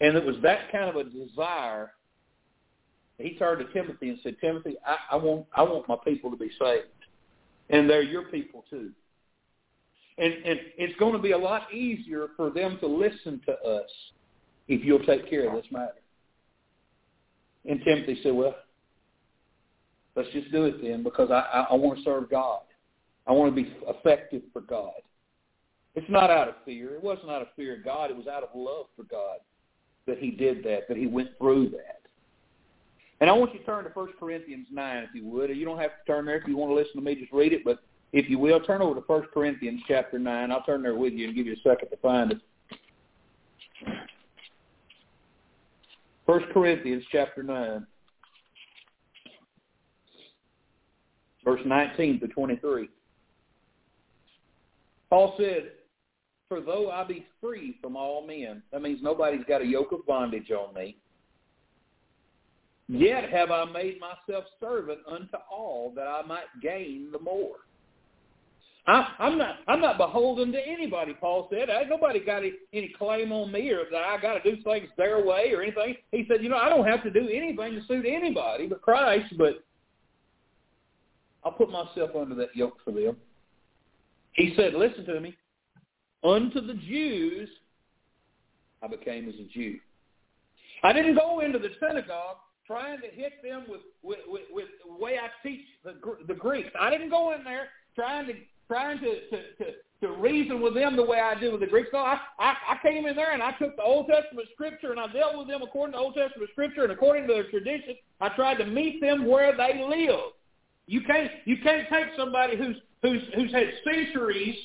And 0.00 0.16
it 0.16 0.24
was 0.24 0.36
that 0.42 0.70
kind 0.70 0.90
of 0.90 0.96
a 0.96 1.04
desire. 1.04 1.92
He 3.18 3.34
turned 3.38 3.66
to 3.66 3.72
Timothy 3.72 4.10
and 4.10 4.18
said, 4.22 4.36
Timothy, 4.40 4.76
I, 4.86 4.96
I 5.12 5.16
want 5.16 5.46
I 5.54 5.62
want 5.62 5.88
my 5.88 5.96
people 6.04 6.30
to 6.30 6.36
be 6.36 6.50
saved. 6.60 6.86
And 7.70 7.88
they're 7.88 8.02
your 8.02 8.24
people 8.24 8.64
too. 8.68 8.90
And, 10.18 10.32
and 10.32 10.60
it's 10.78 10.98
going 10.98 11.12
to 11.12 11.18
be 11.18 11.32
a 11.32 11.38
lot 11.38 11.72
easier 11.72 12.28
for 12.36 12.50
them 12.50 12.78
to 12.80 12.86
listen 12.86 13.40
to 13.46 13.52
us 13.52 13.90
if 14.68 14.84
you'll 14.84 15.04
take 15.04 15.28
care 15.28 15.48
of 15.48 15.54
this 15.54 15.70
matter. 15.70 15.92
And 17.68 17.80
Timothy 17.84 18.20
said, 18.22 18.32
well, 18.32 18.54
let's 20.14 20.28
just 20.32 20.50
do 20.52 20.64
it 20.64 20.80
then 20.82 21.02
because 21.02 21.30
I, 21.30 21.40
I, 21.52 21.60
I 21.70 21.74
want 21.74 21.98
to 21.98 22.04
serve 22.04 22.30
God. 22.30 22.60
I 23.26 23.32
want 23.32 23.54
to 23.54 23.62
be 23.62 23.74
effective 23.88 24.42
for 24.52 24.62
God. 24.62 24.92
It's 25.96 26.08
not 26.08 26.30
out 26.30 26.48
of 26.48 26.54
fear. 26.64 26.94
It 26.94 27.02
wasn't 27.02 27.30
out 27.30 27.42
of 27.42 27.48
fear 27.56 27.76
of 27.76 27.84
God. 27.84 28.10
It 28.10 28.16
was 28.16 28.26
out 28.26 28.42
of 28.42 28.50
love 28.54 28.86
for 28.96 29.02
God 29.02 29.38
that 30.06 30.18
he 30.18 30.30
did 30.30 30.62
that, 30.64 30.88
that 30.88 30.96
he 30.96 31.06
went 31.06 31.30
through 31.38 31.70
that. 31.70 32.00
And 33.20 33.30
I 33.30 33.32
want 33.32 33.52
you 33.54 33.60
to 33.60 33.64
turn 33.64 33.84
to 33.84 33.90
1 33.90 34.08
Corinthians 34.18 34.66
9, 34.70 35.02
if 35.04 35.10
you 35.14 35.26
would. 35.28 35.50
You 35.50 35.64
don't 35.64 35.78
have 35.78 35.90
to 35.90 36.12
turn 36.12 36.26
there 36.26 36.36
if 36.36 36.46
you 36.46 36.56
want 36.56 36.70
to 36.70 36.74
listen 36.74 36.96
to 36.96 37.00
me. 37.00 37.14
Just 37.14 37.32
read 37.32 37.52
it. 37.52 37.64
But 37.64 37.78
if 38.12 38.28
you 38.28 38.38
will, 38.38 38.60
turn 38.60 38.82
over 38.82 39.00
to 39.00 39.06
1 39.06 39.22
Corinthians 39.32 39.80
chapter 39.88 40.18
9. 40.18 40.52
I'll 40.52 40.62
turn 40.62 40.82
there 40.82 40.96
with 40.96 41.14
you 41.14 41.26
and 41.26 41.34
give 41.34 41.46
you 41.46 41.54
a 41.54 41.68
second 41.68 41.88
to 41.88 41.96
find 41.96 42.32
it. 42.32 42.40
1 46.26 46.44
Corinthians 46.52 47.04
chapter 47.12 47.42
9, 47.44 47.86
verse 51.44 51.60
19 51.64 52.18
to 52.18 52.26
23. 52.26 52.88
Paul 55.08 55.36
said, 55.38 55.70
For 56.48 56.60
though 56.60 56.90
I 56.90 57.04
be 57.04 57.26
free 57.40 57.76
from 57.82 57.96
all 57.96 58.24
men, 58.24 58.62
that 58.70 58.82
means 58.82 59.00
nobody's 59.02 59.44
got 59.48 59.62
a 59.62 59.66
yoke 59.66 59.92
of 59.92 60.06
bondage 60.06 60.50
on 60.52 60.74
me, 60.74 60.96
yet 62.88 63.28
have 63.30 63.50
I 63.50 63.64
made 63.64 63.98
myself 63.98 64.44
servant 64.60 65.00
unto 65.10 65.36
all 65.50 65.92
that 65.96 66.06
I 66.06 66.22
might 66.22 66.44
gain 66.62 67.08
the 67.10 67.18
more. 67.18 67.56
I, 68.88 69.08
I'm 69.18 69.36
not 69.36 69.56
I'm 69.66 69.80
not 69.80 69.98
beholden 69.98 70.52
to 70.52 70.60
anybody, 70.64 71.14
Paul 71.14 71.48
said. 71.50 71.68
I, 71.68 71.82
nobody 71.82 72.24
got 72.24 72.38
any, 72.38 72.52
any 72.72 72.94
claim 72.96 73.32
on 73.32 73.50
me 73.50 73.68
or 73.70 73.80
that 73.90 74.04
I 74.04 74.20
got 74.22 74.40
to 74.40 74.48
do 74.48 74.62
things 74.62 74.88
their 74.96 75.24
way 75.24 75.52
or 75.52 75.62
anything. 75.62 75.96
He 76.12 76.24
said, 76.28 76.40
you 76.40 76.48
know, 76.48 76.58
I 76.58 76.68
don't 76.68 76.86
have 76.86 77.02
to 77.02 77.10
do 77.10 77.28
anything 77.28 77.74
to 77.74 77.84
suit 77.88 78.06
anybody 78.06 78.68
but 78.68 78.82
Christ, 78.82 79.34
but 79.36 79.64
I'll 81.44 81.50
put 81.50 81.70
myself 81.70 82.10
under 82.16 82.36
that 82.36 82.54
yoke 82.54 82.76
for 82.84 82.92
them. 82.92 83.16
He 84.34 84.54
said, 84.56 84.74
listen 84.74 85.04
to 85.06 85.20
me. 85.20 85.36
Unto 86.26 86.60
the 86.60 86.74
Jews, 86.74 87.48
I 88.82 88.88
became 88.88 89.28
as 89.28 89.34
a 89.36 89.44
Jew. 89.52 89.78
I 90.82 90.92
didn't 90.92 91.14
go 91.14 91.40
into 91.40 91.58
the 91.58 91.70
synagogue 91.80 92.38
trying 92.66 93.00
to 93.00 93.06
hit 93.06 93.34
them 93.44 93.64
with 93.68 93.82
with, 94.02 94.18
with, 94.26 94.42
with 94.50 94.66
the 94.84 95.02
way 95.02 95.18
I 95.18 95.28
teach 95.46 95.64
the, 95.84 95.94
the 96.26 96.34
Greeks. 96.34 96.68
I 96.78 96.90
didn't 96.90 97.10
go 97.10 97.32
in 97.32 97.44
there 97.44 97.68
trying 97.94 98.26
to 98.26 98.32
trying 98.66 98.98
to, 98.98 99.06
to, 99.06 99.36
to, 99.58 99.72
to 100.02 100.12
reason 100.20 100.60
with 100.60 100.74
them 100.74 100.96
the 100.96 101.04
way 101.04 101.20
I 101.20 101.38
do 101.38 101.52
with 101.52 101.60
the 101.60 101.66
Greeks. 101.68 101.90
No, 101.92 102.00
I, 102.00 102.18
I, 102.40 102.54
I 102.70 102.78
came 102.82 103.06
in 103.06 103.14
there 103.14 103.32
and 103.32 103.42
I 103.42 103.52
took 103.52 103.76
the 103.76 103.82
Old 103.82 104.08
Testament 104.08 104.48
scripture 104.54 104.90
and 104.90 104.98
I 104.98 105.06
dealt 105.12 105.38
with 105.38 105.46
them 105.46 105.62
according 105.62 105.92
to 105.92 105.98
Old 105.98 106.14
Testament 106.14 106.50
scripture 106.50 106.82
and 106.82 106.92
according 106.92 107.28
to 107.28 107.34
their 107.34 107.48
tradition. 107.50 107.94
I 108.20 108.30
tried 108.30 108.56
to 108.56 108.66
meet 108.66 109.00
them 109.00 109.26
where 109.26 109.56
they 109.56 109.80
live. 109.88 110.32
You 110.88 111.02
can't 111.02 111.30
you 111.44 111.58
can't 111.62 111.88
take 111.88 112.06
somebody 112.16 112.56
who's 112.56 112.76
who's 113.02 113.22
who's 113.36 113.52
had 113.52 113.68
centuries 113.84 114.56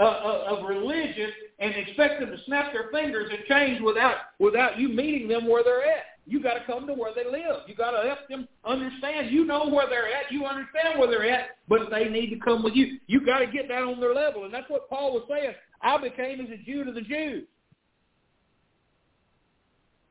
uh, 0.00 0.44
of 0.48 0.66
religion 0.66 1.30
and 1.58 1.74
expect 1.74 2.20
them 2.20 2.30
to 2.30 2.38
snap 2.46 2.72
their 2.72 2.90
fingers 2.90 3.30
and 3.30 3.44
change 3.46 3.80
without 3.82 4.16
without 4.38 4.78
you 4.78 4.88
meeting 4.88 5.28
them 5.28 5.46
where 5.46 5.62
they're 5.62 5.82
at. 5.82 6.04
You 6.26 6.42
got 6.42 6.54
to 6.54 6.64
come 6.64 6.86
to 6.86 6.94
where 6.94 7.12
they 7.14 7.24
live. 7.24 7.62
You 7.66 7.74
got 7.74 7.90
to 7.90 8.06
help 8.06 8.20
them 8.28 8.48
understand. 8.64 9.30
You 9.30 9.44
know 9.44 9.68
where 9.68 9.88
they're 9.88 10.08
at. 10.08 10.30
You 10.30 10.46
understand 10.46 10.98
where 10.98 11.08
they're 11.08 11.28
at, 11.28 11.58
but 11.68 11.90
they 11.90 12.08
need 12.08 12.30
to 12.30 12.38
come 12.38 12.62
with 12.62 12.74
you. 12.74 12.98
You 13.08 13.24
got 13.24 13.40
to 13.40 13.46
get 13.46 13.68
that 13.68 13.82
on 13.82 14.00
their 14.00 14.14
level, 14.14 14.44
and 14.44 14.54
that's 14.54 14.70
what 14.70 14.88
Paul 14.88 15.12
was 15.12 15.24
saying. 15.28 15.54
I 15.82 15.98
became 16.00 16.40
as 16.40 16.48
a 16.50 16.56
Jew 16.64 16.84
to 16.84 16.92
the 16.92 17.00
Jews 17.00 17.46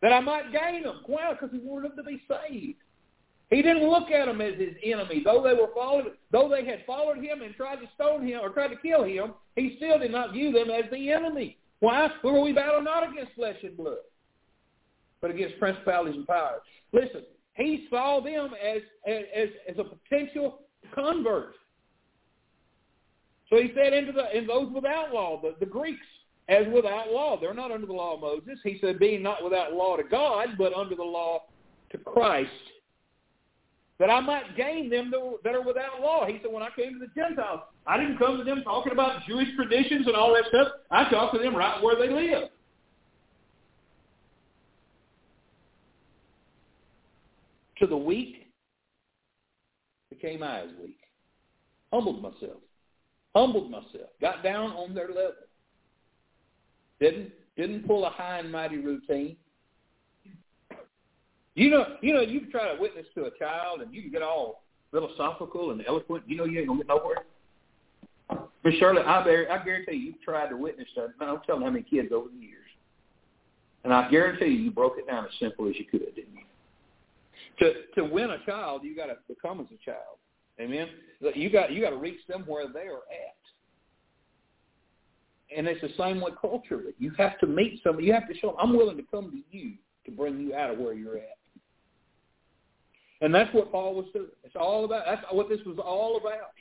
that 0.01 0.13
I 0.13 0.19
might 0.19 0.51
gain 0.51 0.83
them. 0.83 1.01
Why? 1.05 1.31
Because 1.31 1.49
he 1.51 1.59
wanted 1.59 1.91
them 1.91 1.97
to 1.97 2.03
be 2.03 2.21
saved. 2.27 2.77
He 3.50 3.64
didn't 3.64 3.89
look 3.89 4.12
at 4.12 4.28
them 4.28 4.41
as 4.41 4.56
his 4.60 4.76
enemy. 4.84 5.24
Though 5.26 5.41
they 5.41 5.60
were 5.60 5.74
followed, 5.74 6.12
though 6.32 6.50
they 6.50 6.66
had 6.66 6.86
followed 6.86 7.18
him 7.18 7.41
and 7.41 7.56
tried 7.56 7.78
to 7.78 7.89
stone 7.95 8.26
him 8.26 8.41
or 8.41 8.50
tried 8.50 8.68
to 8.68 8.76
kill 8.76 9.04
him, 9.04 9.34
he 9.56 9.74
still 9.78 9.97
did 9.97 10.12
not 10.12 10.34
view 10.34 10.52
them 10.52 10.70
as 10.70 10.89
the 10.91 11.12
enemy. 11.12 11.58
Why? 11.80 12.10
For 12.22 12.41
we 12.41 12.54
battle 12.54 12.84
not 12.84 13.10
against 13.10 13.34
flesh 13.34 13.58
and 13.64 13.76
blood, 13.76 13.97
but 15.22 15.32
against 15.32 15.58
principalities 15.58 16.16
and 16.16 16.28
powers. 16.28 16.62
Listen, 16.91 17.24
he 17.56 17.88
saw 17.89 18.22
them 18.22 18.52
as 18.54 18.82
as 19.08 19.50
as 19.68 19.78
a 19.80 19.84
potential 19.84 20.60
convert. 20.93 21.54
So 23.50 23.56
he 23.56 23.72
said 23.74 23.93
into 23.93 24.12
the 24.12 24.38
in 24.38 24.45
those 24.45 24.72
without 24.72 25.12
law, 25.12 25.41
the, 25.41 25.56
the 25.60 25.66
Greeks 25.66 26.06
as 26.50 26.68
without 26.72 27.12
law. 27.12 27.39
They're 27.39 27.54
not 27.56 27.72
under 27.72 27.88
the 27.88 27.93
law 27.93 28.14
of 28.14 28.22
Moses. 28.22 28.60
He 28.64 28.78
said 28.80 29.00
being 29.00 29.24
not 29.24 29.43
without 29.43 29.74
law 29.74 29.95
to 29.95 30.04
God, 30.04 30.50
but 30.58 30.74
under 30.74 30.95
the 30.95 31.04
law 31.04 31.43
to 31.91 31.97
Christ 31.97 32.52
that 34.00 34.10
I 34.10 34.22
might 34.22 34.56
gain 34.56 34.89
them 34.89 35.12
that 35.43 35.54
are 35.54 35.62
without 35.62 36.00
law. 36.02 36.26
He 36.26 36.39
said, 36.41 36.52
when 36.52 36.64
I 36.64 36.70
came 36.76 36.93
to 36.93 37.00
the 37.00 37.12
Gentiles, 37.14 37.60
I 37.86 37.97
didn't 37.97 38.18
come 38.18 38.38
to 38.38 38.43
them 38.45 38.64
talking 38.64 38.93
about 38.93 39.24
Jewish 39.28 39.50
traditions 39.56 40.08
and 40.08 40.16
all 40.16 40.34
that 40.34 40.45
stuff. 40.47 40.70
I 40.89 41.10
talked 41.10 41.36
to 41.36 41.41
them 41.41 41.56
right 41.56 41.84
where 41.84 41.97
they 41.97 42.12
live. 42.12 42.50
To 47.80 47.88
the 47.88 47.97
weak 47.97 48.47
became 50.10 50.43
I 50.43 50.62
as 50.62 50.70
weak. 50.82 50.97
Humbled 51.91 52.22
myself. 52.22 52.62
Humbled 53.36 53.70
myself. 53.70 54.10
Got 54.22 54.43
down 54.43 54.72
on 54.72 54.93
their 54.93 55.08
level. 55.08 55.34
Didn't 57.00 57.32
didn't 57.56 57.88
pull 57.88 58.06
a 58.06 58.10
high 58.10 58.39
and 58.39 58.52
mighty 58.52 58.78
routine. 58.78 59.36
You 61.60 61.70
know, 61.70 61.86
you 62.01 62.14
know, 62.14 62.22
you 62.22 62.39
can 62.39 62.51
try 62.51 62.74
to 62.74 62.80
witness 62.80 63.05
to 63.16 63.26
a 63.26 63.32
child 63.38 63.82
and 63.82 63.93
you 63.93 64.01
can 64.01 64.12
get 64.12 64.22
all 64.22 64.64
philosophical 64.91 65.72
and 65.72 65.84
eloquent. 65.86 66.24
You 66.26 66.38
know, 66.38 66.45
you 66.45 66.60
ain't 66.60 66.70
gonna 66.70 66.80
get 66.80 66.88
nowhere. 66.88 67.26
Miss 68.64 68.76
Shirley, 68.76 69.01
I, 69.01 69.22
bear, 69.26 69.51
I 69.51 69.62
guarantee 69.66 69.95
you, 69.95 70.05
you've 70.07 70.22
tried 70.22 70.47
to 70.51 70.55
witness 70.55 70.88
to. 70.95 71.10
I'm 71.20 71.41
telling 71.45 71.64
how 71.64 71.70
many 71.70 71.84
kids 71.84 72.14
over 72.14 72.30
the 72.30 72.39
years, 72.39 72.70
and 73.84 73.93
I 73.93 74.10
guarantee 74.10 74.45
you, 74.45 74.64
you 74.64 74.72
broke 74.72 74.93
it 74.99 75.07
down 75.07 75.26
as 75.26 75.32
simple 75.38 75.68
as 75.68 75.76
you 75.78 75.84
could, 75.84 76.16
didn't 76.16 76.34
you? 76.34 76.43
To 77.60 77.74
to 77.95 78.05
win 78.05 78.30
a 78.30 78.38
child, 78.45 78.86
you 78.86 78.95
got 78.95 79.07
to 79.07 79.18
become 79.28 79.60
as 79.60 79.68
a 79.68 79.84
child. 79.84 80.18
Amen. 80.62 80.88
You 81.20 81.49
got 81.49 81.74
you 81.74 81.82
got 81.82 81.89
to 81.89 81.97
reach 81.97 82.26
them 82.30 82.45
where 82.47 82.70
they 82.70 82.88
are 82.88 83.03
at. 83.12 83.36
And 85.57 85.68
it's 85.68 85.82
the 85.82 85.89
same 85.97 86.22
with 86.22 86.36
culturally. 86.39 86.93
You 86.99 87.12
have 87.18 87.38
to 87.39 87.47
meet 87.47 87.82
somebody. 87.84 88.07
You 88.07 88.14
have 88.14 88.30
to 88.30 88.38
show 88.38 88.47
them, 88.47 88.57
I'm 88.62 88.78
willing 88.78 88.95
to 88.95 89.03
come 89.12 89.32
to 89.32 89.57
you 89.57 89.74
to 90.05 90.12
bring 90.12 90.39
you 90.39 90.55
out 90.55 90.70
of 90.70 90.78
where 90.78 90.93
you're 90.93 91.18
at. 91.18 91.38
And 93.22 93.34
that's 93.34 93.53
what 93.53 93.72
Paul 93.72 93.95
was 93.95 94.05
doing. 94.13 94.28
It's 94.43 94.55
all 94.55 94.86
about, 94.86 95.03
that's 95.05 95.24
what 95.32 95.49
this 95.49 95.59
was 95.65 95.78
all 95.78 96.17
about. 96.17 96.51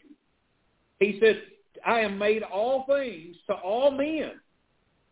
He 0.98 1.18
said, 1.20 1.42
I 1.86 2.00
am 2.00 2.18
made 2.18 2.42
all 2.42 2.84
things 2.86 3.36
to 3.46 3.54
all 3.54 3.90
men, 3.90 4.32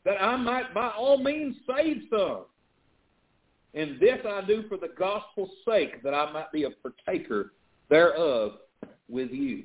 that 0.05 0.20
I 0.20 0.36
might 0.36 0.74
by 0.74 0.88
all 0.88 1.22
means 1.22 1.57
save 1.66 2.03
some. 2.11 2.44
And 3.74 4.01
this 4.01 4.18
I 4.26 4.40
do 4.47 4.64
for 4.68 4.76
the 4.76 4.90
gospel's 4.99 5.51
sake, 5.68 6.03
that 6.03 6.14
I 6.14 6.32
might 6.32 6.51
be 6.51 6.64
a 6.64 6.70
partaker 6.70 7.53
thereof 7.88 8.55
with 9.09 9.30
you. 9.30 9.64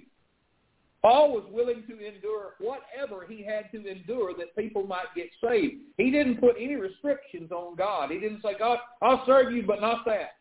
Paul 1.01 1.32
was 1.32 1.45
willing 1.49 1.84
to 1.88 1.93
endure 1.93 2.53
whatever 2.59 3.25
he 3.27 3.43
had 3.43 3.71
to 3.71 3.89
endure 3.89 4.36
that 4.38 4.55
people 4.55 4.84
might 4.86 5.15
get 5.15 5.29
saved. 5.43 5.77
He 5.97 6.11
didn't 6.11 6.39
put 6.39 6.57
any 6.59 6.75
restrictions 6.75 7.51
on 7.51 7.75
God. 7.75 8.11
He 8.11 8.19
didn't 8.19 8.43
say, 8.43 8.51
God, 8.59 8.77
I'll 9.01 9.25
serve 9.25 9.51
you, 9.51 9.63
but 9.65 9.82
not 9.82 10.05
that. 10.05 10.36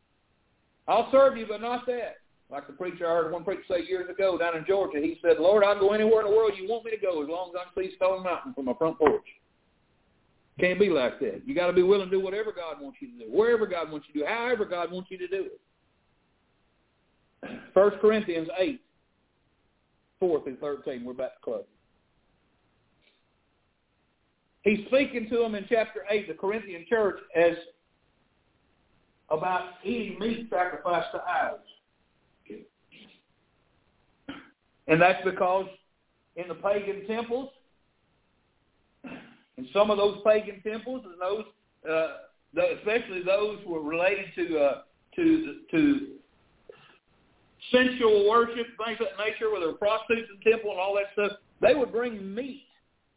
I'll 0.89 1.11
serve 1.11 1.37
you, 1.37 1.47
but 1.49 1.61
not 1.61 1.87
that. 1.87 2.16
Like 2.51 2.66
the 2.66 2.72
preacher 2.72 3.09
I 3.09 3.14
heard 3.14 3.33
one 3.33 3.45
preacher 3.45 3.62
say 3.68 3.87
years 3.87 4.11
ago 4.11 4.37
down 4.37 4.57
in 4.57 4.64
Georgia. 4.66 4.99
He 4.99 5.18
said, 5.22 5.39
Lord, 5.39 5.62
I'll 5.62 5.78
go 5.78 5.93
anywhere 5.93 6.22
in 6.22 6.31
the 6.31 6.37
world 6.37 6.53
you 6.57 6.68
want 6.68 6.85
me 6.85 6.91
to 6.91 6.97
go 6.97 7.22
as 7.22 7.28
long 7.28 7.51
as 7.51 7.61
I 7.61 7.72
can 7.72 7.91
see 7.91 7.97
Stone 7.97 8.24
Mountain 8.24 8.55
from 8.55 8.64
my 8.64 8.74
front 8.74 8.99
porch. 8.99 9.26
Can't 10.59 10.81
be 10.81 10.89
like 10.91 11.20
that. 11.20 11.43
You 11.47 11.55
got 11.55 11.68
to 11.68 11.72
be 11.72 11.83
willing 11.83 12.11
to 12.11 12.16
do 12.16 12.22
whatever 12.22 12.53
God 12.53 12.83
wants 12.83 12.99
you 13.01 13.12
to 13.12 13.24
do, 13.24 13.31
wherever 13.31 13.66
God 13.66 13.91
wants 13.91 14.07
you 14.09 14.20
to 14.20 14.26
do, 14.26 14.33
however 14.33 14.64
God 14.64 14.91
wants 14.91 15.11
you 15.11 15.18
to 15.18 15.28
do 15.28 15.49
it. 17.45 17.51
First 17.74 17.99
Corinthians 18.01 18.49
8, 18.59 18.81
4 20.18 20.43
through 20.43 20.57
13. 20.57 21.05
We're 21.05 21.12
about 21.12 21.35
to 21.37 21.41
close. 21.43 21.64
He's 24.62 24.87
speaking 24.89 25.28
to 25.31 25.39
them 25.39 25.55
in 25.55 25.64
chapter 25.68 26.05
8, 26.11 26.28
the 26.28 26.35
Corinthian 26.35 26.85
church, 26.89 27.18
as 27.35 27.55
about 29.31 29.62
eating 29.85 30.18
meat 30.18 30.49
sacrificed 30.51 31.09
to 31.12 31.22
idols. 31.22 31.61
And 34.89 35.01
that's 35.01 35.24
because 35.24 35.66
in 36.35 36.49
the 36.49 36.55
pagan 36.55 37.07
temples, 37.07 37.51
in 39.05 39.68
some 39.72 39.91
of 39.91 39.99
those 39.99 40.18
pagan 40.26 40.61
temples, 40.62 41.05
and 41.05 41.20
those, 41.20 41.45
uh, 41.89 42.62
especially 42.76 43.22
those 43.22 43.59
were 43.66 43.83
related 43.83 44.26
to 44.35 44.59
uh, 44.59 44.83
to 45.14 45.57
to 45.70 46.07
sensual 47.70 48.28
worship, 48.28 48.66
things 48.85 48.99
of 49.01 49.07
that 49.16 49.24
nature, 49.24 49.51
where 49.51 49.61
there 49.61 49.68
were 49.68 49.74
prostitutes 49.74 50.28
in 50.33 50.41
the 50.43 50.51
temple 50.51 50.72
and 50.72 50.81
all 50.81 50.95
that 50.95 51.12
stuff. 51.12 51.39
They 51.61 51.74
would 51.74 51.93
bring 51.93 52.35
meat, 52.35 52.64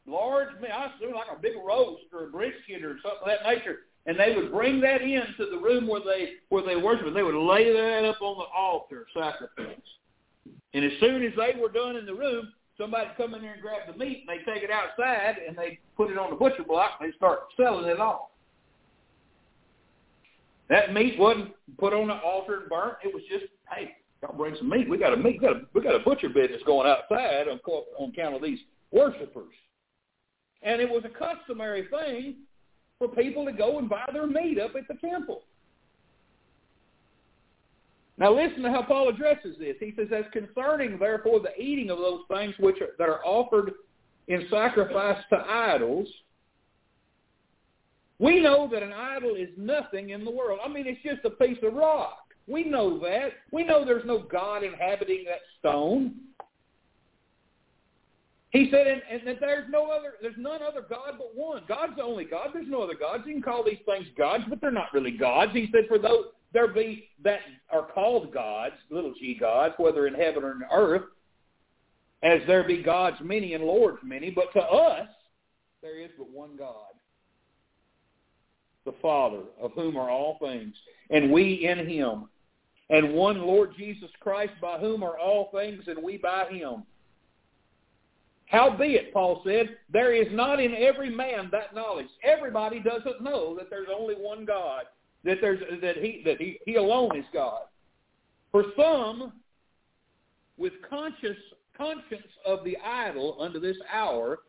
large 0.05 0.49
meat, 0.61 0.69
I 0.69 0.91
assume 0.93 1.15
like 1.15 1.27
a 1.35 1.41
big 1.41 1.53
roast 1.65 2.03
or 2.13 2.25
a 2.25 2.29
brisket 2.29 2.83
or 2.83 2.99
something 3.01 3.21
of 3.23 3.27
that 3.27 3.47
nature, 3.47 3.87
and 4.05 4.19
they 4.19 4.35
would 4.35 4.51
bring 4.51 4.81
that 4.81 5.01
into 5.01 5.49
the 5.49 5.57
room 5.57 5.87
where 5.87 6.01
they 6.01 6.33
where 6.49 6.63
they 6.63 6.75
worship. 6.75 7.07
And 7.07 7.15
they 7.15 7.23
would 7.23 7.35
lay 7.35 7.71
that 7.71 8.05
up 8.05 8.21
on 8.21 8.37
the 8.37 8.45
altar, 8.55 9.05
sacrifice. 9.13 9.77
And 10.73 10.83
as 10.83 10.91
soon 10.99 11.23
as 11.23 11.31
they 11.37 11.59
were 11.59 11.69
done 11.69 11.95
in 11.95 12.05
the 12.05 12.13
room, 12.13 12.51
somebody 12.77 13.09
come 13.15 13.33
in 13.33 13.41
there 13.41 13.53
and 13.53 13.61
grab 13.61 13.81
the 13.87 13.97
meat, 13.97 14.25
and 14.27 14.29
they 14.29 14.43
take 14.51 14.63
it 14.63 14.71
outside 14.71 15.37
and 15.47 15.57
they 15.57 15.79
put 15.95 16.11
it 16.11 16.17
on 16.17 16.31
the 16.31 16.35
butcher 16.35 16.63
block, 16.63 16.97
and 16.99 17.11
they 17.11 17.15
start 17.15 17.41
selling 17.55 17.85
it 17.85 17.99
off. 17.99 18.29
That 20.69 20.93
meat 20.93 21.19
wasn't 21.19 21.51
put 21.77 21.93
on 21.93 22.07
the 22.07 22.15
altar 22.15 22.61
and 22.61 22.69
burnt. 22.69 22.97
It 23.03 23.13
was 23.13 23.23
just, 23.29 23.45
hey, 23.73 23.95
y'all 24.21 24.35
bring 24.35 24.55
some 24.57 24.69
meat. 24.69 24.89
We 24.89 24.97
got 24.97 25.13
a 25.13 25.17
meat. 25.17 25.39
We 25.39 25.47
got 25.47 25.57
a, 25.57 25.61
we 25.73 25.81
got 25.81 25.95
a 25.95 25.99
butcher 25.99 26.29
business 26.29 26.61
going 26.65 26.89
outside 26.89 27.47
on 27.47 27.59
on 27.99 28.09
account 28.09 28.35
of 28.35 28.41
these 28.41 28.59
worshipers. 28.91 29.53
And 30.61 30.81
it 30.81 30.89
was 30.89 31.03
a 31.05 31.09
customary 31.09 31.87
thing 31.91 32.37
for 33.03 33.15
people 33.15 33.45
to 33.45 33.51
go 33.51 33.79
and 33.79 33.89
buy 33.89 34.05
their 34.13 34.27
meat 34.27 34.59
up 34.59 34.71
at 34.75 34.87
the 34.87 34.95
temple. 34.95 35.43
Now 38.17 38.33
listen 38.33 38.61
to 38.63 38.69
how 38.69 38.83
Paul 38.83 39.09
addresses 39.09 39.57
this. 39.59 39.75
He 39.79 39.93
says, 39.97 40.07
as 40.15 40.25
concerning 40.31 40.97
therefore 40.99 41.39
the 41.39 41.59
eating 41.61 41.89
of 41.89 41.97
those 41.97 42.21
things 42.31 42.53
which 42.59 42.79
are, 42.79 42.89
that 42.99 43.09
are 43.09 43.25
offered 43.25 43.71
in 44.27 44.47
sacrifice 44.49 45.17
to 45.31 45.37
idols, 45.37 46.07
we 48.19 48.39
know 48.39 48.69
that 48.71 48.83
an 48.83 48.93
idol 48.93 49.35
is 49.35 49.49
nothing 49.57 50.11
in 50.11 50.23
the 50.23 50.31
world. 50.31 50.59
I 50.63 50.69
mean, 50.69 50.85
it's 50.87 51.01
just 51.03 51.25
a 51.25 51.31
piece 51.31 51.57
of 51.63 51.73
rock. 51.73 52.19
We 52.47 52.63
know 52.63 52.99
that. 52.99 53.31
We 53.51 53.65
know 53.65 53.83
there's 53.83 54.05
no 54.05 54.19
God 54.19 54.63
inhabiting 54.63 55.25
that 55.25 55.41
stone. 55.59 56.13
He 58.53 58.69
said, 58.69 58.85
and, 58.85 59.01
and 59.11 59.27
that 59.27 59.39
there's 59.39 59.67
no 59.69 59.89
other, 59.89 60.13
there's 60.21 60.37
none 60.37 60.61
other 60.61 60.85
God 60.87 61.15
but 61.17 61.31
one. 61.33 61.63
God's 61.67 61.95
the 61.97 62.03
only 62.03 62.23
God. 62.23 62.51
There's 62.53 62.69
no 62.69 62.83
other 62.83 62.93
gods. 62.93 63.23
You 63.25 63.33
can 63.33 63.41
call 63.41 63.63
these 63.63 63.79
things 63.83 64.05
gods, 64.15 64.43
but 64.47 64.61
they're 64.61 64.71
not 64.71 64.93
really 64.93 65.11
gods. 65.11 65.51
He 65.53 65.69
said, 65.71 65.85
for 65.87 65.97
those 65.97 66.25
there 66.53 66.67
be 66.67 67.09
that 67.23 67.39
are 67.71 67.87
called 67.91 68.31
gods, 68.31 68.75
little 68.91 69.13
g 69.19 69.35
gods, 69.39 69.73
whether 69.77 70.05
in 70.05 70.13
heaven 70.13 70.43
or 70.43 70.51
in 70.51 70.61
earth, 70.71 71.01
as 72.21 72.41
there 72.45 72.63
be 72.63 72.83
gods 72.83 73.17
many 73.23 73.55
and 73.55 73.63
lords 73.63 73.97
many, 74.03 74.29
but 74.29 74.53
to 74.53 74.61
us 74.61 75.07
there 75.81 75.99
is 75.99 76.11
but 76.15 76.29
one 76.29 76.55
God, 76.55 76.93
the 78.85 78.93
Father, 79.01 79.41
of 79.59 79.71
whom 79.71 79.97
are 79.97 80.11
all 80.11 80.37
things, 80.39 80.75
and 81.09 81.31
we 81.31 81.67
in 81.67 81.89
him, 81.89 82.29
and 82.91 83.13
one 83.13 83.41
Lord 83.41 83.71
Jesus 83.75 84.11
Christ, 84.19 84.53
by 84.61 84.77
whom 84.77 85.01
are 85.01 85.17
all 85.17 85.49
things, 85.51 85.83
and 85.87 86.03
we 86.03 86.17
by 86.17 86.45
him. 86.51 86.83
Howbeit, 88.53 89.11
Paul 89.11 89.41
said, 89.43 89.77
there 89.91 90.13
is 90.13 90.27
not 90.31 90.59
in 90.59 90.75
every 90.75 91.09
man 91.09 91.49
that 91.51 91.73
knowledge. 91.73 92.05
Everybody 92.23 92.79
doesn't 92.79 93.23
know 93.23 93.55
that 93.55 93.71
there's 93.71 93.87
only 93.91 94.13
one 94.13 94.45
God, 94.45 94.83
that 95.23 95.39
there's 95.41 95.59
that 95.81 95.97
he 95.97 96.21
that 96.23 96.39
he, 96.39 96.59
he 96.63 96.75
alone 96.75 97.17
is 97.17 97.25
God. 97.33 97.63
For 98.51 98.65
some, 98.77 99.33
with 100.57 100.73
conscious 100.87 101.37
conscience 101.75 102.27
of 102.45 102.63
the 102.63 102.77
idol 102.77 103.37
unto 103.39 103.59
this 103.59 103.77
hour, 103.91 104.39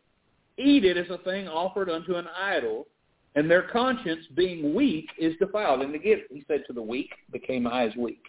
eat 0.59 0.85
it 0.85 0.97
as 0.97 1.09
a 1.09 1.17
thing 1.23 1.47
offered 1.47 1.89
unto 1.89 2.13
an 2.13 2.27
idol, 2.39 2.85
and 3.33 3.49
their 3.49 3.63
conscience 3.63 4.21
being 4.35 4.75
weak 4.75 5.09
is 5.17 5.33
defiled. 5.39 5.81
And 5.81 5.95
again, 5.95 6.21
he 6.31 6.45
said 6.47 6.61
to 6.67 6.73
the 6.73 6.81
weak, 6.81 7.09
became 7.31 7.65
as 7.65 7.89
weak. 7.95 8.21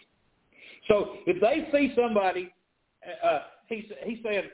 So 0.87 1.17
if 1.27 1.39
they 1.39 1.69
see 1.71 1.93
somebody, 1.95 2.51
uh, 3.23 3.41
he 3.67 3.87
he 4.03 4.21
said, 4.23 4.49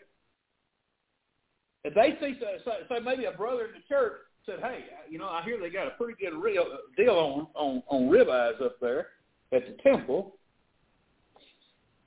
if 1.83 1.93
they 1.93 2.17
see 2.21 2.39
so, 2.39 2.47
so, 2.63 2.71
so 2.89 3.01
maybe 3.01 3.25
a 3.25 3.31
brother 3.31 3.65
in 3.65 3.71
the 3.73 3.87
church 3.87 4.13
said, 4.45 4.59
"Hey, 4.61 4.85
you 5.09 5.17
know, 5.17 5.27
I 5.27 5.41
hear 5.43 5.59
they 5.59 5.69
got 5.69 5.87
a 5.87 5.91
pretty 5.91 6.13
good 6.19 6.35
real 6.35 6.65
deal 6.97 7.13
on 7.13 7.47
on 7.55 7.83
on 7.87 8.09
ribeyes 8.09 8.61
up 8.61 8.79
there 8.79 9.07
at 9.51 9.63
the 9.65 9.81
temple, 9.83 10.35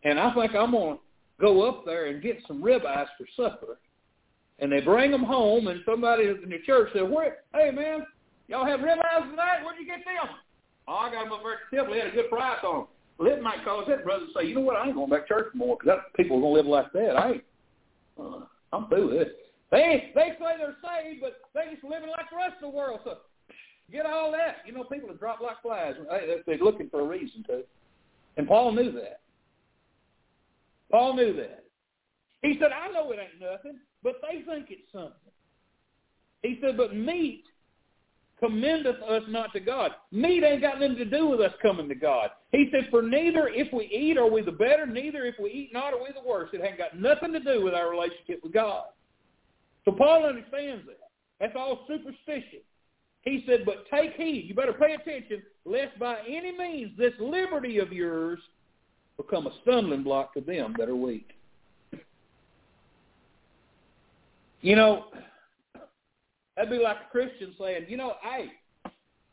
and 0.05 0.18
I 0.18 0.33
think 0.35 0.55
I'm 0.55 0.72
gonna 0.72 0.99
go 1.41 1.68
up 1.68 1.85
there 1.85 2.07
and 2.07 2.22
get 2.22 2.39
some 2.47 2.62
ribeyes 2.62 3.09
for 3.18 3.27
supper." 3.37 3.79
And 4.59 4.72
they 4.72 4.81
bring 4.81 5.11
them 5.11 5.22
home, 5.22 5.68
and 5.68 5.83
somebody 5.85 6.29
in 6.29 6.49
the 6.49 6.61
church 6.64 6.91
said, 6.95 7.11
"Where? 7.11 7.39
Hey, 7.55 7.70
man, 7.70 8.07
y'all 8.49 8.64
have 8.64 8.81
ribeyes 8.81 9.31
tonight? 9.31 9.62
Where'd 9.62 9.79
you 9.79 9.87
get 9.87 10.05
them?" 10.05 10.35
Oh, 10.89 10.95
I 10.95 11.12
got 11.12 11.24
them 11.24 11.33
up 11.33 11.43
there 11.43 11.55
at 11.55 11.59
the 11.70 11.77
temple. 11.77 11.95
They 11.95 12.01
had 12.01 12.09
a 12.09 12.12
good 12.12 12.31
price 12.31 12.62
on 12.64 12.74
them. 12.74 12.87
Well, 13.18 13.33
it 13.33 13.43
might 13.43 13.64
cause 13.64 13.87
that 13.89 14.05
brother 14.05 14.27
to 14.27 14.33
say, 14.33 14.47
"You 14.47 14.55
know 14.55 14.61
what? 14.61 14.77
I 14.77 14.87
ain't 14.87 14.95
going 14.95 15.11
back 15.11 15.27
to 15.27 15.35
church 15.35 15.53
more 15.55 15.77
because 15.77 16.01
people 16.16 16.39
are 16.39 16.41
gonna 16.41 16.53
live 16.55 16.66
like 16.66 16.93
that. 16.93 17.16
I 17.16 17.33
ain't. 17.33 17.45
Uh, 18.18 18.41
I'm 18.72 18.89
through 18.89 19.09
with 19.09 19.29
it." 19.29 19.45
They 19.71 20.12
they 20.14 20.33
say 20.39 20.55
they're 20.59 20.77
saved, 20.83 21.21
but 21.21 21.41
they 21.55 21.73
just 21.73 21.85
living 21.85 22.11
like 22.11 22.31
the 22.31 22.37
rest 22.37 22.57
of 22.62 22.71
the 22.73 22.77
world. 22.77 23.01
So 23.05 23.19
get 23.91 24.07
all 24.07 24.31
that. 24.33 24.59
You 24.64 24.73
know, 24.73 24.85
people 24.85 25.09
have 25.09 25.19
dropped 25.19 25.43
like 25.43 25.61
flies. 25.62 25.95
They're 26.47 26.59
looking 26.59 26.89
for 26.89 27.01
a 27.01 27.05
reason 27.05 27.43
to. 27.49 27.62
And 28.37 28.47
Paul 28.47 28.73
knew 28.73 28.93
that. 28.93 29.21
Paul 30.91 31.17
knew 31.17 31.35
that. 31.37 31.64
He 32.43 32.59
said, 32.61 32.71
I 32.71 32.93
know 32.93 33.11
it 33.11 33.19
ain't 33.19 33.41
nothing, 33.41 33.79
but 34.03 34.21
they 34.23 34.43
think 34.43 34.67
it's 34.71 34.93
something. 34.93 35.12
He 36.43 36.59
said, 36.62 36.77
but 36.77 36.95
meat 36.95 37.45
commendeth 38.39 39.03
us 39.03 39.23
not 39.29 39.53
to 39.55 39.61
God. 39.61 39.93
Meat 40.12 40.45
ain't 40.45 40.61
got 40.61 40.79
nothing 40.79 40.97
to 40.97 41.05
do 41.05 41.27
with 41.27 41.41
us 41.41 41.53
coming 41.61 41.89
to 41.89 41.95
God. 41.95 42.31
He 42.53 42.69
said, 42.71 42.89
for 42.91 43.03
neither 43.03 43.49
if 43.49 43.73
we 43.73 43.87
eat 43.87 44.19
are 44.19 44.31
we 44.31 44.43
the 44.43 44.53
better, 44.53 44.87
neither 44.87 45.25
if 45.25 45.35
we 45.43 45.51
eat 45.51 45.71
not 45.73 45.95
are 45.95 46.03
we 46.03 46.11
the 46.12 46.29
worse. 46.29 46.51
It 46.53 46.61
ain't 46.62 46.79
got 46.79 47.01
nothing 47.01 47.33
to 47.33 47.41
do 47.41 47.64
with 47.64 47.75
our 47.75 47.91
relationship 47.91 48.41
with 48.45 48.53
God. 48.53 48.85
So 49.87 49.93
Paul 49.93 50.26
understands 50.26 50.84
that. 50.87 50.99
That's 51.41 51.55
all 51.57 51.87
superstition. 51.87 52.61
He 53.22 53.45
said, 53.47 53.64
but 53.64 53.87
take 53.91 54.12
heed. 54.14 54.47
You 54.49 54.55
better 54.55 54.72
pay 54.72 54.95
attention, 54.95 55.43
lest 55.64 55.99
by 55.99 56.18
any 56.28 56.57
means 56.57 56.97
this 56.99 57.12
liberty 57.18 57.78
of 57.78 57.93
yours 57.93 58.39
become 59.16 59.47
a 59.47 59.53
stumbling 59.62 60.03
block 60.03 60.34
to 60.34 60.41
them 60.41 60.74
that 60.78 60.89
are 60.89 60.97
weak. 60.97 61.30
You 64.61 64.76
know, 64.76 65.07
that'd 66.57 66.70
be 66.70 66.78
like 66.78 66.97
a 66.97 67.11
Christian 67.11 67.55
saying, 67.59 67.87
you 67.89 67.97
know, 67.97 68.14
hey, 68.22 68.51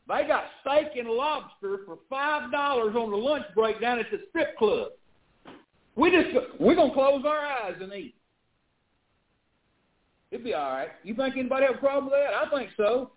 they 0.06 0.26
got 0.26 0.44
steak 0.60 0.96
and 0.96 1.08
lobster 1.08 1.80
for 1.86 1.98
five 2.10 2.52
dollars 2.52 2.94
on 2.94 3.10
the 3.10 3.16
lunch 3.16 3.44
break 3.54 3.80
down 3.80 3.98
at 3.98 4.06
the 4.10 4.18
strip 4.28 4.56
club. 4.58 4.88
We 5.96 6.10
just 6.10 6.28
we're 6.60 6.74
gonna 6.74 6.92
close 6.92 7.24
our 7.24 7.40
eyes 7.40 7.74
and 7.80 7.92
eat. 7.92 8.14
It'd 10.34 10.42
be 10.42 10.52
all 10.52 10.68
right. 10.68 10.88
You 11.04 11.14
think 11.14 11.36
anybody 11.36 11.66
have 11.66 11.76
a 11.76 11.78
problem 11.78 12.06
with 12.06 12.14
that? 12.14 12.34
I 12.34 12.50
think 12.50 12.70
so. 12.76 13.12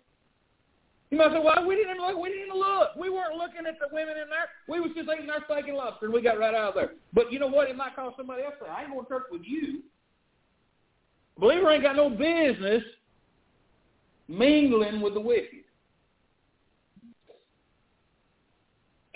You 1.10 1.18
might 1.18 1.32
say, 1.32 1.40
well, 1.42 1.66
we 1.66 1.74
didn't 1.74 1.98
look. 1.98 2.16
We 2.16 2.28
didn't 2.28 2.56
look. 2.56 2.94
We 2.96 3.10
weren't 3.10 3.34
looking 3.34 3.66
at 3.66 3.80
the 3.80 3.88
women 3.90 4.14
in 4.22 4.28
there. 4.30 4.46
We 4.68 4.78
was 4.78 4.92
just 4.94 5.08
eating 5.12 5.28
our 5.28 5.42
steak 5.46 5.66
and 5.66 5.76
lobster, 5.76 6.06
and 6.06 6.14
we 6.14 6.22
got 6.22 6.38
right 6.38 6.54
out 6.54 6.68
of 6.68 6.74
there. 6.76 6.92
But 7.12 7.32
you 7.32 7.40
know 7.40 7.48
what? 7.48 7.68
It 7.68 7.74
might 7.74 7.96
cause 7.96 8.12
somebody 8.16 8.44
else 8.44 8.54
to 8.62 8.70
I 8.70 8.82
ain't 8.82 8.92
going 8.92 9.04
to 9.04 9.08
church 9.08 9.24
with 9.32 9.42
you. 9.44 9.82
believer 11.40 11.72
ain't 11.72 11.82
got 11.82 11.96
no 11.96 12.08
business 12.08 12.84
mingling 14.28 15.00
with 15.00 15.14
the 15.14 15.20
wicked. 15.20 15.64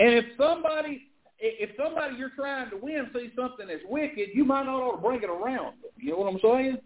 And 0.01 0.15
if 0.15 0.25
somebody, 0.37 1.07
if 1.39 1.71
somebody 1.77 2.17
you're 2.17 2.31
trying 2.31 2.69
to 2.71 2.79
win 2.79 3.11
sees 3.15 3.31
something 3.37 3.69
that's 3.69 3.85
wicked, 3.89 4.31
you 4.35 4.45
might 4.45 4.65
not 4.65 4.83
ought 4.83 4.97
to 4.97 5.03
bring 5.03 5.23
it 5.23 5.31
around. 5.31 5.77
You 5.99 6.13
know 6.13 6.19
what 6.19 6.35
I'm 6.35 6.41
saying? 6.43 6.79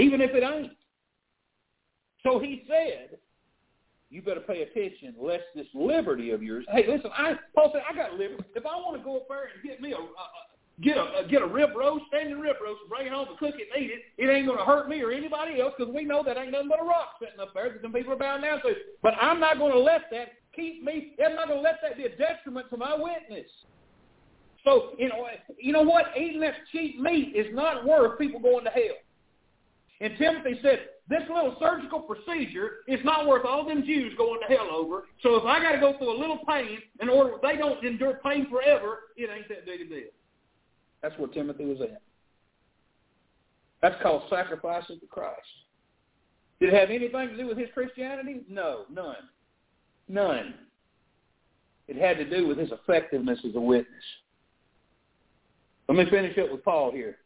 Even 0.00 0.20
if 0.20 0.30
it 0.32 0.42
ain't. 0.42 0.72
So 2.22 2.38
he 2.38 2.64
said, 2.68 3.18
you 4.10 4.22
better 4.22 4.40
pay 4.40 4.62
attention 4.62 5.14
lest 5.18 5.44
this 5.54 5.66
liberty 5.72 6.30
of 6.30 6.42
yours. 6.42 6.66
Hey, 6.70 6.84
listen, 6.88 7.10
I 7.16 7.34
Paul 7.54 7.70
said 7.72 7.82
I 7.88 7.94
got 7.94 8.14
liberty. 8.14 8.42
If 8.56 8.66
I 8.66 8.74
want 8.76 8.98
to 8.98 9.04
go 9.04 9.18
up 9.18 9.28
there 9.28 9.50
and 9.54 9.62
get 9.62 9.80
me 9.80 9.92
a, 9.92 9.96
a 9.96 10.26
get 10.82 10.96
a, 10.96 11.28
get 11.28 11.42
a 11.42 11.46
rib 11.46 11.70
roast, 11.76 12.04
standing 12.08 12.40
rib 12.40 12.56
roast, 12.62 12.80
bring 12.88 13.06
it 13.06 13.12
home 13.12 13.28
and 13.28 13.38
cook 13.38 13.54
it 13.54 13.68
and 13.72 13.82
eat 13.82 13.90
it, 13.92 14.02
it 14.18 14.28
ain't 14.28 14.46
going 14.46 14.58
to 14.58 14.64
hurt 14.64 14.88
me 14.88 15.00
or 15.02 15.12
anybody 15.12 15.60
else 15.60 15.74
because 15.78 15.94
we 15.94 16.04
know 16.04 16.24
that 16.24 16.36
ain't 16.36 16.50
nothing 16.50 16.68
but 16.68 16.80
a 16.80 16.84
rock 16.84 17.14
sitting 17.20 17.38
up 17.38 17.54
there 17.54 17.70
that 17.70 17.82
some 17.82 17.92
people 17.92 18.12
are 18.12 18.16
bowing 18.16 18.42
down 18.42 18.60
to. 18.62 18.74
But 19.00 19.14
I'm 19.20 19.38
not 19.38 19.58
going 19.58 19.72
to 19.72 19.78
let 19.78 20.10
that 20.10 20.32
keep 20.54 20.82
me. 20.82 21.14
I'm 21.24 21.36
not 21.36 21.46
going 21.46 21.58
to 21.58 21.62
let 21.62 21.78
that 21.82 21.96
be 21.96 22.04
a 22.04 22.16
detriment 22.16 22.68
to 22.70 22.76
my 22.76 22.96
witness. 22.98 23.48
So 24.64 24.90
you 24.98 25.08
know, 25.08 25.26
you 25.58 25.72
know 25.72 25.82
what? 25.82 26.06
Eating 26.18 26.40
that 26.40 26.54
cheap 26.72 26.98
meat 26.98 27.32
is 27.36 27.46
not 27.54 27.86
worth 27.86 28.18
people 28.18 28.40
going 28.40 28.64
to 28.64 28.70
hell. 28.70 28.98
And 30.00 30.16
Timothy 30.16 30.58
said, 30.62 30.80
this 31.08 31.22
little 31.28 31.56
surgical 31.60 32.00
procedure 32.00 32.78
is 32.86 33.00
not 33.04 33.26
worth 33.26 33.44
all 33.44 33.66
them 33.66 33.84
Jews 33.84 34.14
going 34.16 34.40
to 34.40 34.46
hell 34.46 34.68
over. 34.72 35.04
So 35.22 35.36
if 35.36 35.44
I 35.44 35.60
got 35.60 35.72
to 35.72 35.80
go 35.80 35.98
through 35.98 36.16
a 36.16 36.18
little 36.18 36.38
pain 36.48 36.78
in 37.00 37.08
order 37.08 37.32
they 37.42 37.56
don't 37.56 37.84
endure 37.84 38.20
pain 38.24 38.48
forever, 38.48 39.00
it 39.16 39.28
ain't 39.28 39.48
that 39.48 39.66
big 39.66 39.82
a 39.82 39.84
deal. 39.84 40.08
That's 41.02 41.18
where 41.18 41.28
Timothy 41.28 41.64
was 41.66 41.80
at. 41.80 42.00
That's 43.82 44.00
called 44.02 44.22
sacrificing 44.30 45.00
to 45.00 45.06
Christ. 45.06 45.40
Did 46.60 46.72
it 46.72 46.78
have 46.78 46.90
anything 46.90 47.28
to 47.28 47.36
do 47.36 47.46
with 47.46 47.58
his 47.58 47.68
Christianity? 47.72 48.42
No, 48.48 48.84
none. 48.92 49.16
None. 50.08 50.54
It 51.88 51.96
had 51.96 52.18
to 52.18 52.28
do 52.28 52.46
with 52.46 52.58
his 52.58 52.70
effectiveness 52.70 53.38
as 53.48 53.54
a 53.54 53.60
witness. 53.60 54.04
Let 55.88 55.98
me 55.98 56.08
finish 56.08 56.38
up 56.38 56.52
with 56.52 56.62
Paul 56.62 56.92
here. 56.92 57.16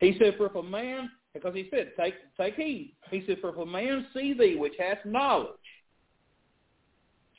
He 0.00 0.16
said, 0.18 0.34
for 0.36 0.46
if 0.46 0.54
a 0.54 0.62
man, 0.62 1.10
because 1.32 1.54
he 1.54 1.68
said, 1.70 1.92
take, 1.98 2.14
take 2.38 2.54
heed. 2.54 2.94
He 3.10 3.24
said, 3.26 3.38
for 3.40 3.50
if 3.50 3.56
a 3.56 3.66
man 3.66 4.06
see 4.14 4.34
thee 4.34 4.56
which 4.58 4.74
hath 4.78 4.98
knowledge, 5.04 5.50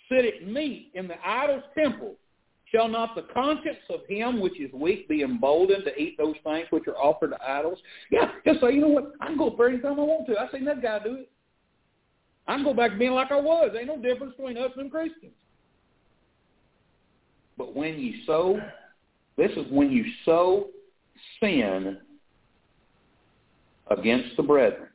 sit 0.10 0.26
at 0.26 0.47
meat 0.47 0.91
in 0.95 1.08
the 1.08 1.16
idol's 1.26 1.64
temple, 1.78 2.16
shall 2.72 2.88
not 2.88 3.16
the 3.16 3.26
conscience 3.34 3.78
of 3.89 4.01
him 4.08 4.39
which 4.39 4.60
is 4.60 4.72
weak 4.74 5.08
be 5.08 5.22
emboldened 5.22 5.86
to 5.86 5.95
eat 6.01 6.18
those 6.18 6.36
things 6.43 6.68
which 6.72 6.88
are 6.88 6.97
offered 6.97 7.32
to 7.32 7.49
idols? 7.49 7.80
Yeah, 8.12 8.32
just 8.45 8.62
say, 8.62 8.74
you 8.74 8.82
know 8.82 8.88
what, 8.88 9.14
I 9.22 9.28
can 9.28 9.38
go 9.38 9.47
up 9.49 9.58
there 9.58 9.70
I 9.70 9.91
want 9.91 10.28
to. 10.28 10.38
I've 10.38 10.51
seen 10.51 10.66
that 10.66 10.82
guy 10.82 10.99
do 11.03 11.16
it. 11.16 11.30
I 12.47 12.55
can 12.55 12.64
go 12.64 12.74
back 12.74 12.91
to 12.91 12.97
being 12.97 13.12
like 13.12 13.32
I 13.32 13.39
was. 13.39 13.72
Ain't 13.78 13.88
no 13.88 14.01
difference 14.01 14.34
between 14.36 14.58
us 14.58 14.72
and 14.78 14.89
Christians. 14.89 15.34
But 17.58 17.76
when 17.76 17.99
you 17.99 18.14
sow, 18.26 18.60
this 19.38 19.51
is 19.51 19.66
when 19.70 19.91
you 19.91 20.05
sow 20.24 20.68
sin 21.41 21.97
against 23.90 24.36
the 24.38 24.44
brethren. 24.44 24.90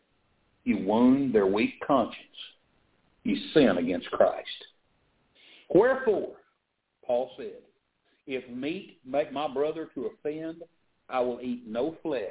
You 0.64 0.78
wound 0.78 1.34
their 1.34 1.46
weak 1.46 1.74
conscience. 1.86 2.16
You 3.24 3.36
sin 3.54 3.78
against 3.78 4.10
Christ. 4.10 4.48
Wherefore, 5.70 6.30
Paul 7.04 7.30
said, 7.36 7.60
if 8.26 8.48
meat 8.48 8.98
make 9.04 9.32
my 9.32 9.48
brother 9.48 9.88
to 9.94 10.10
offend, 10.10 10.62
I 11.08 11.20
will 11.20 11.40
eat 11.40 11.62
no 11.66 11.96
flesh 12.02 12.22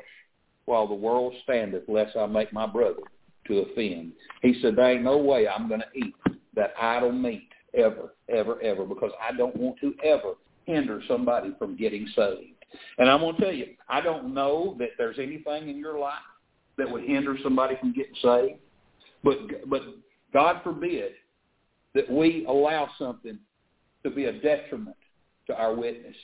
while 0.66 0.88
the 0.88 0.94
world 0.94 1.34
standeth, 1.44 1.84
lest 1.88 2.16
I 2.16 2.26
make 2.28 2.54
my 2.54 2.66
brother 2.66 3.02
to 3.48 3.60
offend. 3.60 4.14
He 4.42 4.60
said, 4.62 4.76
there 4.76 4.92
ain't 4.92 5.04
no 5.04 5.18
way 5.18 5.48
I'm 5.48 5.68
going 5.68 5.82
to 5.82 6.00
eat 6.00 6.16
that 6.56 6.74
idol 6.80 7.12
meat 7.12 7.50
ever, 7.74 8.14
ever, 8.30 8.62
ever, 8.62 8.86
because 8.86 9.12
I 9.22 9.36
don't 9.36 9.56
want 9.56 9.80
to 9.82 9.94
ever 10.04 10.34
hinder 10.66 11.02
somebody 11.08 11.54
from 11.58 11.76
getting 11.76 12.08
saved. 12.16 12.54
And 12.98 13.10
I'm 13.10 13.20
going 13.20 13.36
to 13.36 13.42
tell 13.42 13.54
you, 13.54 13.68
I 13.90 14.02
don't 14.02 14.34
know 14.34 14.76
that 14.80 14.92
there's 14.98 15.20
anything 15.20 15.68
in 15.70 15.78
your 15.78 16.00
life 16.00 16.20
that 16.78 16.90
would 16.90 17.04
hinder 17.04 17.36
somebody 17.44 17.76
from 17.80 17.94
getting 17.94 18.16
saved. 18.22 18.60
But 19.24 19.70
but 19.70 19.82
God 20.34 20.62
forbid 20.64 21.14
that 21.94 22.10
we 22.10 22.46
allow 22.48 22.90
something 22.98 23.38
to 24.04 24.10
be 24.10 24.26
a 24.26 24.32
detriment 24.32 24.96
to 25.48 25.56
our 25.56 25.76
witness. 25.76 26.16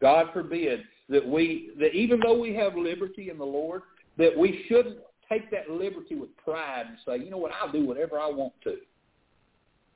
God 0.00 0.26
forbid 0.32 0.80
that 1.08 1.26
we 1.26 1.70
that 1.78 1.94
even 1.94 2.20
though 2.20 2.38
we 2.38 2.54
have 2.54 2.76
liberty 2.76 3.30
in 3.30 3.38
the 3.38 3.44
Lord, 3.44 3.82
that 4.18 4.36
we 4.36 4.64
shouldn't 4.68 4.98
take 5.28 5.50
that 5.50 5.70
liberty 5.70 6.14
with 6.14 6.34
pride 6.36 6.86
and 6.88 6.96
say, 7.06 7.22
you 7.22 7.30
know 7.30 7.38
what, 7.38 7.52
I'll 7.60 7.72
do 7.72 7.84
whatever 7.84 8.18
I 8.18 8.28
want 8.28 8.54
to. 8.64 8.76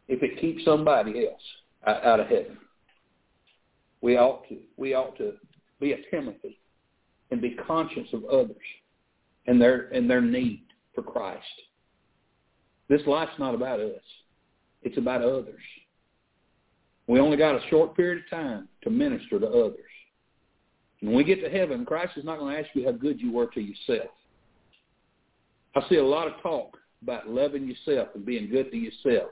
If 0.09 0.23
it 0.23 0.41
keeps 0.41 0.65
somebody 0.65 1.27
else 1.27 1.41
out 1.87 2.21
of 2.21 2.27
heaven. 2.27 2.59
We 4.01 4.17
ought 4.17 4.49
to. 4.49 4.59
We 4.77 4.95
ought 4.95 5.17
to 5.19 5.35
be 5.81 5.93
a 5.93 5.97
Timothy 6.11 6.59
and 7.31 7.41
be 7.41 7.57
conscious 7.67 8.09
of 8.13 8.25
others 8.25 8.57
and 9.47 9.61
their 9.61 9.89
and 9.89 10.09
their 10.09 10.21
need 10.21 10.65
for 10.95 11.03
Christ. 11.03 11.45
This 12.89 13.03
life's 13.07 13.39
not 13.39 13.55
about 13.55 13.81
us. 13.81 14.03
It's 14.83 14.99
about 14.99 15.23
others. 15.23 15.63
We 17.07 17.21
only 17.21 17.37
got 17.37 17.55
a 17.55 17.69
short 17.69 17.97
period 17.97 18.25
of 18.25 18.31
time 18.31 18.69
to 18.83 18.91
minister 18.91 19.39
to 19.39 19.47
others. 19.47 19.79
When 21.01 21.15
we 21.15 21.25
get 21.25 21.43
to 21.43 21.51
heaven, 21.51 21.85
Christ 21.85 22.13
is 22.17 22.25
not 22.25 22.39
going 22.39 22.55
to 22.55 22.61
ask 22.61 22.71
you 22.75 22.85
how 22.85 22.93
good 22.93 23.21
you 23.21 23.33
were 23.33 23.47
to 23.47 23.61
yourself. 23.61 24.11
I 25.75 25.83
see 25.89 25.97
a 25.97 26.05
lot 26.05 26.29
of 26.29 26.35
talk 26.43 26.77
about 27.03 27.29
loving 27.29 27.67
yourself 27.67 28.09
and 28.15 28.25
being 28.25 28.49
good 28.49 28.71
to 28.71 28.77
yourself 28.77 29.31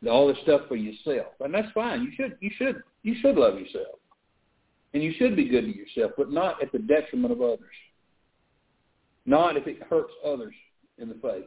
and 0.00 0.08
all 0.08 0.28
this 0.28 0.38
stuff 0.42 0.62
for 0.68 0.76
yourself. 0.76 1.32
And 1.40 1.52
that's 1.52 1.70
fine. 1.72 2.02
You 2.02 2.12
should 2.16 2.36
you 2.40 2.50
should 2.56 2.82
you 3.02 3.14
should 3.20 3.36
love 3.36 3.58
yourself. 3.58 3.98
And 4.94 5.02
you 5.02 5.12
should 5.18 5.36
be 5.36 5.48
good 5.48 5.62
to 5.62 5.76
yourself, 5.76 6.12
but 6.16 6.30
not 6.30 6.62
at 6.62 6.72
the 6.72 6.78
detriment 6.78 7.32
of 7.32 7.42
others. 7.42 7.60
Not 9.26 9.56
if 9.56 9.66
it 9.66 9.82
hurts 9.82 10.12
others 10.24 10.54
in 10.98 11.08
the 11.08 11.16
faith. 11.16 11.46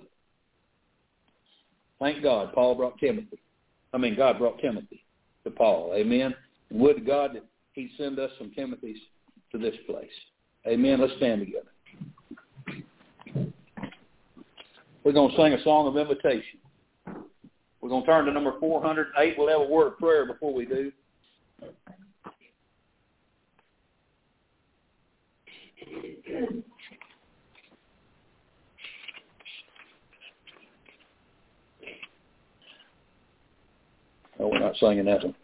Thank 2.00 2.22
God 2.22 2.54
Paul 2.54 2.76
brought 2.76 2.98
Timothy. 3.00 3.40
I 3.94 3.98
mean, 3.98 4.16
God 4.16 4.38
brought 4.38 4.60
Timothy 4.60 5.04
to 5.44 5.52
Paul. 5.52 5.94
Amen. 5.96 6.36
Would 6.72 7.06
God 7.06 7.36
that 7.36 7.44
he'd 7.74 7.90
send 7.98 8.20
us 8.20 8.32
some 8.38 8.52
Timothys 8.52 9.00
to 9.52 9.58
this 9.58 9.76
place. 9.88 10.10
Amen. 10.68 11.00
Let's 11.02 11.14
stand 11.18 11.42
together. 11.42 11.70
We're 15.04 15.14
going 15.14 15.32
to 15.32 15.38
sing 15.38 15.54
a 15.54 15.64
song 15.64 15.88
of 15.88 15.98
invitation. 15.98 16.60
We're 17.82 17.90
going 17.90 18.04
to 18.04 18.08
turn 18.08 18.26
to 18.26 18.32
number 18.32 18.54
408. 18.60 19.36
We'll 19.38 19.48
have 19.48 19.62
a 19.68 19.72
word 19.72 19.88
of 19.88 19.98
prayer 19.98 20.26
before 20.26 20.54
we 20.54 20.66
do. 20.66 20.92
No, 34.40 34.48
we're 34.48 34.60
not 34.60 34.78
singing 34.78 35.06
that 35.06 35.24
one. 35.24 35.36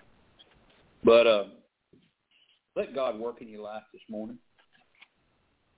But 1.04 1.28
uh, 1.28 1.44
let 2.76 2.96
God 2.96 3.20
work 3.20 3.42
in 3.42 3.50
your 3.50 3.62
life 3.62 3.84
this 3.92 4.02
morning. 4.10 4.38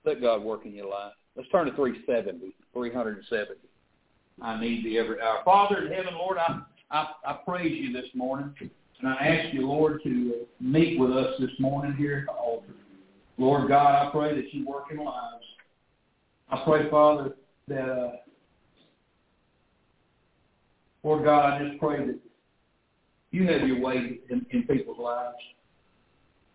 Let 0.04 0.22
God 0.22 0.42
work 0.42 0.64
in 0.64 0.72
your 0.72 0.88
life. 0.88 1.12
Let's 1.36 1.48
turn 1.50 1.66
to 1.66 1.74
370, 1.74 2.54
370. 2.72 3.54
I 4.40 4.60
need 4.60 4.84
thee 4.84 4.98
every 4.98 5.20
hour. 5.20 5.40
Father 5.44 5.86
in 5.86 5.92
heaven, 5.92 6.14
Lord, 6.14 6.38
I, 6.38 6.60
I, 6.90 7.08
I 7.26 7.32
praise 7.44 7.76
you 7.76 7.92
this 7.92 8.08
morning. 8.14 8.54
And 9.00 9.08
I 9.08 9.14
ask 9.14 9.54
you, 9.54 9.66
Lord, 9.66 10.00
to 10.04 10.46
meet 10.60 10.98
with 10.98 11.12
us 11.12 11.34
this 11.38 11.50
morning 11.58 11.94
here 11.94 12.18
at 12.18 12.26
the 12.26 12.32
altar. 12.32 12.72
Lord 13.36 13.68
God, 13.68 14.06
I 14.06 14.10
pray 14.10 14.34
that 14.34 14.52
you 14.52 14.66
work 14.66 14.86
in 14.90 14.98
lives. 14.98 15.44
I 16.50 16.62
pray, 16.64 16.90
Father, 16.90 17.34
that, 17.68 17.88
uh, 17.88 18.12
Lord 21.04 21.24
God, 21.24 21.52
I 21.52 21.68
just 21.68 21.78
pray 21.78 22.04
that 22.04 22.18
you 23.30 23.46
have 23.48 23.66
your 23.66 23.80
way 23.80 24.20
in, 24.30 24.46
in 24.50 24.62
people's 24.64 24.98
lives. 24.98 25.36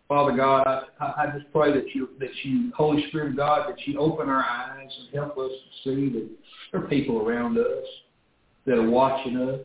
Father 0.08 0.36
God, 0.36 0.66
I, 1.00 1.04
I 1.04 1.26
just 1.36 1.50
pray 1.52 1.72
that 1.72 1.94
you, 1.94 2.10
that 2.20 2.30
you, 2.42 2.72
Holy 2.76 3.06
Spirit 3.08 3.30
of 3.30 3.36
God, 3.36 3.68
that 3.68 3.86
you 3.86 3.98
open 3.98 4.28
our 4.28 4.44
eyes 4.44 4.90
and 5.00 5.14
help 5.14 5.38
us 5.38 5.50
to 5.50 5.90
see 5.90 6.12
that 6.12 6.28
there 6.72 6.84
are 6.84 6.88
people 6.88 7.18
around 7.26 7.58
us 7.58 7.84
that 8.66 8.78
are 8.78 8.90
watching 8.90 9.36
us. 9.36 9.60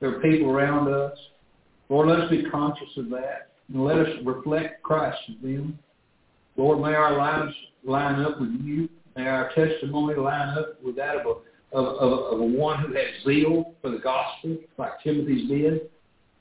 There 0.00 0.16
are 0.16 0.20
people 0.20 0.50
around 0.50 0.92
us. 0.92 1.16
Lord, 1.88 2.08
let 2.08 2.20
us 2.20 2.30
be 2.30 2.44
conscious 2.50 2.88
of 2.96 3.10
that 3.10 3.50
and 3.72 3.84
let 3.84 3.98
us 3.98 4.08
reflect 4.24 4.82
Christ 4.82 5.18
to 5.26 5.32
them. 5.46 5.78
Lord, 6.56 6.80
may 6.80 6.94
our 6.94 7.16
lives 7.16 7.54
line 7.84 8.20
up 8.20 8.40
with 8.40 8.52
you. 8.62 8.88
May 9.16 9.26
our 9.26 9.50
testimony 9.54 10.14
line 10.14 10.56
up 10.58 10.82
with 10.82 10.96
that 10.96 11.16
of 11.16 11.26
a, 11.26 11.76
of, 11.76 11.86
of, 11.96 12.34
of 12.34 12.40
a 12.40 12.44
one 12.44 12.80
who 12.80 12.94
has 12.94 13.06
zeal 13.24 13.74
for 13.82 13.90
the 13.90 13.98
gospel, 13.98 14.56
like 14.78 15.02
Timothy's 15.02 15.48
did. 15.48 15.90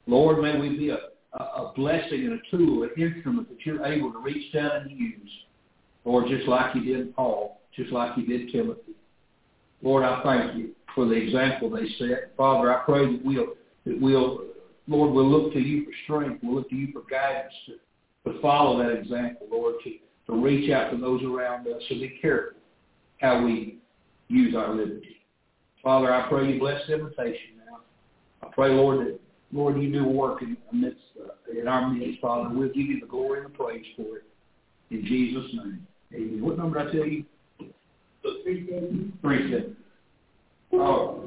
Lord, 0.07 0.41
may 0.41 0.59
we 0.59 0.77
be 0.77 0.89
a, 0.89 0.99
a 1.33 1.73
blessing 1.75 2.25
and 2.25 2.33
a 2.33 2.55
tool, 2.55 2.83
an 2.83 2.89
instrument 2.97 3.49
that 3.49 3.65
you're 3.65 3.85
able 3.85 4.11
to 4.11 4.19
reach 4.19 4.51
down 4.53 4.71
and 4.71 4.91
use. 4.91 5.29
Lord, 6.05 6.27
just 6.27 6.47
like 6.47 6.75
you 6.75 6.83
did 6.83 7.15
Paul, 7.15 7.61
just 7.75 7.91
like 7.91 8.17
you 8.17 8.25
did 8.25 8.51
Timothy. 8.51 8.93
Lord, 9.81 10.03
I 10.03 10.21
thank 10.23 10.57
you 10.57 10.71
for 10.93 11.05
the 11.05 11.13
example 11.13 11.69
they 11.69 11.87
set. 11.97 12.33
Father, 12.37 12.73
I 12.73 12.83
pray 12.83 13.05
that 13.05 13.21
we'll, 13.23 13.47
that 13.85 14.01
we'll, 14.01 14.45
Lord, 14.87 15.13
we'll 15.13 15.29
look 15.29 15.53
to 15.53 15.59
you 15.59 15.85
for 15.85 15.91
strength. 16.03 16.43
We'll 16.43 16.55
look 16.55 16.69
to 16.69 16.75
you 16.75 16.91
for 16.91 17.01
guidance 17.09 17.53
to, 17.67 18.31
to 18.31 18.41
follow 18.41 18.77
that 18.79 18.91
example, 18.91 19.47
Lord, 19.49 19.75
to, 19.83 19.91
to 20.27 20.41
reach 20.41 20.71
out 20.71 20.91
to 20.91 20.97
those 20.97 21.23
around 21.23 21.67
us 21.67 21.81
and 21.89 22.01
be 22.01 22.17
careful 22.21 22.59
how 23.19 23.43
we 23.43 23.79
use 24.27 24.55
our 24.55 24.73
liberty. 24.73 25.17
Father, 25.81 26.13
I 26.13 26.27
pray 26.29 26.51
you 26.51 26.59
bless 26.59 26.81
the 26.87 26.95
invitation 26.95 27.57
now. 27.57 27.79
I 28.41 28.51
pray, 28.53 28.69
Lord, 28.69 29.07
that 29.07 29.19
Lord, 29.53 29.81
you 29.81 29.91
do 29.91 30.03
work 30.03 30.41
in 30.41 30.57
amidst 30.71 30.99
uh, 31.23 31.59
in 31.59 31.67
our 31.67 31.87
midst, 31.89 32.19
Father. 32.21 32.49
We'll 32.49 32.69
give 32.69 32.87
you 32.87 32.99
the 32.99 33.05
glory 33.05 33.43
and 33.43 33.53
the 33.53 33.57
praise 33.57 33.85
for 33.95 34.17
it. 34.17 34.23
In 34.89 35.05
Jesus' 35.05 35.45
name. 35.53 35.87
Amen. 36.13 36.41
What 36.43 36.57
number 36.57 36.79
did 36.79 36.89
I 36.89 36.91
tell 36.91 37.05
you? 37.05 37.23
Three 38.43 38.67
seven. 38.67 39.13
Three 39.21 39.51
seven. 39.51 39.77
Oh. 40.73 41.19